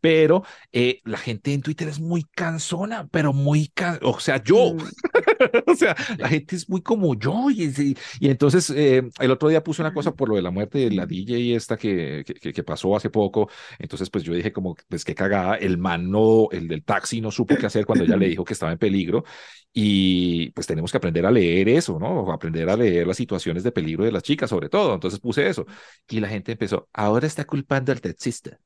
Pero 0.00 0.42
eh, 0.72 1.00
la 1.04 1.18
gente 1.18 1.52
en 1.52 1.62
Twitter 1.62 1.88
es 1.88 2.00
muy 2.00 2.24
cansona, 2.24 3.08
pero 3.10 3.32
muy 3.32 3.68
can... 3.68 3.98
o 4.02 4.18
sea, 4.20 4.42
yo, 4.42 4.74
Mm. 4.74 4.78
o 5.66 5.74
sea, 5.74 5.96
la 6.18 6.28
gente 6.28 6.54
es 6.56 6.68
muy 6.68 6.82
como 6.82 7.14
yo 7.18 7.50
y, 7.50 7.64
y, 7.64 7.96
y 8.20 8.28
entonces 8.30 8.70
eh, 8.70 9.02
el 9.18 9.30
otro 9.30 9.48
día 9.48 9.62
puse 9.64 9.82
una 9.82 9.92
cosa 9.92 10.14
por 10.14 10.28
lo 10.28 10.36
de 10.36 10.42
la 10.42 10.50
muerte 10.50 10.78
de 10.78 10.90
la 10.90 11.06
DJ 11.06 11.56
esta 11.56 11.76
que, 11.76 12.24
que, 12.40 12.52
que 12.52 12.62
pasó 12.62 12.94
hace 12.94 13.10
poco, 13.10 13.48
entonces 13.78 14.10
pues 14.10 14.22
yo 14.24 14.34
dije 14.34 14.52
como, 14.52 14.76
pues 14.88 15.04
qué 15.04 15.14
cagada, 15.14 15.56
el 15.56 15.78
man 15.78 16.10
no, 16.10 16.48
el 16.52 16.68
del 16.68 16.84
taxi 16.84 17.20
no 17.20 17.30
supo 17.30 17.56
qué 17.56 17.66
hacer 17.66 17.86
cuando 17.86 17.99
ella 18.00 18.16
le 18.16 18.28
dijo 18.28 18.44
que 18.44 18.52
estaba 18.54 18.72
en 18.72 18.78
peligro 18.78 19.24
y 19.72 20.50
pues 20.50 20.66
tenemos 20.66 20.90
que 20.90 20.98
aprender 20.98 21.24
a 21.26 21.30
leer 21.30 21.68
eso, 21.68 21.98
¿no? 21.98 22.32
Aprender 22.32 22.68
a 22.70 22.76
leer 22.76 23.06
las 23.06 23.16
situaciones 23.16 23.62
de 23.62 23.72
peligro 23.72 24.04
de 24.04 24.12
las 24.12 24.22
chicas, 24.22 24.50
sobre 24.50 24.68
todo. 24.68 24.94
Entonces 24.94 25.20
puse 25.20 25.48
eso 25.48 25.66
y 26.08 26.20
la 26.20 26.28
gente 26.28 26.52
empezó, 26.52 26.88
ahora 26.92 27.26
está 27.26 27.44
culpando 27.44 27.92
al 27.92 28.00
taxista. 28.00 28.58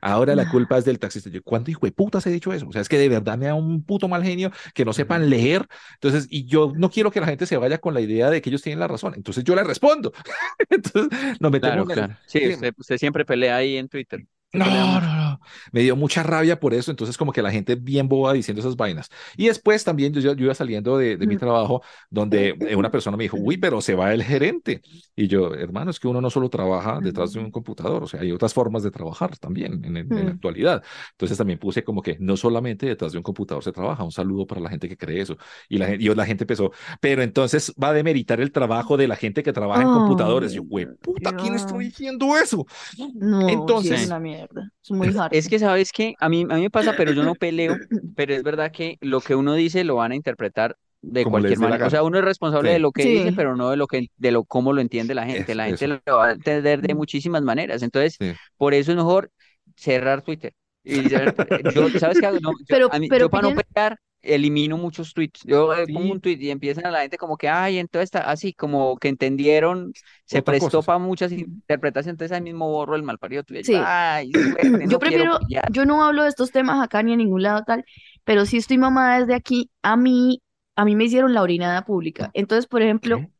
Ahora 0.00 0.36
la 0.36 0.48
culpa 0.48 0.78
es 0.78 0.84
del 0.84 0.98
taxista. 0.98 1.30
Yo, 1.30 1.42
¿cuándo 1.42 1.70
hijo 1.70 1.86
de 1.86 1.92
putas 1.92 2.26
he 2.26 2.30
dicho 2.30 2.52
eso? 2.52 2.68
O 2.68 2.72
sea, 2.72 2.80
es 2.82 2.88
que 2.88 2.98
de 2.98 3.08
verdad 3.08 3.36
me 3.38 3.46
da 3.46 3.54
un 3.54 3.84
puto 3.84 4.08
mal 4.08 4.22
genio 4.22 4.50
que 4.74 4.84
no 4.84 4.92
sepan 4.92 5.28
leer. 5.28 5.66
Entonces, 5.94 6.26
y 6.30 6.44
yo 6.46 6.72
no 6.76 6.90
quiero 6.90 7.10
que 7.10 7.20
la 7.20 7.26
gente 7.26 7.46
se 7.46 7.56
vaya 7.56 7.78
con 7.78 7.94
la 7.94 8.00
idea 8.00 8.30
de 8.30 8.40
que 8.42 8.50
ellos 8.50 8.62
tienen 8.62 8.78
la 8.80 8.88
razón. 8.88 9.14
Entonces 9.16 9.44
yo 9.44 9.54
le 9.56 9.64
respondo. 9.64 10.12
Entonces 10.70 11.10
nos 11.40 11.50
metemos 11.52 11.76
Claro, 11.76 11.84
en 11.88 11.88
claro. 11.88 12.16
Sí. 12.26 12.40
usted, 12.48 12.74
usted 12.76 12.98
siempre 12.98 13.24
pelea 13.24 13.56
ahí 13.56 13.76
en 13.76 13.88
Twitter. 13.88 14.24
No, 14.54 14.66
no, 14.66 15.00
no. 15.00 15.40
Me 15.72 15.80
dio 15.80 15.96
mucha 15.96 16.22
rabia 16.22 16.60
por 16.60 16.74
eso. 16.74 16.90
Entonces, 16.90 17.16
como 17.16 17.32
que 17.32 17.40
la 17.40 17.50
gente 17.50 17.74
bien 17.74 18.06
boba 18.08 18.34
diciendo 18.34 18.60
esas 18.60 18.76
vainas. 18.76 19.08
Y 19.36 19.46
después 19.46 19.82
también 19.82 20.12
yo, 20.12 20.20
yo, 20.20 20.34
yo 20.34 20.44
iba 20.44 20.54
saliendo 20.54 20.98
de, 20.98 21.16
de 21.16 21.26
mi 21.26 21.38
trabajo 21.38 21.82
donde 22.10 22.54
eh, 22.60 22.76
una 22.76 22.90
persona 22.90 23.16
me 23.16 23.24
dijo, 23.24 23.38
uy, 23.40 23.56
pero 23.56 23.80
se 23.80 23.94
va 23.94 24.12
el 24.12 24.22
gerente. 24.22 24.82
Y 25.16 25.26
yo, 25.26 25.54
hermano, 25.54 25.90
es 25.90 25.98
que 25.98 26.06
uno 26.08 26.20
no 26.20 26.28
solo 26.28 26.50
trabaja 26.50 27.00
detrás 27.00 27.32
de 27.32 27.40
un 27.40 27.50
computador, 27.50 28.02
o 28.02 28.06
sea, 28.06 28.20
hay 28.20 28.30
otras 28.30 28.52
formas 28.52 28.82
de 28.82 28.90
trabajar 28.90 29.36
también 29.38 29.82
en, 29.84 29.96
en- 29.96 30.12
en 30.12 30.16
la 30.26 30.32
Mm. 30.32 30.34
actualidad. 30.34 30.82
Entonces 31.12 31.38
también 31.38 31.58
puse 31.58 31.82
como 31.82 32.02
que 32.02 32.16
no 32.20 32.36
solamente 32.36 32.84
detrás 32.86 33.12
de 33.12 33.18
un 33.18 33.24
computador 33.24 33.64
se 33.64 33.72
trabaja. 33.72 34.04
Un 34.04 34.12
saludo 34.12 34.46
para 34.46 34.60
la 34.60 34.68
gente 34.68 34.86
que 34.88 34.96
cree 34.98 35.22
eso. 35.22 35.36
Y 35.68 35.78
la, 35.78 35.86
gen- 35.86 36.00
y 36.02 36.08
la 36.14 36.26
gente 36.26 36.44
empezó, 36.44 36.72
pero 37.00 37.22
entonces 37.22 37.72
va 37.82 37.88
a 37.88 37.92
demeritar 37.94 38.40
el 38.40 38.52
trabajo 38.52 38.96
de 38.98 39.08
la 39.08 39.16
gente 39.16 39.42
que 39.42 39.52
trabaja 39.54 39.80
en 39.82 39.88
computadores. 39.88 40.52
Yo, 40.52 40.62
güey, 40.62 40.86
puta, 41.00 41.34
¿quién 41.36 41.54
está 41.54 41.76
diciendo 41.78 42.36
eso? 42.36 42.66
No, 43.14 43.48
sí 43.48 43.54
Entonces- 43.54 44.02
es 44.02 44.08
mierda. 44.42 44.70
Es 44.82 44.90
muy 44.90 45.08
hard. 45.16 45.34
Es 45.34 45.48
que, 45.48 45.58
¿sabes 45.58 45.92
qué? 45.92 46.14
A 46.20 46.28
mí, 46.28 46.42
a 46.48 46.54
mí 46.54 46.62
me 46.62 46.70
pasa, 46.70 46.94
pero 46.96 47.12
yo 47.12 47.22
no 47.24 47.34
peleo, 47.34 47.76
pero 48.16 48.34
es 48.34 48.42
verdad 48.42 48.70
que 48.72 48.98
lo 49.00 49.20
que 49.20 49.34
uno 49.34 49.54
dice 49.54 49.84
lo 49.84 49.96
van 49.96 50.12
a 50.12 50.16
interpretar 50.16 50.76
de 51.00 51.24
Como 51.24 51.34
cualquier 51.34 51.58
manera. 51.58 51.86
O 51.86 51.90
sea, 51.90 52.02
uno 52.04 52.18
es 52.18 52.24
responsable 52.24 52.68
Sí. 52.70 52.72
de 52.74 52.78
lo 52.78 52.92
que 52.92 53.02
Sí. 53.02 53.08
dice, 53.14 53.32
pero 53.32 53.56
no 53.56 53.70
de 53.70 53.76
lo 53.76 53.86
que, 53.86 54.06
de 54.16 54.30
lo 54.32 54.44
cómo 54.44 54.72
lo 54.72 54.80
entiende 54.80 55.14
la 55.14 55.26
gente. 55.26 55.52
Eso, 55.52 55.54
La 55.54 55.64
gente 55.66 55.84
eso. 55.86 56.00
lo 56.06 56.16
va 56.18 56.28
a 56.28 56.32
entender 56.32 56.80
de 56.80 56.94
muchísimas 56.94 57.42
maneras. 57.42 57.82
Entonces, 57.82 58.16
Sí. 58.20 58.32
por 58.56 58.72
eso 58.74 58.92
es 58.92 58.96
mejor 58.96 59.30
cerrar 59.76 60.22
Twitter. 60.22 60.52
Y 60.84 61.02
yo, 61.76 61.88
¿sabes 61.98 62.20
qué? 62.20 62.26
No, 62.40 62.52
yo, 62.52 62.64
Pero- 62.68 62.88
a 62.92 62.98
mí- 62.98 63.08
pero 63.08 63.26
yo 63.26 63.30
para 63.30 63.48
no 63.48 63.54
pelear, 63.56 63.98
elimino 64.22 64.76
muchos 64.78 65.12
tweets. 65.14 65.42
Yo 65.44 65.74
eh, 65.74 65.86
pongo 65.86 66.06
Sí. 66.06 66.12
un 66.12 66.20
tweet 66.20 66.38
y 66.40 66.50
empiezan 66.50 66.86
a 66.86 66.90
la 66.90 67.00
gente 67.02 67.18
como 67.18 67.36
que, 67.36 67.48
ay, 67.48 67.78
entonces 67.78 68.04
está 68.04 68.20
así, 68.30 68.52
como 68.52 68.96
que 68.96 69.08
entendieron, 69.08 69.92
se 70.24 70.38
Otra 70.38 70.52
prestó 70.52 70.82
para 70.82 70.98
muchas 70.98 71.32
interpretaciones, 71.32 72.14
entonces 72.14 72.34
ahí 72.34 72.40
mismo 72.42 72.68
borro 72.68 72.96
el 72.96 73.02
malparido 73.02 73.42
tweet. 73.42 73.64
Sí. 73.64 73.74
Ay, 73.76 74.32
suerte, 74.32 74.62
Yo 74.88 74.98
prefiero, 74.98 75.38
yo 75.72 75.84
no 75.84 76.04
hablo 76.04 76.22
de 76.22 76.28
estos 76.28 76.50
temas 76.52 76.82
acá 76.82 77.02
ni 77.02 77.12
en 77.12 77.18
ningún 77.18 77.42
lado 77.42 77.62
tal, 77.66 77.84
pero 78.24 78.46
sí 78.46 78.56
estoy 78.58 78.78
mamada 78.78 79.20
desde 79.20 79.34
aquí. 79.34 79.70
A 79.82 79.96
mí, 79.96 80.40
a 80.76 80.84
mí 80.84 80.96
me 80.96 81.04
hicieron 81.04 81.34
la 81.34 81.42
orinada 81.42 81.84
pública. 81.84 82.30
Entonces, 82.34 82.66
por 82.66 82.82
ejemplo, 82.82 83.18
¿Qué? 83.18 83.30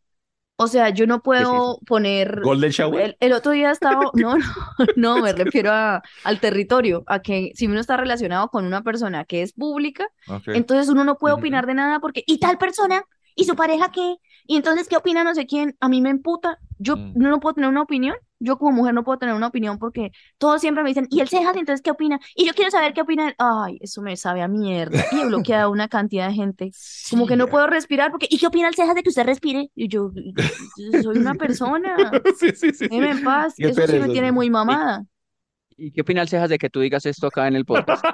O 0.56 0.66
sea, 0.68 0.90
yo 0.90 1.06
no 1.06 1.16
es 1.16 1.22
puedo 1.22 1.78
poner 1.86 2.40
Golden 2.40 2.70
Shower. 2.70 3.02
El, 3.02 3.16
el 3.20 3.32
otro 3.32 3.52
día 3.52 3.70
estaba, 3.70 4.10
no, 4.14 4.36
no, 4.36 4.44
no, 4.96 5.20
me 5.20 5.32
refiero 5.32 5.72
a, 5.72 6.02
al 6.24 6.40
territorio, 6.40 7.04
a 7.06 7.20
que 7.20 7.50
si 7.54 7.66
uno 7.66 7.80
está 7.80 7.96
relacionado 7.96 8.48
con 8.48 8.64
una 8.64 8.82
persona 8.82 9.24
que 9.24 9.42
es 9.42 9.52
pública, 9.52 10.08
entonces 10.52 10.88
uno 10.88 11.04
no 11.04 11.18
puede 11.18 11.34
opinar 11.34 11.66
de 11.66 11.74
nada 11.74 11.98
porque, 12.00 12.22
¿y 12.26 12.38
tal 12.38 12.58
persona? 12.58 13.02
¿Y 13.34 13.44
su 13.44 13.56
pareja 13.56 13.90
qué? 13.90 14.16
¿Y 14.46 14.56
entonces 14.56 14.88
qué 14.88 14.96
opina 14.96 15.24
no 15.24 15.34
sé 15.34 15.46
quién? 15.46 15.76
A 15.80 15.88
mí 15.88 16.00
me 16.00 16.10
emputa. 16.10 16.58
Yo 16.78 16.96
Mm. 16.96 17.12
no 17.14 17.40
puedo 17.40 17.54
tener 17.54 17.70
una 17.70 17.82
opinión. 17.82 18.16
Yo 18.44 18.58
como 18.58 18.72
mujer 18.72 18.92
no 18.94 19.04
puedo 19.04 19.18
tener 19.18 19.34
una 19.34 19.46
opinión 19.46 19.78
porque 19.78 20.10
todos 20.38 20.60
siempre 20.60 20.82
me 20.82 20.90
dicen, 20.90 21.06
¿y 21.10 21.20
el 21.20 21.28
cejas 21.28 21.56
entonces 21.56 21.80
qué 21.82 21.90
opina? 21.92 22.18
Y 22.34 22.44
yo 22.46 22.54
quiero 22.54 22.70
saber 22.70 22.92
qué 22.92 23.02
opina 23.02 23.28
él. 23.28 23.34
Ay, 23.38 23.78
eso 23.80 24.02
me 24.02 24.16
sabe 24.16 24.42
a 24.42 24.48
mierda. 24.48 25.04
Y 25.12 25.20
he 25.20 25.26
bloqueado 25.26 25.66
a 25.66 25.68
una 25.70 25.88
cantidad 25.88 26.26
de 26.28 26.34
gente. 26.34 26.70
Como 27.10 27.26
que 27.26 27.36
no 27.36 27.44
Sí. 27.44 27.50
puedo 27.52 27.66
respirar 27.68 28.10
porque, 28.10 28.26
¿y 28.28 28.38
qué 28.38 28.46
opina 28.48 28.68
el 28.68 28.74
cejas 28.74 28.94
de 28.94 29.02
que 29.02 29.08
usted 29.10 29.24
respire? 29.24 29.70
Y 29.74 29.88
yo, 29.88 30.10
yo 30.14 31.02
soy 31.02 31.18
una 31.18 31.34
persona. 31.34 31.96
Sí, 32.38 32.50
sí, 32.54 32.72
sí, 32.72 32.88
en 32.90 33.22
paz. 33.22 33.54
Eso 33.58 33.86
sí 33.86 33.98
me 33.98 34.08
tiene 34.08 34.32
muy 34.32 34.50
mamada. 34.50 35.04
¿Y 35.76 35.90
qué 35.90 36.02
opina 36.02 36.22
el 36.22 36.28
Cejas 36.28 36.50
de 36.50 36.58
que 36.58 36.68
tú 36.70 36.80
digas 36.80 37.06
esto 37.06 37.26
acá 37.28 37.48
en 37.48 37.56
el 37.56 37.64
podcast? 37.66 38.04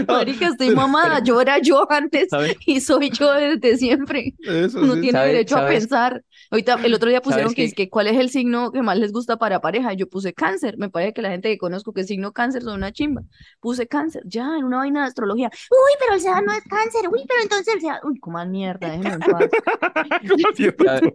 Marica, 0.08 0.48
estoy 0.48 0.70
mamada. 0.74 1.20
Yo 1.22 1.40
era 1.40 1.58
yo 1.58 1.90
antes 1.90 2.28
¿Sabes? 2.30 2.56
y 2.66 2.80
soy 2.80 3.10
yo 3.10 3.32
desde 3.32 3.76
siempre. 3.76 4.34
Eso 4.42 4.80
Uno 4.80 4.94
sí. 4.94 5.00
tiene 5.02 5.18
¿Sabes- 5.18 5.32
derecho 5.32 5.56
a 5.56 5.66
pensar. 5.66 6.24
Ahorita, 6.50 6.78
el 6.84 6.94
otro 6.94 7.08
día 7.08 7.20
pusieron 7.20 7.52
que, 7.54 7.64
es 7.64 7.74
que 7.74 7.88
cuál 7.88 8.06
es 8.06 8.16
el 8.16 8.28
signo 8.30 8.70
que 8.70 8.82
más 8.82 8.98
les 8.98 9.12
gusta 9.12 9.36
para 9.38 9.60
pareja. 9.60 9.92
Yo 9.94 10.08
puse 10.08 10.32
cáncer. 10.34 10.76
Me 10.78 10.88
parece 10.90 11.12
que 11.14 11.22
la 11.22 11.30
gente 11.30 11.48
que 11.48 11.58
conozco 11.58 11.92
que 11.92 12.02
es 12.02 12.06
signo 12.06 12.32
cáncer 12.32 12.62
son 12.62 12.74
una 12.74 12.92
chimba. 12.92 13.22
Puse 13.60 13.86
cáncer. 13.88 14.22
Ya, 14.26 14.56
en 14.58 14.64
una 14.64 14.78
vaina 14.78 15.00
de 15.02 15.06
astrología. 15.08 15.50
Uy, 15.70 15.92
pero 16.00 16.14
el 16.14 16.20
SEA 16.20 16.40
no 16.42 16.52
es 16.52 16.62
cáncer. 16.64 17.08
Uy, 17.10 17.24
pero 17.26 17.42
entonces 17.42 17.74
el 17.74 17.80
SEA. 17.80 18.00
Uy, 18.04 18.18
coman 18.20 18.50
mierda, 18.50 18.88
déjenme 18.90 19.10
en 19.14 19.20
paz. 19.20 19.48
¿Sabe, 20.84 21.12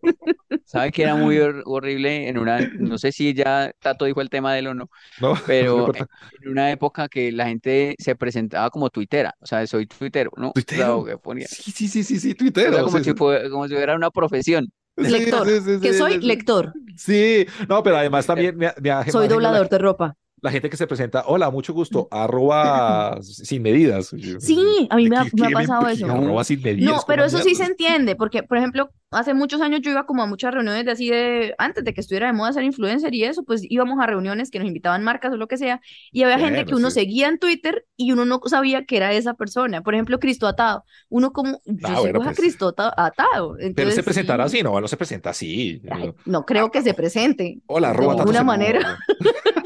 sabe 0.65 0.92
que 0.92 1.04
era 1.04 1.15
muy 1.15 1.38
hor- 1.38 1.62
horrible 1.65 2.28
en 2.28 2.38
una, 2.38 2.60
no 2.80 2.98
sé 2.98 3.12
si 3.12 3.34
ya 3.34 3.72
Tato 3.80 4.06
dijo 4.06 4.22
el 4.22 4.30
tema 4.30 4.54
de 4.54 4.60
él 4.60 4.68
o 4.68 4.74
no, 4.74 4.89
No, 5.22 5.34
pero 5.46 5.88
no 5.88 5.94
en 6.42 6.50
una 6.52 6.72
época 6.72 7.08
que 7.08 7.32
la 7.32 7.46
gente 7.48 7.96
se 8.00 8.15
presentaba 8.15 8.68
como 8.69 8.89
tuitera, 8.89 9.36
o 9.39 9.45
sea, 9.45 9.65
soy 9.67 9.86
tuitero, 9.88 10.32
¿no? 10.38 10.49
O 10.49 10.51
sea, 10.53 10.63
Tuitero. 10.65 11.05
que 11.05 11.17
ponía, 11.17 11.47
Sí, 11.47 11.71
sí, 11.71 11.88
sí, 11.88 12.03
sí, 12.03 12.19
sí, 12.19 12.32
o 12.32 12.36
tuitero. 12.36 12.71
sea, 12.73 12.84
como 12.84 12.97
sí, 12.99 13.03
si 13.03 13.10
sí. 13.12 13.15
fue- 13.17 13.49
como 13.49 13.67
si 13.67 13.73
fuera 13.75 13.95
una 13.95 14.12
profesión. 14.12 14.71
Lector. 14.95 15.47
sí, 15.47 15.62
sí, 15.62 15.79
Que 15.82 15.93
sí, 15.93 15.97
soy 15.97 16.19
lector. 16.21 16.73
Sí, 16.97 17.45
no, 17.69 17.82
pero 17.84 17.97
además 17.97 18.25
también 18.25 18.58
me, 18.58 18.73
me 18.82 19.12
Soy 19.12 19.27
doblador 19.27 19.69
de 19.69 19.77
ropa. 19.77 20.15
La, 20.41 20.52
gente 20.52 20.69
que 20.69 20.78
se 20.78 20.88
presenta, 20.88 21.23
hola, 21.28 21.49
mucho 21.52 21.73
gusto, 21.73 22.08
arroba 22.12 23.17
sin 23.21 23.62
medidas. 23.62 24.13
Sí, 24.39 24.88
a 24.89 24.95
mí 24.95 25.10
me 25.10 25.17
ha, 25.17 25.23
¿Qué- 25.23 25.32
me 25.34 25.47
ha 25.47 25.49
pasado 25.52 25.88
eso. 25.88 26.06
Arroba 26.06 26.43
sin 26.43 26.62
medidas. 26.62 26.93
No, 26.93 27.02
pero 27.08 27.23
¿cómo 27.25 27.38
eso 27.38 27.47
sí 27.47 27.56
se 27.56 27.63
entiende, 27.65 28.15
porque, 28.15 28.43
por 28.43 28.58
ejemplo, 28.58 28.89
hace 29.12 29.34
muchos 29.34 29.60
años 29.62 29.82
yo 29.82 29.89
iba 29.91 30.06
como 30.06 30.21
a 30.21 30.28
muchas 30.28 30.54
reuniones 30.54 30.86
de 30.86 30.91
así 30.91 31.10
de, 31.10 31.56
antes 31.58 31.84
de 31.84 31.93
que 31.93 32.02
estuviera 32.02 32.28
de 32.28 32.34
moda 32.34 32.54
ser 32.54 32.63
influencer 32.63 33.13
y 33.15 33.23
eso, 33.23 33.43
pues 33.43 33.62
íbamos 33.67 33.99
a 33.99 34.06
reuniones 34.06 34.52
que 34.52 34.60
nos 34.60 34.67
invitaban 34.67 35.04
marcas 35.04 35.34
o 35.34 35.38
lo 35.38 35.47
que 35.47 35.58
sea, 35.58 35.82
y 36.12 36.23
había 36.23 36.38
gente 36.39 36.65
que 36.65 36.75
uno 36.75 36.89
sí. 36.91 36.99
seguía 37.02 37.28
en 37.28 37.39
Twitter 37.39 37.86
y 37.97 38.12
uno 38.12 38.25
no 38.25 38.39
sabía 38.45 38.86
que 38.86 38.97
era 38.97 39.12
esa 39.13 39.34
persona. 39.34 39.82
Por 39.82 39.93
ejemplo, 39.95 40.19
Cristo 40.19 40.47
Atado. 40.47 40.84
Uno 41.10 41.32
como, 41.34 41.60
yo 41.65 41.88
Ah, 41.88 41.99
bueno, 42.02 42.21
a 42.21 42.25
pues. 42.25 42.38
Cristo 42.38 42.67
Ata- 42.69 42.93
Atado. 42.95 43.56
Pero 43.58 43.67
Entonces, 43.67 43.95
se 43.95 44.04
presentará 44.04 44.47
sí. 44.47 44.58
así, 44.58 44.63
no, 44.63 44.80
no 44.80 44.88
se 44.88 44.95
presenta 44.97 45.32
así. 45.32 45.82
Ay, 45.89 46.13
no 46.25 46.45
creo 46.45 46.69
que 46.71 46.82
se 46.84 46.93
presente. 46.93 47.60
Hola, 47.65 47.88
de 47.89 47.93
arroba 47.95 48.13
ninguna 48.13 48.28
Seguro. 48.39 48.45
manera. 48.45 48.99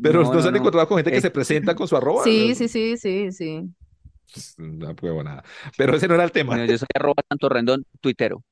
Pero 0.00 0.22
No, 0.22 0.32
no, 0.32 0.48
han 0.48 0.56
encontrado 0.56 0.88
con 0.88 0.98
gente 0.98 1.10
que 1.12 1.20
se 1.20 1.30
presenta 1.30 1.74
con 1.74 1.86
su 1.86 1.96
arroba. 1.96 2.24
Sí, 2.24 2.54
sí, 2.54 2.68
sí, 2.68 2.96
sí, 2.96 3.30
sí. 3.32 3.62
Pues, 4.32 4.54
No 4.58 4.94
puedo 4.94 5.22
nada. 5.22 5.42
Pero 5.76 5.94
ese 5.96 6.08
no 6.08 6.14
era 6.14 6.24
el 6.24 6.32
tema. 6.32 6.54
Bueno, 6.54 6.64
yo 6.64 6.78
soy 6.78 6.88
arroba 6.94 7.22
tanto 7.28 7.48
rendón 7.48 7.84
tuitero. 8.00 8.42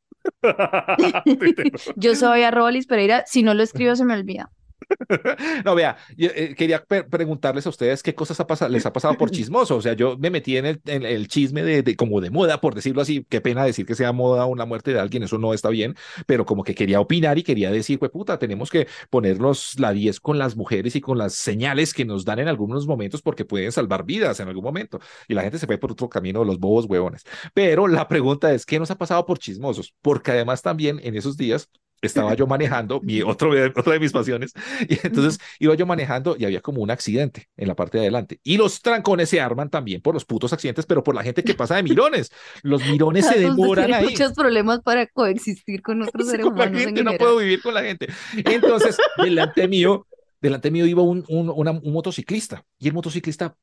Yo 1.97 2.15
soy 2.15 2.43
arroba 2.43 2.71
Liz 2.71 2.87
Pereira. 2.87 3.25
Si 3.27 3.43
no 3.43 3.55
lo 3.55 3.63
escribo, 3.63 3.97
se 3.97 4.05
me 4.05 4.15
olvida. 4.15 4.51
No, 5.65 5.75
vea, 5.75 5.97
yo, 6.17 6.29
eh, 6.35 6.55
quería 6.57 6.85
preguntarles 6.85 7.67
a 7.67 7.71
ustedes 7.71 8.03
qué 8.03 8.15
cosas 8.15 8.41
ha 8.41 8.69
les 8.69 8.87
ha 8.87 8.93
pasado 8.93 9.15
por 9.17 9.31
chismoso. 9.31 9.77
O 9.77 9.81
sea, 9.83 9.93
yo 9.95 10.17
me 10.19 10.31
metí 10.31 10.57
en 10.57 10.67
el, 10.67 10.81
en 10.87 11.05
el 11.05 11.29
chisme 11.29 11.63
de, 11.63 11.83
de 11.83 11.97
como 11.97 12.21
de 12.21 12.31
moda, 12.31 12.61
por 12.61 12.75
decirlo 12.75 13.03
así. 13.03 13.25
Qué 13.29 13.41
pena 13.41 13.65
decir 13.65 13.87
que 13.87 13.95
sea 13.95 14.13
moda 14.13 14.47
una 14.47 14.65
muerte 14.65 14.93
de 14.93 15.01
alguien, 15.01 15.23
eso 15.23 15.39
no 15.39 15.55
está 15.55 15.69
bien, 15.71 15.95
pero 16.27 16.45
como 16.47 16.65
que 16.65 16.75
quería 16.75 17.01
opinar 17.01 17.39
y 17.39 17.43
quería 17.43 17.71
decir, 17.71 17.99
pues 17.99 18.11
puta, 18.11 18.39
tenemos 18.39 18.71
que 18.71 18.87
ponernos 19.11 19.79
la 19.79 19.93
10 19.93 20.21
con 20.21 20.39
las 20.39 20.57
mujeres 20.57 20.97
y 20.97 21.01
con 21.01 21.19
las 21.19 21.35
señales 21.35 21.95
que 21.95 22.05
nos 22.05 22.25
dan 22.25 22.39
en 22.39 22.49
algunos 22.49 22.87
momentos 22.87 23.23
porque 23.23 23.45
pueden 23.45 23.73
salvar 23.73 24.05
vidas 24.05 24.41
en 24.41 24.49
algún 24.49 24.65
momento. 24.65 25.01
Y 25.29 25.35
la 25.35 25.43
gente 25.43 25.59
se 25.59 25.67
fue 25.67 25.79
por 25.79 25.93
otro 25.93 26.09
camino, 26.09 26.45
los 26.45 26.59
bobos 26.59 26.87
huevones. 26.87 27.25
Pero 27.55 27.87
la 27.89 28.09
pregunta 28.09 28.53
es, 28.53 28.65
¿qué 28.67 28.79
nos 28.79 28.91
ha 28.91 28.99
pasado 28.99 29.25
por 29.27 29.39
chismosos? 29.39 29.95
Porque 30.03 30.31
además 30.33 30.63
también 30.63 31.01
en 31.03 31.17
esos 31.17 31.37
días 31.37 31.71
estaba 32.03 32.35
yo 32.35 32.47
manejando, 32.47 33.01
mi 33.01 33.23
otro, 33.23 33.51
otra 33.77 33.93
de 33.95 34.01
mis 34.01 34.13
pasiones, 34.13 34.53
y 34.89 34.99
entonces 35.07 35.39
iba 35.59 35.75
yo 35.75 35.87
manejando 35.87 36.37
y 36.39 36.45
había 36.45 36.61
como 36.61 36.83
un 36.83 36.91
accidente 36.91 37.49
en 37.57 37.69
la 37.69 37.75
parte 37.77 37.99
de 37.99 38.05
adelante. 38.05 38.41
Y 38.43 38.57
los 38.57 38.81
trancones 38.83 39.29
se 39.31 39.41
arman 39.41 39.71
también 39.71 40.01
por 40.03 40.15
los 40.15 40.25
putos 40.25 40.53
accidentes, 40.53 40.87
pero 40.87 41.03
por 41.03 41.15
la 41.15 41.23
gente 41.23 41.45
que 41.45 41.55
pasa 41.55 41.77
de 41.77 41.83
mirones. 41.83 42.31
Los 42.63 42.85
mirones 42.85 43.27
se 43.27 43.39
demoran 43.39 43.93
ahí. 43.93 44.07
muchos 44.11 44.33
problemas 44.33 44.81
para 44.83 45.07
coexistir 45.07 45.83
con 45.83 46.03
otros 46.03 46.27
Sí, 46.27 46.31
seres 46.31 46.47
con 46.47 46.57
la 46.57 46.67
humanos 46.67 46.87
en 46.87 46.97
gente, 46.97 47.03
no 47.05 47.11
general. 47.11 47.19
puedo 47.19 47.37
vivir 47.39 47.61
con 47.63 47.75
la 47.75 47.83
gente. 47.83 48.09
Entonces, 48.45 49.03
delante 49.15 49.69
mío, 49.69 50.07
delante 50.41 50.71
mío 50.71 50.87
iba 50.87 51.03
un, 51.03 51.25
un, 51.29 51.51
una- 51.51 51.73
un 51.73 51.93
motociclista 51.93 52.65
y 52.79 52.89
el 52.89 52.95
motociclista 52.95 53.57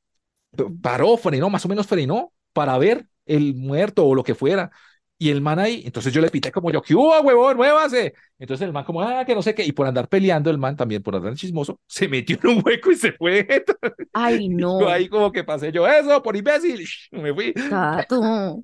paró, 0.82 1.18
frenó, 1.18 1.50
más 1.50 1.66
o 1.66 1.70
menos 1.70 1.88
frenó 1.88 2.34
para 2.54 2.78
ver 2.78 3.08
el 3.26 3.56
muerto 3.56 4.06
o 4.06 4.16
lo 4.16 4.24
que 4.24 4.36
fuera. 4.36 4.72
Y 5.18 5.30
el 5.30 5.40
man 5.40 5.60
ahí, 5.60 5.84
entonces 5.86 6.12
yo 6.12 6.20
le 6.22 6.30
pité 6.30 6.52
como 6.52 6.72
yo, 6.72 6.82
¿qué 6.82 6.94
hubo, 6.94 7.18
huevón? 7.22 7.56
Muévase. 7.56 8.14
Entonces 8.38 8.66
el 8.66 8.74
man 8.74 8.84
como, 8.84 9.02
ah, 9.02 9.24
que 9.26 9.34
no 9.34 9.42
sé 9.42 9.56
qué. 9.56 9.64
Y 9.64 9.72
por 9.72 9.88
andar 9.88 10.10
peleando, 10.10 10.50
el 10.50 10.58
man 10.58 10.76
también, 10.76 11.02
por 11.02 11.16
andar 11.16 11.36
chismoso, 11.36 11.80
se 11.88 12.08
metió 12.10 12.38
en 12.44 12.58
un 12.58 12.64
hueco 12.66 12.92
y 12.92 12.96
se 12.96 13.14
fue. 13.14 13.48
Ay, 14.14 14.50
no, 14.50 14.82
Yo 14.82 14.90
ahí 14.90 15.08
como 15.08 15.32
que 15.32 15.44
pasé 15.44 15.72
yo, 15.72 15.88
eso, 15.88 16.22
por 16.22 16.36
imbécil. 16.36 16.86
Me 17.12 17.34
fui. 17.34 17.54
Tato. 17.54 18.64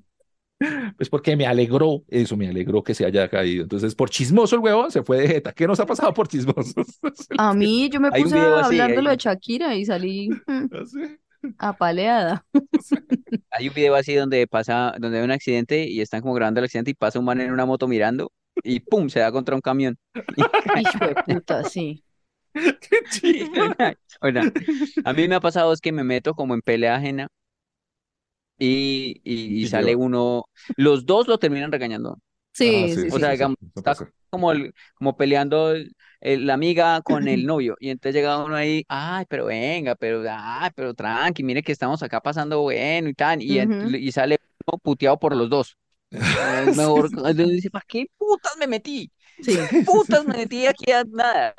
Pues 0.96 1.08
porque 1.08 1.36
me 1.36 1.44
alegró, 1.44 2.04
eso 2.06 2.36
me 2.36 2.46
alegró 2.46 2.84
que 2.84 2.94
se 2.94 3.04
haya 3.04 3.28
caído. 3.28 3.64
Entonces, 3.64 3.96
por 3.96 4.10
chismoso 4.10 4.54
el 4.54 4.62
huevón 4.62 4.92
se 4.92 5.02
fue 5.02 5.18
de 5.18 5.26
jeta. 5.26 5.52
¿Qué 5.52 5.66
nos 5.66 5.80
ha 5.80 5.86
pasado 5.86 6.14
por 6.14 6.28
chismosos? 6.28 7.00
A 7.36 7.52
mí 7.52 7.88
yo 7.90 7.98
me 7.98 8.12
puse 8.12 8.38
así, 8.38 8.78
hablando 8.78 9.02
lo 9.02 9.10
de 9.10 9.16
Shakira 9.16 9.74
y 9.74 9.84
salí 9.84 10.28
mm, 10.28 10.66
Así. 10.80 11.18
Apaleada. 11.58 12.44
Hay 13.50 13.68
un 13.68 13.74
video 13.74 13.94
así 13.94 14.14
donde 14.14 14.46
pasa, 14.46 14.94
donde 14.98 15.18
hay 15.18 15.24
un 15.24 15.30
accidente 15.30 15.84
y 15.88 16.00
están 16.00 16.22
como 16.22 16.34
grabando 16.34 16.60
el 16.60 16.64
accidente 16.64 16.90
y 16.90 16.94
pasa 16.94 17.18
un 17.18 17.24
man 17.24 17.40
en 17.40 17.52
una 17.52 17.66
moto 17.66 17.86
mirando 17.88 18.32
y 18.62 18.80
¡pum! 18.80 19.08
se 19.08 19.20
da 19.20 19.32
contra 19.32 19.54
un 19.54 19.60
camión. 19.60 19.96
Hijo 20.80 21.06
de 21.06 21.14
puta, 21.26 21.64
sí. 21.64 22.02
A 25.04 25.12
mí 25.12 25.28
me 25.28 25.34
ha 25.34 25.40
pasado 25.40 25.72
es 25.72 25.80
que 25.80 25.92
me 25.92 26.04
meto 26.04 26.34
como 26.34 26.54
en 26.54 26.62
pelea 26.62 26.96
ajena 26.96 27.28
y, 28.58 29.20
y, 29.24 29.60
y 29.60 29.62
Y 29.62 29.66
sale 29.66 29.92
yo- 29.92 29.98
uno, 29.98 30.44
los 30.76 31.06
dos 31.06 31.26
lo 31.28 31.38
terminan 31.38 31.72
regañando, 31.72 32.18
Sí, 32.52 32.86
Ah, 32.90 32.94
sí, 32.94 33.08
O 33.08 33.14
sí. 33.14 33.20
sea, 33.20 33.30
digamos, 33.30 33.56
está 33.74 33.94
como, 34.30 34.52
el- 34.52 34.74
como 34.94 35.16
peleando 35.16 35.72
el- 35.72 35.94
el- 36.20 36.46
la 36.46 36.54
amiga 36.54 37.00
con 37.02 37.26
el 37.28 37.46
novio 37.46 37.76
y 37.80 37.90
entonces 37.90 38.14
llega 38.14 38.44
uno 38.44 38.54
ahí, 38.56 38.84
ay, 38.88 39.24
pero 39.28 39.46
venga, 39.46 39.94
pero, 39.94 40.22
ay, 40.28 40.70
pero 40.74 40.94
tranqui, 40.94 41.42
mire 41.42 41.62
que 41.62 41.72
estamos 41.72 42.02
acá 42.02 42.20
pasando 42.20 42.60
bueno 42.62 43.08
y 43.08 43.14
tal, 43.14 43.42
y, 43.42 43.58
y 43.96 44.12
sale 44.12 44.38
uno 44.66 44.78
puteado 44.78 45.18
por 45.18 45.34
los 45.36 45.48
dos. 45.50 45.76
Es 46.68 46.76
mejor, 46.76 47.06
entonces 47.06 47.48
dice, 47.48 47.70
¿para 47.70 47.84
qué 47.88 48.06
putas 48.18 48.52
me 48.58 48.66
metí? 48.66 49.10
Sí. 49.40 49.56
putas 49.86 50.24
me 50.26 50.36
metí 50.36 50.66
aquí 50.66 50.92
a 50.92 51.04
nada. 51.04 51.54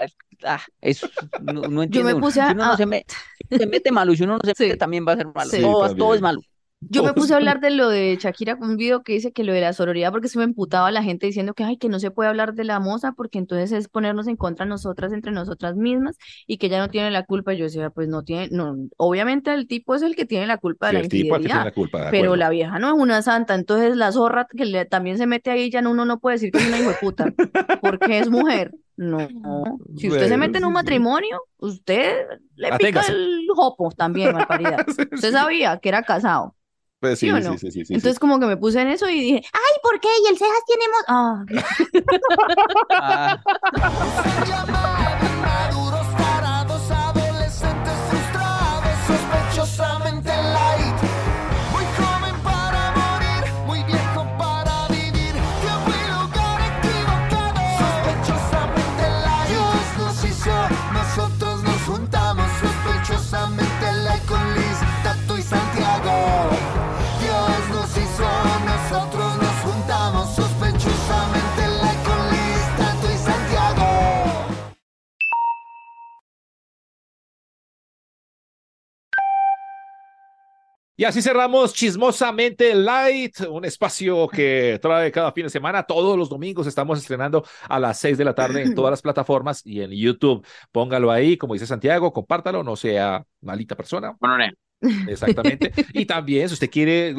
Ah, 0.45 0.62
eso 0.82 1.08
no, 1.41 1.62
no 1.63 1.84
entiende 1.84 2.12
me 2.12 2.13
uno. 2.13 2.25
puse 2.27 2.39
a- 2.39 2.47
Si 2.49 2.53
uno 2.53 2.65
no 2.65 2.77
se, 2.77 2.86
me- 2.86 3.03
se 3.49 3.65
mete 3.67 3.91
malo, 3.91 4.15
si 4.15 4.23
uno 4.23 4.34
no 4.38 4.39
se 4.43 4.53
Sí. 4.56 4.63
mete 4.65 4.77
también 4.77 5.06
va 5.08 5.13
a 5.13 5.17
ser 5.17 5.27
malo. 5.34 5.49
Sí. 5.49 5.62
Todo, 5.62 5.89
Sí, 5.89 5.95
todo 5.95 6.13
es 6.15 6.21
malo. 6.21 6.41
Yo 6.89 7.02
me 7.04 7.13
puse 7.13 7.34
a 7.34 7.38
hablar 7.38 7.60
de 7.60 7.69
lo 7.72 7.89
de 7.89 8.17
Shakira 8.19 8.58
con 8.58 8.72
un 8.72 8.78
video 8.78 9.04
que 9.04 9.13
dice 9.13 9.32
que 9.32 9.43
lo 9.43 9.54
de 9.54 9.62
la 9.62 9.74
sororidad 9.74 10.12
porque 10.12 10.28
se 10.28 10.38
me 10.38 10.43
emputaba 10.43 10.91
la 10.91 11.04
gente 11.04 11.26
diciendo 11.28 11.54
que 11.54 11.63
ay 11.63 11.78
que 11.78 11.89
no 11.89 12.00
se 12.00 12.12
puede 12.12 12.30
hablar 12.30 12.54
de 12.54 12.63
la 12.63 12.80
moza 12.80 13.13
porque 13.13 13.38
entonces 13.39 13.72
es 13.72 13.88
ponernos 13.89 14.28
en 14.28 14.36
contra 14.36 14.65
nosotras 14.65 15.13
entre 15.13 15.32
nosotras 15.32 15.76
mismas 15.76 16.17
y 16.48 16.58
que 16.58 16.67
ella 16.67 16.80
no 16.80 16.89
tiene 16.89 17.12
la 17.12 17.24
culpa. 17.26 17.54
Y 17.54 17.58
yo 17.58 17.65
decía, 17.65 17.89
pues 17.89 18.08
no 18.08 18.24
tiene, 18.24 18.50
no, 18.52 18.76
obviamente 18.98 19.54
el 19.54 19.67
tipo 19.67 19.96
es 19.96 20.02
el 20.02 20.15
que 20.15 20.26
tiene 20.26 20.48
la 20.48 20.58
culpa 20.58 20.88
de 20.88 20.93
la 20.93 21.00
el 21.00 21.10
tipo 21.10 21.36
el 21.36 21.41
que 21.41 21.48
tiene 21.48 21.60
infidelidad, 21.60 21.65
la 21.65 21.72
culpa, 21.74 22.06
de 22.06 22.12
pero 22.12 22.36
la 22.36 22.50
vieja 22.50 22.80
no 22.80 22.88
es 22.88 22.93
una 22.93 23.22
santa, 23.22 23.56
entonces 23.56 23.96
la 23.96 24.12
zorra 24.12 24.48
que 24.56 24.65
le- 24.65 24.86
también 24.86 25.17
se 25.17 25.26
mete 25.28 25.52
ahí 25.52 25.69
ya 25.69 25.82
no, 25.82 25.91
uno 25.91 26.06
no 26.06 26.19
puede 26.19 26.36
decir 26.36 26.52
que 26.52 26.60
es 26.60 26.67
una 26.67 26.80
hijo 26.80 26.89
de 26.89 26.96
puta 27.02 27.34
porque 27.82 28.19
es 28.19 28.30
mujer. 28.30 28.72
No, 28.96 29.17
si 29.98 30.08
usted 30.10 30.28
se 30.28 30.38
mete 30.38 30.60
en 30.60 30.65
un 30.65 30.74
matrimonio, 30.74 31.41
usted 31.58 32.26
le 32.56 32.69
pica 32.78 33.02
el 33.10 33.48
jopo 33.56 33.89
también. 33.91 34.36
Sí, 34.96 35.04
Usted 35.13 35.32
sabía 35.32 35.78
que 35.80 35.89
era 35.89 36.04
casado. 36.04 36.56
Pues 37.04 37.20
sí, 37.20 37.26
¿sí 37.26 37.32
o 37.34 37.38
sí, 37.38 37.44
no? 37.44 37.52
sí, 37.58 37.58
sí, 37.58 37.72
sí, 37.72 37.86
sí. 37.86 37.94
Entonces 37.96 38.18
como 38.18 38.39
que 38.39 38.46
me 38.46 38.56
puse 38.56 38.80
en 38.80 38.88
eso 38.88 39.10
y 39.10 39.20
dije, 39.20 39.42
ay, 39.52 39.74
¿por 39.84 40.00
qué? 40.00 40.08
Y 40.24 40.30
el 40.32 40.38
cejas 40.38 40.63
tiene 40.66 40.86
mo- 40.88 41.04
Ah, 43.02 43.44
Y 80.95 81.06
así 81.06 81.23
cerramos 81.23 81.73
Chismosamente 81.73 82.75
Light, 82.75 83.41
un 83.49 83.65
espacio 83.65 84.27
que 84.27 84.77
trae 84.79 85.12
cada 85.12 85.32
fin 85.32 85.45
de 85.45 85.49
semana. 85.49 85.82
Todos 85.82 86.15
los 86.15 86.29
domingos 86.29 86.67
estamos 86.67 86.99
estrenando 86.99 87.43
a 87.67 87.79
las 87.79 87.97
6 87.97 88.15
de 88.15 88.25
la 88.25 88.36
tarde 88.36 88.62
en 88.62 88.75
todas 88.75 88.91
las 88.91 89.01
plataformas 89.01 89.65
y 89.65 89.82
en 89.82 89.89
YouTube. 89.89 90.45
Póngalo 90.71 91.10
ahí, 91.10 91.36
como 91.36 91.53
dice 91.53 91.65
Santiago, 91.65 92.13
compártalo, 92.13 92.63
no 92.63 92.75
sea 92.75 93.25
malita 93.41 93.75
persona. 93.75 94.15
Exactamente. 95.08 95.72
Y 95.93 96.06
también, 96.06 96.48
si 96.50 96.54
usted 96.54 96.69
quiere, 96.69 97.15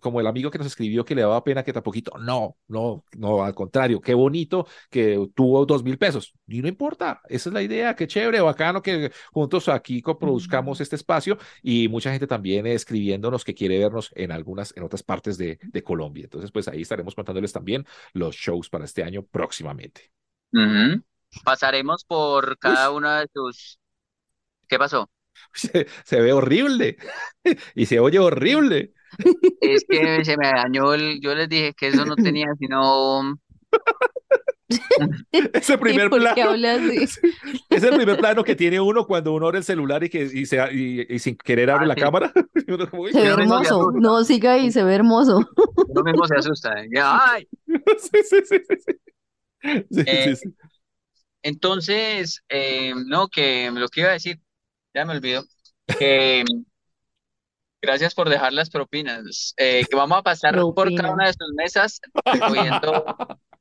como 0.00 0.20
el 0.20 0.26
amigo 0.26 0.50
que 0.50 0.58
nos 0.58 0.66
escribió 0.66 1.04
que 1.04 1.14
le 1.14 1.22
daba 1.22 1.42
pena 1.42 1.62
que 1.62 1.72
tampoco, 1.72 1.98
no, 2.18 2.56
no, 2.68 3.04
no, 3.16 3.42
al 3.42 3.54
contrario, 3.54 4.00
qué 4.00 4.14
bonito 4.14 4.66
que 4.90 5.28
tuvo 5.34 5.64
dos 5.66 5.82
mil 5.82 5.98
pesos. 5.98 6.34
Y 6.46 6.60
no 6.60 6.68
importa, 6.68 7.20
esa 7.28 7.48
es 7.48 7.52
la 7.54 7.62
idea, 7.62 7.96
qué 7.96 8.06
chévere, 8.06 8.40
bacano 8.40 8.82
que 8.82 9.10
juntos 9.32 9.68
aquí 9.68 10.02
coproduzcamos 10.02 10.80
este 10.80 10.96
espacio 10.96 11.38
y 11.62 11.88
mucha 11.88 12.10
gente 12.10 12.26
también 12.26 12.66
escribiéndonos 12.66 13.44
que 13.44 13.54
quiere 13.54 13.78
vernos 13.78 14.10
en 14.14 14.32
algunas, 14.32 14.76
en 14.76 14.82
otras 14.82 15.02
partes 15.02 15.38
de, 15.38 15.58
de 15.62 15.82
Colombia. 15.82 16.24
Entonces, 16.24 16.50
pues 16.50 16.68
ahí 16.68 16.82
estaremos 16.82 17.14
contándoles 17.14 17.52
también 17.52 17.86
los 18.12 18.36
shows 18.36 18.68
para 18.68 18.84
este 18.84 19.02
año 19.02 19.22
próximamente. 19.22 20.12
Pasaremos 21.44 22.04
por 22.04 22.58
cada 22.58 22.90
una 22.90 23.20
de 23.20 23.28
tus... 23.28 23.78
¿Qué 24.68 24.78
pasó? 24.78 25.08
Se, 25.54 25.86
se 26.04 26.20
ve 26.20 26.32
horrible 26.32 26.96
y 27.74 27.86
se 27.86 28.00
oye 28.00 28.18
horrible. 28.18 28.92
Es 29.60 29.84
que 29.88 30.24
se 30.24 30.36
me 30.36 30.48
dañó 30.48 30.94
el... 30.94 31.20
Yo 31.20 31.34
les 31.34 31.48
dije 31.48 31.74
que 31.74 31.88
eso 31.88 32.04
no 32.06 32.16
tenía 32.18 32.48
sino... 32.58 33.38
Ese 35.52 35.78
primer 35.78 36.06
¿y 36.06 36.10
por 36.10 36.18
qué 36.32 36.34
plano. 36.34 36.50
hablas 36.50 36.80
así? 36.80 37.04
Es 37.68 37.82
el 37.82 37.94
primer 37.96 38.18
plano 38.18 38.44
que 38.44 38.54
tiene 38.54 38.80
uno 38.80 39.06
cuando 39.06 39.32
uno 39.32 39.46
abre 39.46 39.58
el 39.58 39.64
celular 39.64 40.04
y 40.04 40.08
que 40.10 40.22
y, 40.32 40.46
se, 40.46 40.58
y, 40.72 41.12
y 41.14 41.18
sin 41.18 41.36
querer 41.36 41.70
abre 41.70 41.84
Ah, 41.84 41.88
la 41.88 41.94
sí. 41.94 42.00
cámara. 42.00 42.32
Y 42.66 42.72
uno 42.72 42.88
como, 42.88 43.02
"Uy, 43.04 43.12
Se 43.12 43.20
ve 43.20 43.28
hermoso. 43.28 43.90
No, 43.92 44.22
siga 44.24 44.52
ahí, 44.54 44.70
se 44.70 44.84
ve 44.84 44.94
hermoso. 44.94 45.38
Uno 45.88 46.02
mismo 46.04 46.26
se 46.26 46.36
asusta. 46.36 46.72
¿eh? 46.82 46.88
¡Ay! 47.02 47.48
sí, 47.66 48.18
sí, 48.24 48.38
sí, 48.44 48.58
sí, 48.68 48.76
sí. 48.86 48.92
Sí, 49.90 50.02
Eh, 50.06 50.36
sí, 50.36 50.36
sí. 50.36 50.54
Entonces, 51.42 52.42
eh, 52.48 52.92
no, 53.06 53.28
que 53.28 53.70
lo 53.72 53.88
que 53.88 54.00
iba 54.00 54.10
a 54.10 54.12
decir, 54.12 54.40
ya 54.94 55.04
me 55.04 55.12
olvidó, 55.14 55.44
que 55.98 56.44
gracias 57.82 58.14
por 58.14 58.28
dejar 58.28 58.52
las 58.52 58.70
propinas, 58.70 59.54
eh, 59.56 59.84
que 59.88 59.96
vamos 59.96 60.18
a 60.18 60.22
pasar 60.22 60.66
por 60.74 60.92
cada 60.94 61.12
una 61.12 61.26
de 61.26 61.32
sus 61.32 61.52
mesas 61.56 62.00
recogiendo 62.30 63.06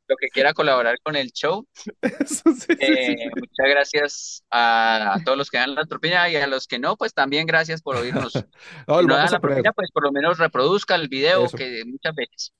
lo 0.07 0.15
que 0.17 0.29
quiera 0.29 0.53
colaborar 0.53 0.97
con 1.03 1.15
el 1.15 1.31
show. 1.31 1.67
Eso, 2.01 2.53
sí, 2.53 2.77
sí, 2.81 2.97
sí, 2.97 3.15
Eh, 3.15 3.15
sí. 3.17 3.29
muchas 3.35 3.67
gracias 3.69 4.43
a, 4.49 5.15
a 5.15 5.19
todos 5.23 5.37
los 5.37 5.49
que 5.49 5.57
dan 5.57 5.75
las 5.75 5.87
propinas 5.87 6.29
y 6.31 6.35
a 6.37 6.47
los 6.47 6.67
que 6.67 6.79
no, 6.79 6.95
pues 6.97 7.13
también 7.13 7.45
gracias 7.45 7.81
por 7.81 7.95
oírnos. 7.97 8.33
Si 8.87 8.87
No, 8.87 9.01
lo 9.03 9.07
no 9.07 9.15
dan 9.15 9.31
la 9.31 9.39
propina, 9.39 9.71
pues 9.73 9.91
por 9.91 10.03
lo 10.03 10.11
menos 10.11 10.37
reproduzca 10.37 10.95
el 10.95 11.07
video 11.09 11.45
Eso. 11.45 11.57
que 11.57 11.83
muchas 11.85 12.15
veces. 12.15 12.53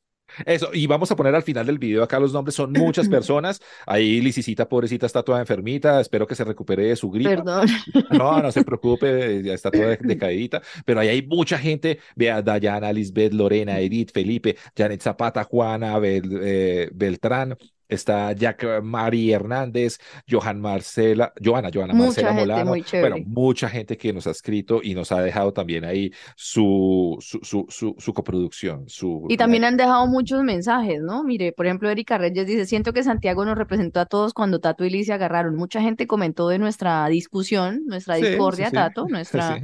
Eso, 0.45 0.69
y 0.73 0.88
vamos 0.88 1.11
a 1.11 1.15
poner 1.15 1.36
al 1.36 1.43
final 1.43 1.65
del 1.65 1.80
video 1.80 2.03
acá 2.03 2.19
los 2.19 2.34
nombres, 2.34 2.55
son 2.55 2.71
muchas 2.73 3.07
personas. 3.09 3.61
Ahí 3.86 4.21
Licisita, 4.21 4.67
pobrecita, 4.67 5.05
está 5.05 5.23
toda 5.23 5.39
enfermita, 5.39 5.99
espero 6.01 6.27
que 6.27 6.36
se 6.36 6.43
recupere 6.43 6.84
de 6.88 6.95
su 6.95 7.09
gripa. 7.11 7.43
Perdón. 7.43 7.67
No, 8.09 8.41
no 8.41 8.51
se 8.51 8.61
preocupe, 8.63 9.43
ya 9.43 9.53
está 9.53 9.71
toda 9.71 9.95
decaídita, 9.97 10.61
pero 10.86 10.99
ahí 10.99 11.09
hay 11.09 11.21
mucha 11.21 11.57
gente, 11.57 11.99
vea, 12.15 12.41
Dayana, 12.41 12.91
Lisbeth, 12.93 13.34
Lorena, 13.34 13.80
Edith, 13.80 14.11
Felipe, 14.13 14.57
Janet 14.75 15.01
Zapata, 15.01 15.43
Juana, 15.43 15.97
Bel- 15.99 16.39
eh, 16.41 16.89
Beltrán, 16.93 17.55
está 17.89 18.31
Jack 18.33 18.81
Mari 18.81 19.33
Hernández, 19.33 19.97
Johan 20.29 20.61
Marcela, 20.61 21.33
Johanna, 21.43 21.69
Johanna 21.73 21.93
Mucha 21.93 22.05
Marcela 22.05 22.33
gente 22.33 22.41
Molano, 22.41 22.75
bueno, 22.99 23.17
mucha 23.25 23.67
gente 23.67 23.97
que 23.97 24.13
nos 24.13 24.27
ha 24.27 24.31
escrito 24.31 24.79
y 24.81 24.93
nos 24.93 25.11
ha 25.11 25.21
dejado 25.21 25.51
también 25.51 25.83
ahí 25.83 26.11
su, 26.35 27.17
su, 27.19 27.39
su, 27.43 27.65
su, 27.69 27.95
su 27.97 28.13
coproducción, 28.13 28.87
su 28.87 29.25
Y 29.27 29.37
también 29.37 29.63
han 29.65 29.75
dejado 29.75 30.07
muchos 30.07 30.43
mensajes, 30.43 31.01
¿no? 31.01 31.23
Mire, 31.23 31.51
por 31.51 31.65
ejemplo, 31.65 31.89
Erika 31.89 32.17
Reyes 32.17 32.45
dice, 32.45 32.65
siento 32.65 32.93
que 32.93 33.03
Santiago 33.03 33.43
nos 33.43 33.57
representó 33.57 33.99
a 33.99 34.05
todos 34.05 34.33
cuando 34.33 34.59
Tato 34.59 34.85
y 34.85 34.89
Liz 34.89 35.07
se 35.07 35.13
agarraron. 35.13 35.55
Mucha 35.55 35.81
gente 35.81 36.07
comentó 36.07 36.47
de 36.47 36.59
nuestra 36.59 37.07
discusión, 37.07 37.83
nuestra 37.87 38.15
Sí, 38.15 38.23
sí, 38.23 38.29
discordia, 38.29 38.69
sí. 38.69 38.73
Tato, 38.73 39.05
nuestra. 39.09 39.59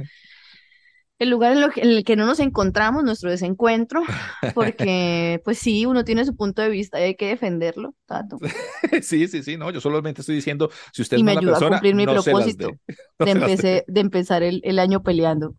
El 1.18 1.30
lugar 1.30 1.52
en, 1.52 1.60
lo 1.60 1.70
que- 1.70 1.80
en 1.82 1.88
el 1.90 2.04
que 2.04 2.16
no 2.16 2.26
nos 2.26 2.40
encontramos, 2.40 3.04
nuestro 3.04 3.30
desencuentro, 3.30 4.02
porque 4.54 5.40
pues 5.44 5.58
sí, 5.58 5.86
uno 5.86 6.04
tiene 6.04 6.24
su 6.24 6.36
punto 6.36 6.62
de 6.62 6.68
vista 6.68 7.00
y 7.00 7.04
hay 7.04 7.16
que 7.16 7.28
defenderlo, 7.28 7.94
Tato. 8.06 8.38
Sí, 9.02 9.28
sí, 9.28 9.42
sí, 9.42 9.56
no, 9.56 9.70
yo 9.70 9.80
solamente 9.80 10.20
estoy 10.20 10.36
diciendo, 10.36 10.70
si 10.92 11.02
usted 11.02 11.16
Y 11.16 11.20
es 11.20 11.24
me 11.24 11.32
mala 11.32 11.40
ayuda 11.40 11.52
a 11.52 11.60
persona, 11.60 11.76
cumplir 11.76 11.94
mi 11.94 12.04
no 12.04 12.12
propósito. 12.14 12.68
No 13.18 13.26
de, 13.26 13.32
dé. 13.32 13.32
empecé, 13.32 13.84
de 13.88 14.00
empezar 14.00 14.42
el, 14.42 14.60
el 14.64 14.78
año 14.78 15.02
peleando. 15.02 15.54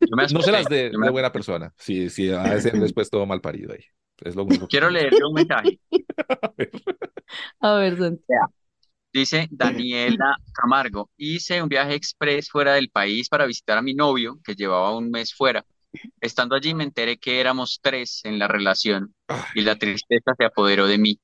No 0.00 0.40
se 0.42 0.52
las 0.52 0.68
me 0.68 0.76
de 0.76 0.90
buena 1.10 1.32
persona. 1.32 1.72
Sí, 1.78 2.08
sí, 2.10 2.30
a 2.30 2.54
ese 2.54 2.70
después 2.70 3.10
todo 3.10 3.26
mal 3.26 3.40
parido 3.40 3.72
ahí. 3.72 3.84
Es 4.24 4.34
lo 4.36 4.44
único 4.44 4.66
que 4.66 4.70
Quiero 4.70 4.88
leerle 4.90 5.24
un 5.26 5.34
mensaje. 5.34 5.80
A 7.60 7.74
ver, 7.76 7.96
Santi. 7.98 8.24
Dice 9.16 9.48
Daniela 9.50 10.36
Camargo, 10.52 11.08
hice 11.16 11.62
un 11.62 11.70
viaje 11.70 11.94
express 11.94 12.50
fuera 12.50 12.74
del 12.74 12.90
país 12.90 13.30
para 13.30 13.46
visitar 13.46 13.78
a 13.78 13.80
mi 13.80 13.94
novio, 13.94 14.38
que 14.44 14.54
llevaba 14.54 14.94
un 14.94 15.10
mes 15.10 15.32
fuera. 15.32 15.64
Estando 16.20 16.54
allí 16.54 16.74
me 16.74 16.84
enteré 16.84 17.16
que 17.16 17.40
éramos 17.40 17.80
tres 17.80 18.20
en 18.24 18.38
la 18.38 18.46
relación 18.46 19.14
y 19.54 19.62
la 19.62 19.76
tristeza 19.76 20.34
se 20.36 20.44
apoderó 20.44 20.86
de 20.86 20.98
mí. 20.98 21.18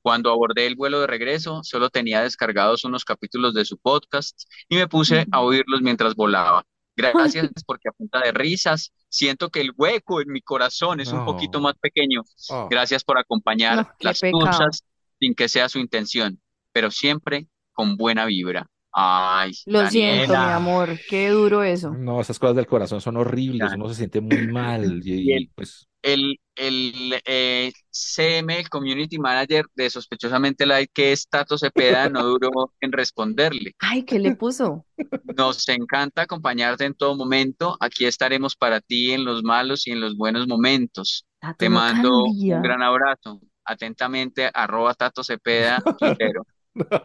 Cuando 0.00 0.30
abordé 0.30 0.68
el 0.68 0.76
vuelo 0.76 1.00
de 1.00 1.08
regreso, 1.08 1.64
solo 1.64 1.90
tenía 1.90 2.22
descargados 2.22 2.84
unos 2.84 3.04
capítulos 3.04 3.52
de 3.52 3.64
su 3.64 3.78
podcast 3.78 4.40
y 4.68 4.76
me 4.76 4.86
puse 4.86 5.26
a 5.32 5.40
oírlos 5.40 5.82
mientras 5.82 6.14
volaba. 6.14 6.64
Gracias 6.94 7.50
porque 7.66 7.88
a 7.88 7.92
punta 7.98 8.20
de 8.20 8.30
risas 8.30 8.92
siento 9.08 9.50
que 9.50 9.60
el 9.60 9.72
hueco 9.76 10.20
en 10.20 10.30
mi 10.30 10.40
corazón 10.40 11.00
es 11.00 11.08
un 11.08 11.24
poquito 11.24 11.60
más 11.60 11.74
pequeño. 11.80 12.22
Oh. 12.50 12.68
Gracias 12.70 13.02
por 13.02 13.18
acompañar 13.18 13.96
las 13.98 14.20
cosas 14.20 14.84
sin 15.18 15.34
que 15.34 15.48
sea 15.48 15.68
su 15.68 15.78
intención, 15.78 16.40
pero 16.74 16.90
siempre 16.90 17.48
con 17.72 17.96
buena 17.96 18.26
vibra. 18.26 18.66
Ay, 18.92 19.52
Lo 19.66 19.88
siento, 19.88 20.34
mi 20.34 20.38
amor, 20.38 20.98
qué 21.08 21.30
duro 21.30 21.62
eso. 21.64 21.96
No, 21.96 22.20
esas 22.20 22.38
cosas 22.38 22.56
del 22.56 22.66
corazón 22.66 23.00
son 23.00 23.16
horribles, 23.16 23.72
uno 23.74 23.88
se 23.88 23.94
siente 23.94 24.20
muy 24.20 24.46
mal 24.46 25.00
y, 25.06 25.30
Y 25.30 25.32
el- 25.32 25.50
pues 25.54 25.88
El, 26.02 26.38
el 26.56 27.22
eh, 27.24 27.72
CM, 27.90 28.58
el 28.60 28.68
Community 28.68 29.18
Manager 29.18 29.64
de 29.74 29.88
Sospechosamente 29.90 30.66
Light, 30.66 30.90
que 30.92 31.12
es 31.12 31.26
Tato 31.28 31.56
Cepeda, 31.58 32.08
no 32.10 32.22
duró 32.24 32.50
en 32.80 32.92
responderle. 32.92 33.72
Ay, 33.78 34.04
¿qué 34.04 34.18
le 34.18 34.32
puso? 34.32 34.84
Nos 35.22 35.68
encanta 35.68 36.22
acompañarte 36.22 36.84
en 36.84 36.94
todo 36.94 37.16
momento. 37.16 37.76
Aquí 37.80 38.04
estaremos 38.06 38.56
para 38.56 38.80
ti 38.80 39.12
en 39.12 39.24
los 39.24 39.42
malos 39.42 39.86
y 39.86 39.92
en 39.92 40.00
los 40.00 40.16
buenos 40.16 40.46
momentos. 40.46 41.26
Tato 41.40 41.56
Te 41.58 41.68
no 41.68 41.76
mando 41.76 42.24
cambia. 42.24 42.56
un 42.56 42.62
gran 42.62 42.82
abrazo. 42.82 43.40
Atentamente, 43.64 44.50
arroba 44.52 44.94
Tato 44.94 45.24
Cepeda, 45.24 45.82
tuitero. 45.96 46.46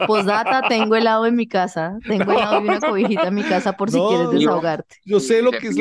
Postdata, 0.07 0.67
tengo 0.67 0.95
helado 0.95 1.25
en 1.25 1.35
mi 1.35 1.47
casa. 1.47 1.97
Tengo 2.07 2.31
helado 2.31 2.61
y 2.61 2.67
una 2.67 2.79
cobijita 2.79 3.27
en 3.27 3.35
mi 3.35 3.43
casa 3.43 3.73
por 3.73 3.91
si 3.91 3.97
No. 3.97 4.07
quieres 4.09 4.29
desahogarte. 4.31 4.95
yo 5.05 5.19
sé 5.19 5.41
lo 5.41 5.51
que 5.51 5.67
es 5.67 5.75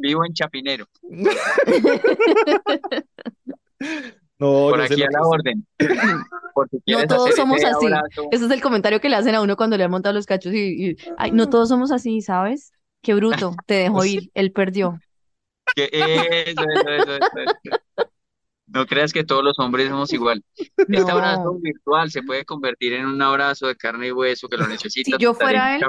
vivo, 0.00 0.24
en 0.24 0.32
Chapinero. 0.34 0.86
No, 4.38 4.68
Por 4.70 4.80
aquí 4.80 4.94
a 5.02 5.06
la 5.10 5.18
es. 5.20 5.26
orden. 5.26 5.66
Quieres 6.84 7.06
todos 7.06 7.34
somos 7.36 7.62
así. 7.64 7.86
abrazo. 7.86 8.28
Ese 8.32 8.44
es 8.46 8.50
el 8.50 8.60
comentario 8.60 9.00
que 9.00 9.08
le 9.08 9.16
hacen 9.16 9.34
a 9.34 9.40
uno 9.40 9.56
cuando 9.56 9.76
le 9.76 9.84
han 9.84 9.90
montado 9.90 10.12
los 10.14 10.26
cachos 10.26 10.52
y, 10.52 10.90
y- 10.90 10.96
ay, 11.18 11.30
no 11.30 11.48
todos 11.48 11.68
somos 11.68 11.92
así, 11.92 12.20
¿sabes? 12.20 12.72
Qué 13.00 13.14
bruto, 13.14 13.54
te 13.66 13.74
dejó 13.74 14.04
ir, 14.24 14.30
él 14.34 14.52
perdió. 14.52 14.98
Que 15.76 15.88
eso, 15.92 16.62
eso, 16.62 16.90
eso, 16.90 17.16
eso, 17.16 17.38
eso. 17.38 17.76
No 18.74 18.86
creas 18.86 19.12
que 19.12 19.22
todos 19.22 19.44
los 19.44 19.58
hombres 19.60 19.88
somos 19.88 20.12
igual. 20.12 20.42
Este 20.56 21.10
abrazo 21.10 21.44
No. 21.44 21.60
virtual 21.60 22.10
se 22.10 22.22
puede 22.24 22.44
convertir 22.44 22.92
en 22.94 23.06
un 23.06 23.22
abrazo 23.22 23.68
de 23.68 23.76
carne 23.76 24.08
y 24.08 24.12
hueso 24.12 24.48
que 24.48 24.56
lo 24.56 24.66
necesitas. 24.66 25.16
yo 25.18 25.30
estar 25.30 25.46
fuera 25.46 25.76
él. 25.76 25.82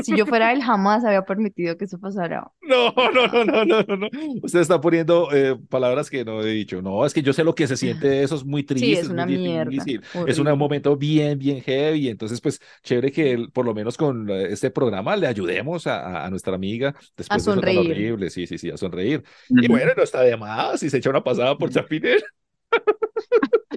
Si 0.00 0.14
yo 0.16 0.26
fuera 0.26 0.52
él, 0.52 0.62
jamás 0.62 1.04
había 1.04 1.22
permitido 1.24 1.76
que 1.76 1.84
eso 1.86 1.98
pasara. 1.98 2.50
No, 2.68 2.92
no, 2.92 3.26
no, 3.26 3.44
no, 3.64 3.82
no, 3.82 3.96
no. 3.96 4.08
Usted 4.42 4.60
está 4.60 4.78
poniendo 4.80 5.30
eh, 5.32 5.56
palabras 5.70 6.10
que 6.10 6.24
no 6.24 6.42
he 6.42 6.50
dicho. 6.52 6.82
No, 6.82 7.06
es 7.06 7.14
que 7.14 7.22
yo 7.22 7.32
sé 7.32 7.42
lo 7.42 7.54
que 7.54 7.66
se 7.66 7.76
siente 7.78 8.22
eso, 8.22 8.34
es 8.36 8.44
muy 8.44 8.62
triste, 8.62 8.86
Sí, 8.86 8.92
es 8.92 9.02
es 9.04 9.08
muy 9.08 9.24
una 9.24 9.26
mierda. 9.26 9.70
difícil. 9.70 10.02
Es 10.26 10.38
un 10.38 10.46
momento 10.58 10.96
bien, 10.96 11.38
bien 11.38 11.62
heavy. 11.62 12.08
Entonces, 12.08 12.40
pues, 12.42 12.60
chévere 12.82 13.10
que 13.10 13.32
él, 13.32 13.50
por 13.52 13.64
lo 13.64 13.74
menos 13.74 13.96
con 13.96 14.28
eh, 14.28 14.48
este 14.52 14.70
programa 14.70 15.16
le 15.16 15.26
ayudemos 15.26 15.86
a, 15.86 16.00
a- 16.22 16.26
a 16.26 16.30
nuestra 16.30 16.54
amiga 16.54 16.94
después 17.16 17.44
de 17.44 17.52
eso 17.52 17.62
tan 17.62 17.76
sonreír. 17.76 17.78
horrible. 17.78 18.28
Sí, 18.30 18.46
sí, 18.46 18.58
sí, 18.58 18.70
a 18.70 18.76
sonreír. 18.76 19.24
Y 19.48 19.66
bueno, 19.68 19.92
no 19.96 20.02
está 20.02 20.20
de 20.22 20.36
más 20.36 20.80
si 20.80 20.90
se 20.90 20.98
echa 20.98 21.10
una 21.10 21.24
pasada 21.24 21.56
por 21.56 21.70
Chapinero. 21.70 22.20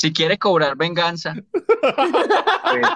Si 0.00 0.12
quiere 0.14 0.38
cobrar 0.38 0.76
venganza, 0.78 1.34
pues, 1.52 1.60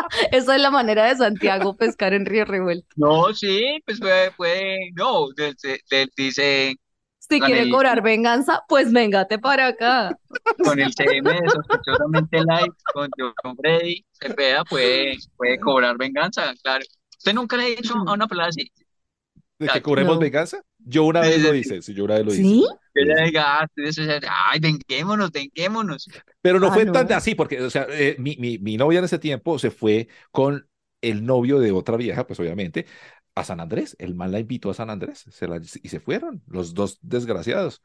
Esa 0.32 0.54
es 0.56 0.62
la 0.62 0.70
manera 0.70 1.06
de 1.06 1.16
Santiago 1.16 1.76
pescar 1.76 2.12
en 2.12 2.26
Río 2.26 2.44
Revuelto. 2.44 2.86
no, 2.94 3.34
sí, 3.34 3.80
pues 3.84 3.98
puede, 3.98 4.30
puede, 4.32 4.92
no, 4.94 5.28
de- 5.36 5.54
de- 5.62 5.80
de- 5.90 6.08
dice 6.16 6.76
Si 7.18 7.40
Con 7.40 7.46
quiere 7.48 7.62
el- 7.62 7.70
cobrar 7.70 8.02
venganza, 8.02 8.62
pues 8.68 8.92
véngate 8.92 9.38
para 9.40 9.66
acá. 9.66 10.16
con 10.64 10.78
el 10.78 10.92
CM 10.94 11.32
de 11.40 11.50
sospechosamente 11.50 12.38
light, 12.44 12.72
con 12.94 13.08
John 13.18 13.56
Freddy 13.56 14.04
Cepeda, 14.12 14.64
puede, 14.64 15.16
puede 15.36 15.58
cobrar 15.58 15.96
venganza, 15.98 16.54
claro. 16.62 16.84
¿Usted 17.18 17.34
nunca 17.34 17.56
le 17.56 17.64
ha 17.64 17.66
dicho 17.66 17.94
a 18.06 18.12
una 18.12 18.28
pelada 18.28 18.50
así? 18.50 18.70
¿De 19.58 19.68
que 19.68 19.82
cobremos 19.82 20.18
no. 20.18 20.18
venganza? 20.18 20.62
Yo 20.78 21.04
una 21.04 21.22
vez 21.24 21.40
lo 21.40 21.54
hice, 21.54 21.82
sí, 21.82 21.94
yo 21.94 22.04
una 22.04 22.14
vez 22.16 22.24
lo 22.24 22.34
hice. 22.34 22.54
¿Sí? 22.54 22.64
Que 22.94 23.04
diga, 23.24 23.66
ay, 24.30 24.60
venguémonos, 24.60 25.30
venguémonos. 25.30 26.08
Pero 26.40 26.60
no 26.60 26.68
Ah, 26.68 26.72
fue 26.72 26.86
tan 26.86 27.06
no. 27.06 27.12
así, 27.12 27.34
porque, 27.34 27.60
o 27.60 27.70
sea, 27.70 27.86
eh, 27.90 28.16
mi, 28.18 28.36
mi, 28.38 28.58
mi 28.58 28.76
novia 28.76 28.98
en 29.00 29.04
ese 29.04 29.18
tiempo 29.18 29.58
se 29.58 29.70
fue 29.70 30.08
con 30.30 30.68
el 31.00 31.24
novio 31.24 31.58
de 31.58 31.72
otra 31.72 31.96
vieja, 31.96 32.26
pues 32.26 32.40
obviamente, 32.40 32.86
a 33.34 33.44
San 33.44 33.60
Andrés. 33.60 33.96
El 33.98 34.14
man 34.14 34.32
la 34.32 34.40
invitó 34.40 34.70
a 34.70 34.74
San 34.74 34.90
Andrés 34.90 35.24
se 35.30 35.46
la- 35.48 35.58
y 35.58 35.88
se 35.88 36.00
fueron, 36.00 36.42
los 36.46 36.74
dos 36.74 36.98
desgraciados. 37.02 37.82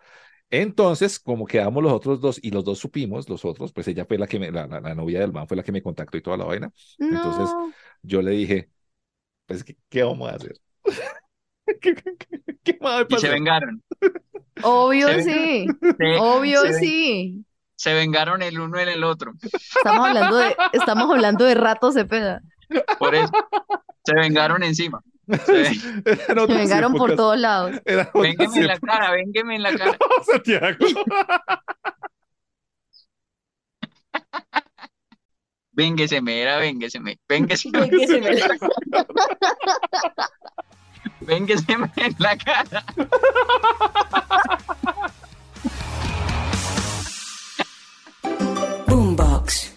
Entonces, 0.51 1.19
como 1.19 1.45
quedamos 1.47 1.83
los 1.83 1.93
otros 1.93 2.21
dos 2.21 2.39
y 2.43 2.51
los 2.51 2.63
dos 2.65 2.79
supimos, 2.79 3.29
los 3.29 3.45
otros, 3.45 3.73
pues 3.73 3.87
ella 3.87 4.05
fue 4.05 4.17
la 4.19 4.27
que 4.27 4.39
me, 4.39 4.51
la, 4.51 4.67
la, 4.67 4.79
la 4.81 4.95
novia 4.95 5.19
del 5.21 5.33
man 5.33 5.47
fue 5.47 5.57
la 5.57 5.63
que 5.63 5.71
me 5.71 5.81
contactó 5.83 6.17
y 6.17 6.21
toda 6.21 6.37
la 6.37 6.45
vaina. 6.45 6.71
Entonces, 7.09 7.57
No. 7.57 7.73
Yo 8.03 8.21
le 8.21 8.31
dije, 8.31 8.71
pues, 9.47 9.63
¿qué, 9.63 9.77
qué 9.89 10.03
vamos 10.03 10.31
a 10.31 10.35
hacer? 10.35 10.59
¿Qué, 11.81 11.95
qué, 11.95 12.15
qué- 12.17 12.57
qué 12.63 12.77
más 12.81 12.93
va 12.93 12.99
a 12.99 13.05
Y 13.09 13.17
se 13.17 13.29
vengaron. 13.29 13.81
Obvio 14.61 15.07
Se- 15.07 15.23
sí. 15.23 15.67
Obvio 16.19 16.61
se 16.61 16.67
ven- 16.69 16.79
sí. 16.79 17.45
se 17.75 17.93
vengaron 17.93 18.41
el 18.41 18.59
uno 18.59 18.79
en 18.79 18.89
el 18.89 19.03
otro. 19.03 19.33
Estamos 19.41 20.07
hablando 20.07 20.35
de, 20.37 20.55
estamos 20.73 21.09
hablando 21.11 21.45
de 21.45 21.55
rato 21.55 21.91
Cepeda. 21.91 22.41
Por 22.99 23.15
eso, 23.15 23.31
se 24.05 24.13
vengaron 24.15 24.63
encima. 24.63 25.01
Se- 25.45 25.71
vengaron 26.47 26.93
por 26.93 27.15
todos 27.15 27.37
lados. 27.39 27.71
Véngame 28.13 28.57
en 28.59 28.67
la 28.67 28.79
cara, 28.79 29.11
véngame 29.11 29.55
en 29.55 29.63
la 29.63 29.75
cara. 29.77 29.97
Santiago. 30.25 30.77
Véngueseme, 35.71 36.41
era 36.41 36.57
véngueseme. 36.59 37.17
Véngueseme, 37.27 37.79
Véngueseme 37.89 38.35
ven 41.23 41.45
que 41.45 41.57
se 41.57 41.77
me 41.77 41.89
en 41.97 42.15
la 42.19 42.37
cara. 42.37 42.83
Boombox. 48.87 49.72